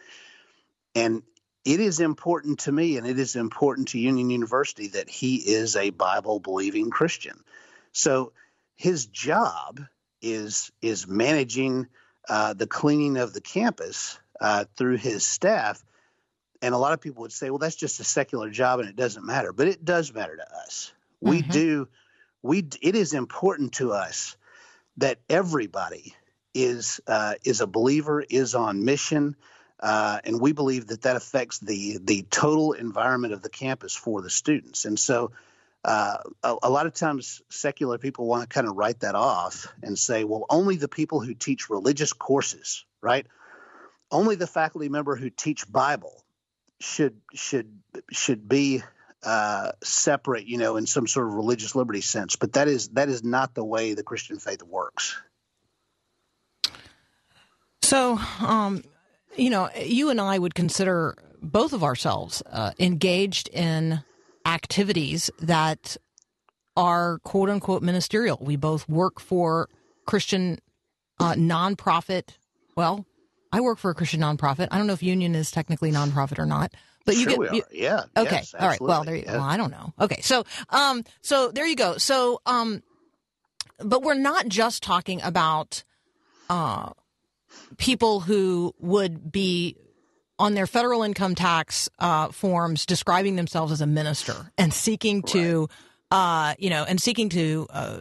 and 0.95 1.23
it 1.65 1.81
is 1.81 2.01
important 2.01 2.61
to 2.61 2.73
me 2.73 2.97
and 2.97 3.07
it 3.07 3.19
is 3.19 3.37
important 3.37 3.89
to 3.89 3.99
Union 3.99 4.31
University 4.31 4.89
that 4.89 5.09
he 5.09 5.37
is 5.37 5.77
a 5.77 5.91
Bible 5.91 6.39
believing 6.41 6.91
Christian. 6.91 7.43
So 7.93 8.33
his 8.77 9.07
job 9.07 9.81
is 10.21 10.71
is 10.83 11.07
managing 11.07 11.87
uh, 12.29 12.55
the 12.55 12.67
cleaning 12.67 13.17
of 13.17 13.33
the 13.33 13.41
campus 13.41 14.19
uh, 14.41 14.65
through 14.77 14.97
his 14.97 15.25
staff. 15.25 15.85
And 16.63 16.75
a 16.75 16.79
lot 16.79 16.93
of 16.93 17.01
people 17.01 17.23
would 17.23 17.33
say, 17.33 17.51
well, 17.51 17.59
that's 17.59 17.77
just 17.77 18.01
a 18.01 18.05
secular 18.05 18.51
job 18.51 18.81
and 18.81 18.89
it 18.89 18.97
doesn't 18.97 19.25
matter. 19.25 19.53
But 19.53 19.69
it 19.69 19.85
does 19.85 20.13
matter 20.13 20.37
to 20.37 20.57
us. 20.57 20.93
Mm-hmm. 21.23 21.31
We 21.31 21.43
do, 21.43 21.89
we, 22.43 22.67
it 22.81 22.95
is 22.95 23.13
important 23.13 23.75
to 23.75 23.93
us 23.93 24.37
that 24.97 25.19
everybody 25.29 26.15
is, 26.55 27.01
uh, 27.07 27.35
is 27.45 27.61
a 27.61 27.67
believer, 27.67 28.23
is 28.23 28.55
on 28.55 28.85
mission, 28.85 29.37
uh, 29.85 30.19
and 30.25 30.41
we 30.41 30.53
believe 30.53 30.87
that 30.87 31.03
that 31.03 31.15
affects 31.15 31.59
the 31.59 31.99
the 32.03 32.23
total 32.31 32.73
environment 32.73 33.35
of 33.35 33.43
the 33.43 33.51
campus 33.51 33.95
for 33.95 34.23
the 34.23 34.31
students. 34.31 34.87
And 34.87 34.99
so, 34.99 35.33
uh, 35.85 36.17
a, 36.43 36.57
a, 36.63 36.71
lot 36.71 36.87
of 36.87 36.95
times, 36.95 37.43
secular 37.51 37.99
people 37.99 38.27
want 38.27 38.41
to 38.41 38.49
kind 38.49 38.67
of 38.67 38.77
write 38.77 39.01
that 39.01 39.15
off 39.15 39.67
and 39.83 39.99
say, 39.99 40.25
well, 40.25 40.47
only 40.49 40.77
the 40.77 40.89
people 40.89 41.21
who 41.21 41.35
teach 41.35 41.69
religious 41.69 42.15
courses, 42.15 42.87
right? 43.03 43.27
Only 44.11 44.37
the 44.37 44.47
faculty 44.47 44.89
member 44.89 45.17
who 45.17 45.29
teach 45.29 45.71
Bible 45.71 46.25
should 46.81 47.21
should 47.35 47.69
should 48.11 48.49
be 48.49 48.83
uh, 49.23 49.73
separate, 49.83 50.47
you 50.47 50.57
know, 50.57 50.79
in 50.79 50.87
some 50.87 51.07
sort 51.07 51.27
of 51.27 51.35
religious 51.35 51.75
liberty 51.75 52.01
sense. 52.01 52.37
But 52.37 52.55
that 52.55 52.69
is 52.69 52.89
that 52.95 53.11
is 53.11 53.23
not 53.23 53.55
the 53.55 53.65
way 53.65 53.93
the 53.93 54.03
Christian 54.03 54.39
faith 54.39 54.63
works. 54.63 55.15
So, 57.83 58.19
um, 58.41 58.83
you 59.37 59.51
know, 59.51 59.71
you 59.77 60.11
and 60.11 60.21
I 60.21 60.39
would 60.39 60.55
consider 60.55 61.17
both 61.43 61.73
of 61.73 61.85
ourselves 61.85 62.43
uh, 62.51 62.73
engaged 62.79 63.49
in 63.49 64.03
activities 64.47 65.31
that 65.41 65.97
are 66.77 67.19
quote 67.21 67.51
unquote 67.51 67.83
ministerial. 67.83 68.39
We 68.41 68.57
both 68.57 68.89
work 68.89 69.21
for 69.21 69.69
Christian 70.07 70.59
uh, 71.21 71.35
nonprofit. 71.35 72.31
Well, 72.77 73.07
I 73.53 73.61
work 73.61 73.79
for 73.79 73.91
a 73.91 73.95
Christian 73.95 74.21
nonprofit. 74.21 74.69
I 74.71 74.79
don't 74.79 74.87
know 74.87 74.95
if 74.95 75.03
Union 75.03 75.35
is 75.35 75.51
technically 75.51 75.93
nonprofit 75.93 76.39
or 76.39 76.47
not. 76.47 76.73
But 77.07 77.17
you 77.17 77.31
sure 77.31 77.45
get, 77.45 77.55
you, 77.55 77.63
yeah. 77.71 78.05
Okay. 78.17 78.37
Yes, 78.37 78.55
All 78.59 78.67
right. 78.67 78.81
Well, 78.81 79.05
there 79.05 79.15
you, 79.15 79.25
well, 79.27 79.43
I 79.43 79.57
don't 79.57 79.71
know. 79.71 79.93
Okay. 80.01 80.21
So, 80.23 80.45
um, 80.71 81.05
so 81.21 81.51
there 81.51 81.67
you 81.67 81.77
go. 81.77 81.99
So, 81.99 82.41
um, 82.47 82.83
but 83.79 84.03
we're 84.03 84.15
not 84.15 84.49
just 84.49 84.83
talking 84.83 85.21
about, 85.23 85.85
uh, 86.49 86.91
people 87.77 88.21
who 88.21 88.75
would 88.79 89.31
be 89.31 89.77
on 90.39 90.55
their 90.55 90.67
federal 90.67 91.03
income 91.03 91.35
tax 91.35 91.89
uh, 91.99 92.29
forms 92.29 92.87
describing 92.87 93.37
themselves 93.37 93.73
as 93.73 93.81
a 93.81 93.87
minister 93.87 94.51
and 94.59 94.73
seeking 94.73 95.23
to 95.23 95.69
right. 96.13 96.51
uh, 96.51 96.55
you 96.59 96.71
know 96.71 96.85
and 96.85 97.01
seeking 97.01 97.29
to 97.29 97.67
uh, 97.71 97.99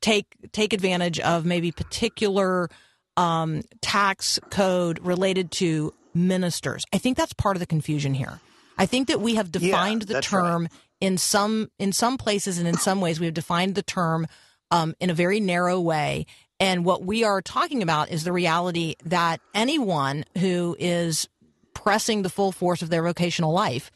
take 0.00 0.26
take 0.52 0.72
advantage 0.72 1.18
of 1.20 1.44
maybe 1.44 1.72
particular 1.72 2.68
um, 3.16 3.62
tax 3.80 4.38
code 4.50 4.98
related 5.04 5.50
to 5.50 5.92
ministers 6.14 6.84
i 6.92 6.98
think 6.98 7.16
that's 7.16 7.32
part 7.32 7.56
of 7.56 7.60
the 7.60 7.66
confusion 7.66 8.12
here 8.12 8.38
i 8.76 8.84
think 8.84 9.08
that 9.08 9.20
we 9.20 9.36
have 9.36 9.50
defined 9.50 10.04
yeah, 10.06 10.16
the 10.16 10.22
term 10.22 10.62
right. 10.62 10.72
in 11.00 11.16
some 11.16 11.70
in 11.78 11.90
some 11.92 12.18
places 12.18 12.58
and 12.58 12.68
in 12.68 12.76
some 12.76 13.00
ways 13.00 13.18
we 13.18 13.26
have 13.26 13.34
defined 13.34 13.74
the 13.74 13.82
term 13.82 14.26
um, 14.70 14.94
in 15.00 15.10
a 15.10 15.14
very 15.14 15.40
narrow 15.40 15.80
way 15.80 16.26
and 16.62 16.84
what 16.84 17.04
we 17.04 17.24
are 17.24 17.42
talking 17.42 17.82
about 17.82 18.10
is 18.10 18.22
the 18.22 18.30
reality 18.30 18.94
that 19.04 19.40
anyone 19.52 20.24
who 20.38 20.76
is 20.78 21.28
pressing 21.74 22.22
the 22.22 22.28
full 22.28 22.52
force 22.52 22.82
of 22.82 22.88
their 22.88 23.02
vocational 23.02 23.52
life 23.52 23.90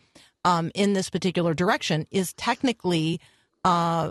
um, 0.45 0.73
in 0.75 0.93
this 0.93 1.09
particular 1.09 1.55
direction 1.55 2.09
is 2.11 2.33
technically, 2.33 3.21
uh, 3.62 4.11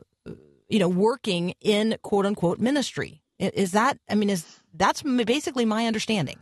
you 0.69 0.79
know, 0.79 0.87
working 0.87 1.53
in 1.59 1.97
quote 2.01 2.25
unquote 2.25 2.57
ministry. 2.57 3.21
Is 3.39 3.73
that? 3.73 3.99
I 4.09 4.15
mean, 4.15 4.29
is 4.29 4.45
that's 4.73 5.03
basically 5.03 5.65
my 5.65 5.85
understanding. 5.85 6.39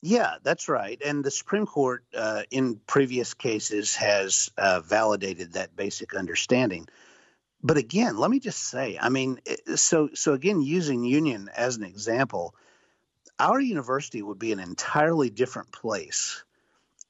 Yeah, 0.00 0.36
that's 0.42 0.70
right. 0.70 1.00
And 1.04 1.22
the 1.22 1.30
Supreme 1.30 1.66
Court, 1.66 2.02
uh, 2.16 2.44
in 2.50 2.80
previous 2.86 3.34
cases, 3.34 3.94
has 3.96 4.50
uh, 4.56 4.80
validated 4.80 5.52
that 5.52 5.76
basic 5.76 6.14
understanding 6.14 6.88
but 7.62 7.76
again, 7.76 8.16
let 8.16 8.30
me 8.30 8.40
just 8.40 8.58
say, 8.58 8.98
I 9.00 9.08
mean, 9.08 9.40
so 9.76 10.10
so 10.14 10.32
again, 10.32 10.60
using 10.62 11.04
Union 11.04 11.48
as 11.54 11.76
an 11.76 11.84
example, 11.84 12.54
our 13.38 13.60
university 13.60 14.22
would 14.22 14.38
be 14.38 14.52
an 14.52 14.60
entirely 14.60 15.30
different 15.30 15.70
place 15.72 16.44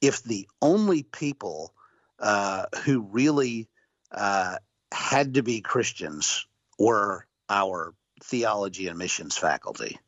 if 0.00 0.22
the 0.22 0.48
only 0.60 1.04
people 1.04 1.72
uh, 2.18 2.66
who 2.84 3.00
really 3.00 3.68
uh, 4.10 4.56
had 4.92 5.34
to 5.34 5.42
be 5.42 5.60
Christians 5.60 6.46
were 6.78 7.26
our 7.48 7.94
theology 8.22 8.88
and 8.88 8.98
missions 8.98 9.38
faculty, 9.38 9.98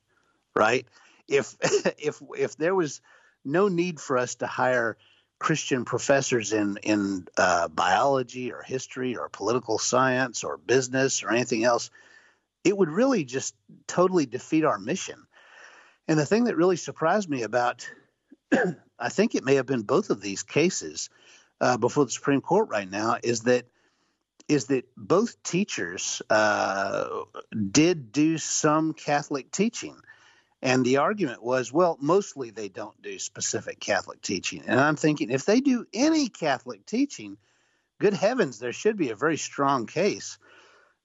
right? 0.55 0.87
If 1.27 1.57
if 1.99 2.21
if 2.37 2.57
there 2.57 2.75
was 2.75 3.01
no 3.45 3.69
need 3.69 3.99
for 4.01 4.19
us 4.19 4.37
to 4.37 4.47
hire 4.47 4.97
Christian 5.45 5.85
professors 5.85 6.55
in 6.55 6.79
in 6.83 7.29
uh, 7.37 7.69
biology 7.69 8.51
or 8.51 8.63
history 8.63 9.15
or 9.15 9.29
political 9.29 9.79
science 9.79 10.43
or 10.43 10.57
business 10.57 11.23
or 11.23 11.29
anything 11.33 11.65
else, 11.65 11.91
it 12.65 12.75
would 12.75 12.89
really 12.89 13.27
just 13.27 13.55
totally 13.87 14.25
defeat 14.25 14.65
our 14.65 14.79
mission. 14.79 15.27
And 16.09 16.19
the 16.19 16.25
thing 16.25 16.45
that 16.45 16.57
really 16.57 16.77
surprised 16.77 17.29
me 17.29 17.43
about, 17.43 17.87
I 18.99 19.11
think 19.11 19.35
it 19.35 19.45
may 19.45 19.57
have 19.57 19.67
been 19.67 19.83
both 19.83 20.09
of 20.09 20.23
these 20.23 20.43
cases 20.43 21.11
uh, 21.61 21.77
before 21.77 22.07
the 22.07 22.11
Supreme 22.11 22.41
Court 22.41 22.71
right 22.71 22.91
now, 22.91 23.19
is 23.23 23.41
that 23.43 23.67
is 24.49 24.69
that 24.69 24.87
both 24.97 25.43
teachers 25.43 26.23
uh, 26.31 27.07
did 27.71 28.13
do 28.13 28.39
some 28.39 28.95
Catholic 28.95 29.51
teaching. 29.51 30.01
And 30.65 30.83
the 30.83 30.97
argument 30.97 31.43
was, 31.43 31.71
well, 31.71 31.99
mostly 32.01 32.49
they 32.49 32.71
don't 32.71 33.01
do 33.03 33.19
specific 33.19 33.79
Catholic 33.79 34.23
teaching. 34.23 34.63
And 34.67 34.81
I'm 34.81 34.97
thinking, 34.97 35.31
if 35.31 35.45
they 35.45 35.61
do 35.61 35.87
any 35.93 36.31
Catholic 36.31 36.87
teaching, 36.87 37.37
good 38.01 38.15
heavens, 38.15 38.59
there 38.59 38.73
should 38.73 38.97
be 38.97 39.11
a 39.11 39.15
very 39.15 39.37
strong 39.37 39.87
case 39.87 40.39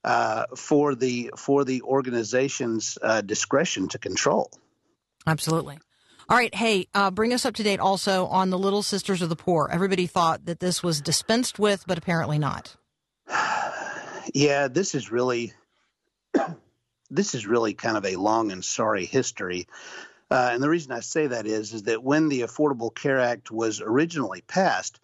uh, 0.02 0.46
for 0.56 0.94
the 0.94 1.32
for 1.36 1.66
the 1.66 1.82
organization's 1.82 2.96
uh, 3.02 3.20
discretion 3.20 3.88
to 3.88 3.98
control. 3.98 4.50
Absolutely. 5.26 5.78
All 6.30 6.38
right, 6.38 6.54
hey, 6.54 6.86
uh, 6.94 7.10
bring 7.10 7.34
us 7.34 7.44
up 7.44 7.54
to 7.56 7.62
date 7.62 7.80
also 7.80 8.26
on 8.26 8.48
the 8.48 8.58
Little 8.58 8.82
Sisters 8.82 9.20
of 9.20 9.28
the 9.28 9.36
Poor. 9.36 9.68
Everybody 9.70 10.06
thought 10.06 10.46
that 10.46 10.60
this 10.60 10.82
was 10.82 11.02
dispensed 11.02 11.58
with, 11.58 11.84
but 11.86 11.98
apparently 11.98 12.38
not. 12.38 12.76
yeah, 14.32 14.68
this 14.68 14.94
is 14.94 15.10
really 15.10 15.52
this 17.10 17.34
is 17.34 17.46
really 17.46 17.74
kind 17.74 17.96
of 17.96 18.04
a 18.04 18.16
long 18.16 18.52
and 18.52 18.64
sorry 18.64 19.06
history. 19.06 19.66
Uh, 20.30 20.50
and 20.52 20.62
the 20.62 20.68
reason 20.68 20.92
I 20.92 21.00
say 21.00 21.26
that 21.26 21.46
is, 21.46 21.72
is 21.72 21.84
that 21.84 22.04
when 22.04 22.28
the 22.28 22.42
Affordable 22.42 22.94
Care 22.94 23.18
Act 23.18 23.50
was 23.50 23.80
originally 23.80 24.42
passed, 24.42 25.00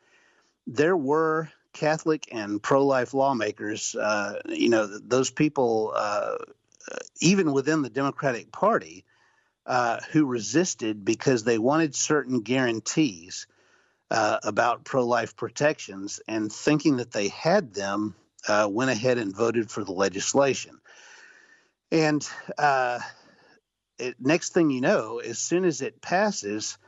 there 0.66 0.96
were 0.96 1.50
Catholic 1.72 2.28
and 2.32 2.62
pro-life 2.62 3.12
lawmakers. 3.12 3.94
Uh, 3.94 4.40
you 4.46 4.68
know, 4.68 4.86
those 4.86 5.30
people, 5.30 5.92
uh, 5.94 6.36
even 7.20 7.52
within 7.52 7.82
the 7.82 7.90
Democratic 7.90 8.52
Party, 8.52 9.04
uh, 9.66 9.98
who 10.12 10.26
resisted 10.26 11.04
because 11.04 11.42
they 11.42 11.59
wanted 11.59 11.94
certain 11.94 12.40
guarantees 12.40 13.48
uh, 14.12 14.38
about 14.44 14.84
pro-life 14.84 15.34
protections, 15.34 16.20
and 16.28 16.52
thinking 16.52 16.98
that 16.98 17.11
they 17.11 17.26
had 17.28 17.74
them, 17.74 18.14
uh, 18.46 18.68
went 18.70 18.92
ahead 18.92 19.18
and 19.18 19.34
voted 19.34 19.68
for 19.68 19.82
the 19.82 19.92
legislation. 19.92 20.78
And 21.93 22.26
uh, 22.59 22.99
it, 23.99 24.16
next 24.18 24.53
thing 24.53 24.70
you 24.70 24.80
know, 24.80 25.18
as 25.18 25.39
soon 25.39 25.64
as 25.64 25.80
it 25.82 26.01
passes, 26.01 26.78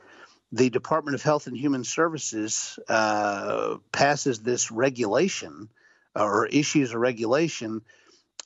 the 0.51 0.69
Department 0.69 1.15
of 1.15 1.21
Health 1.21 1.47
and 1.47 1.55
Human 1.55 1.83
Services 1.83 2.79
uh, 2.87 3.77
passes 3.91 4.39
this 4.39 4.71
regulation 4.71 5.69
or 6.15 6.47
issues 6.47 6.91
a 6.91 6.99
regulation 6.99 7.81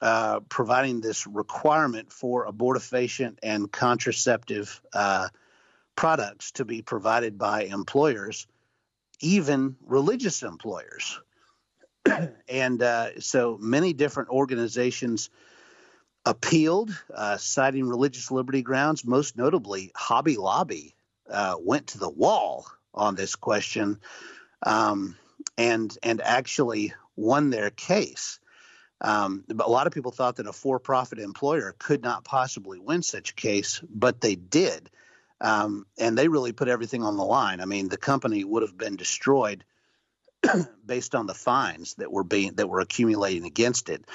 uh, 0.02 0.42
providing 0.42 1.00
this 1.00 1.26
requirement 1.26 2.12
for 2.12 2.46
abortifacient 2.46 3.38
and 3.42 3.72
contraceptive 3.72 4.82
uh, 4.94 5.30
products 5.96 6.52
to 6.52 6.66
be 6.66 6.82
provided 6.82 7.38
by 7.38 7.64
employers, 7.64 8.46
even 9.22 9.78
religious 9.86 10.44
employers. 10.44 11.22
and 12.50 12.84
uh, 12.84 13.20
so 13.22 13.58
many 13.62 13.94
different 13.94 14.30
organizations 14.30 15.30
appealed, 16.26 16.96
uh, 17.14 17.38
citing 17.38 17.88
religious 17.88 18.32
liberty 18.32 18.62
grounds, 18.62 19.06
most 19.06 19.38
notably 19.38 19.92
Hobby 19.96 20.38
Lobby 20.38 20.96
uh, 21.30 21.56
went 21.60 21.88
to 21.88 22.00
the 22.00 22.10
wall 22.10 22.66
on 22.94 23.16
this 23.16 23.36
question 23.36 24.00
um, 24.66 25.16
and 25.58 25.96
and 26.04 26.22
actually 26.22 26.94
won 27.16 27.50
their 27.50 27.70
case. 27.70 28.40
Um, 29.02 29.44
but 29.48 29.68
a 29.68 29.70
lot 29.70 29.86
of 29.86 29.94
people 29.94 30.12
thought 30.12 30.38
that 30.38 30.48
a 30.48 30.54
for-profit 30.54 31.20
employer 31.20 31.76
could 31.78 32.02
not 32.02 32.24
possibly 32.24 32.80
win 32.80 33.04
such 33.04 33.32
a 33.32 33.36
case, 33.36 33.82
but 33.90 34.22
they 34.22 34.36
did, 34.36 34.90
um, 35.42 35.86
and 36.00 36.18
they 36.18 36.30
really 36.30 36.54
put 36.54 36.70
everything 36.70 37.04
on 37.04 37.18
the 37.18 37.26
line. 37.26 37.60
I 37.60 37.66
mean, 37.66 37.90
the 37.90 37.98
company 37.98 38.46
would 38.46 38.64
have 38.64 38.78
been 38.78 38.96
destroyed 38.96 39.66
based 40.86 41.16
on 41.16 41.28
the 41.28 41.34
fines 41.34 41.96
that 41.96 42.12
were 42.12 42.24
being 42.24 42.54
that 42.56 42.70
were 42.70 42.80
accumulating 42.80 43.46
against 43.46 43.90
it. 43.90 44.06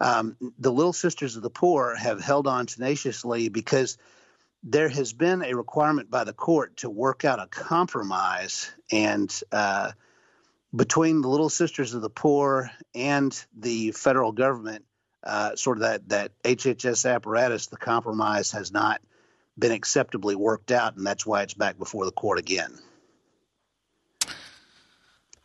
Um, 0.00 0.36
the 0.58 0.72
Little 0.72 0.92
Sisters 0.92 1.36
of 1.36 1.42
the 1.42 1.50
Poor 1.50 1.94
have 1.94 2.20
held 2.20 2.46
on 2.46 2.66
tenaciously 2.66 3.48
because 3.48 3.98
there 4.62 4.88
has 4.88 5.12
been 5.12 5.42
a 5.42 5.54
requirement 5.54 6.10
by 6.10 6.24
the 6.24 6.32
court 6.32 6.78
to 6.78 6.90
work 6.90 7.24
out 7.24 7.40
a 7.40 7.46
compromise 7.46 8.70
and 8.90 9.32
uh, 9.52 9.92
between 10.74 11.22
the 11.22 11.28
Little 11.28 11.48
Sisters 11.48 11.94
of 11.94 12.02
the 12.02 12.10
Poor 12.10 12.70
and 12.94 13.44
the 13.56 13.92
federal 13.92 14.32
government, 14.32 14.84
uh, 15.24 15.56
sort 15.56 15.78
of 15.78 15.82
that 15.82 16.08
that 16.08 16.32
HHS 16.42 17.10
apparatus, 17.12 17.66
the 17.66 17.76
compromise 17.76 18.52
has 18.52 18.70
not 18.70 19.00
been 19.58 19.72
acceptably 19.72 20.36
worked 20.36 20.70
out, 20.70 20.96
and 20.96 21.06
that's 21.06 21.26
why 21.26 21.42
it's 21.42 21.54
back 21.54 21.78
before 21.78 22.04
the 22.04 22.12
court 22.12 22.38
again. 22.38 22.78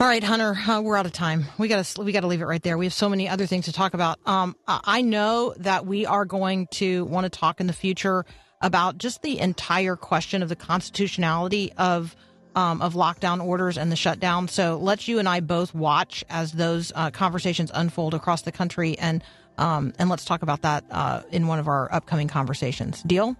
All 0.03 0.09
right, 0.09 0.21
Hunter, 0.21 0.53
uh, 0.53 0.81
we're 0.81 0.97
out 0.97 1.05
of 1.05 1.13
time. 1.13 1.45
We 1.57 1.69
got 1.69 1.85
to 1.85 2.01
we 2.01 2.11
got 2.11 2.19
to 2.19 2.27
leave 2.27 2.41
it 2.41 2.45
right 2.45 2.61
there. 2.61 2.77
We 2.77 2.87
have 2.87 2.93
so 2.93 3.07
many 3.07 3.29
other 3.29 3.45
things 3.45 3.65
to 3.65 3.71
talk 3.71 3.93
about. 3.93 4.19
Um, 4.25 4.53
I 4.67 5.01
know 5.01 5.53
that 5.59 5.85
we 5.85 6.05
are 6.05 6.25
going 6.25 6.67
to 6.71 7.05
want 7.05 7.23
to 7.23 7.29
talk 7.29 7.61
in 7.61 7.67
the 7.67 7.73
future 7.73 8.25
about 8.59 8.97
just 8.97 9.21
the 9.21 9.39
entire 9.39 9.95
question 9.95 10.43
of 10.43 10.49
the 10.49 10.57
constitutionality 10.57 11.71
of 11.77 12.17
um, 12.53 12.81
of 12.81 12.95
lockdown 12.95 13.41
orders 13.41 13.77
and 13.77 13.89
the 13.89 13.95
shutdown. 13.95 14.49
So 14.49 14.77
let's 14.77 15.07
you 15.07 15.19
and 15.19 15.29
I 15.29 15.39
both 15.39 15.73
watch 15.73 16.25
as 16.29 16.51
those 16.51 16.91
uh, 16.93 17.09
conversations 17.09 17.71
unfold 17.73 18.13
across 18.13 18.41
the 18.41 18.51
country, 18.51 18.99
and 18.99 19.23
um, 19.57 19.93
and 19.99 20.09
let's 20.09 20.25
talk 20.25 20.41
about 20.41 20.63
that 20.63 20.83
uh, 20.91 21.21
in 21.31 21.47
one 21.47 21.59
of 21.59 21.69
our 21.69 21.89
upcoming 21.93 22.27
conversations. 22.27 23.01
Deal? 23.03 23.37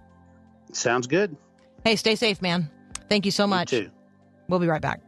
Sounds 0.72 1.08
good. 1.08 1.36
Hey, 1.84 1.96
stay 1.96 2.14
safe, 2.14 2.40
man. 2.40 2.70
Thank 3.10 3.26
you 3.26 3.32
so 3.32 3.46
much. 3.46 3.70
You 3.70 3.82
too. 3.82 3.90
We'll 4.48 4.60
be 4.60 4.66
right 4.66 4.80
back. 4.80 5.02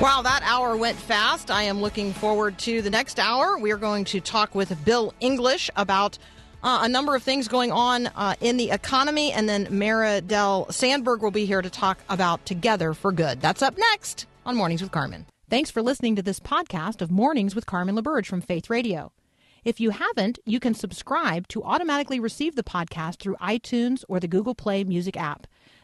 Wow, 0.00 0.22
that 0.22 0.42
hour 0.44 0.76
went 0.76 0.98
fast. 0.98 1.50
I 1.50 1.62
am 1.62 1.80
looking 1.80 2.12
forward 2.12 2.58
to 2.58 2.82
the 2.82 2.90
next 2.90 3.18
hour. 3.18 3.56
We 3.56 3.70
are 3.70 3.76
going 3.78 4.04
to 4.06 4.20
talk 4.20 4.54
with 4.54 4.84
Bill 4.84 5.14
English 5.20 5.70
about 5.76 6.18
uh, 6.62 6.80
a 6.82 6.88
number 6.88 7.14
of 7.14 7.22
things 7.22 7.46
going 7.46 7.70
on 7.70 8.08
uh, 8.08 8.34
in 8.40 8.56
the 8.56 8.70
economy, 8.70 9.32
and 9.32 9.48
then 9.48 9.68
Mara 9.70 10.20
Del 10.20 10.70
Sandberg 10.70 11.22
will 11.22 11.30
be 11.30 11.46
here 11.46 11.62
to 11.62 11.70
talk 11.70 11.98
about 12.08 12.44
Together 12.44 12.92
for 12.92 13.12
Good. 13.12 13.40
That's 13.40 13.62
up 13.62 13.78
next 13.78 14.26
on 14.44 14.56
Mornings 14.56 14.82
with 14.82 14.90
Carmen. 14.90 15.26
Thanks 15.48 15.70
for 15.70 15.80
listening 15.80 16.16
to 16.16 16.22
this 16.22 16.40
podcast 16.40 17.00
of 17.00 17.10
Mornings 17.10 17.54
with 17.54 17.64
Carmen 17.64 17.94
LaBerge 17.94 18.26
from 18.26 18.40
Faith 18.40 18.68
Radio. 18.68 19.12
If 19.64 19.80
you 19.80 19.90
haven't, 19.90 20.38
you 20.44 20.58
can 20.60 20.74
subscribe 20.74 21.48
to 21.48 21.62
automatically 21.62 22.18
receive 22.20 22.56
the 22.56 22.62
podcast 22.64 23.20
through 23.20 23.36
iTunes 23.36 24.04
or 24.08 24.20
the 24.20 24.28
Google 24.28 24.54
Play 24.54 24.84
Music 24.84 25.16
app. 25.16 25.46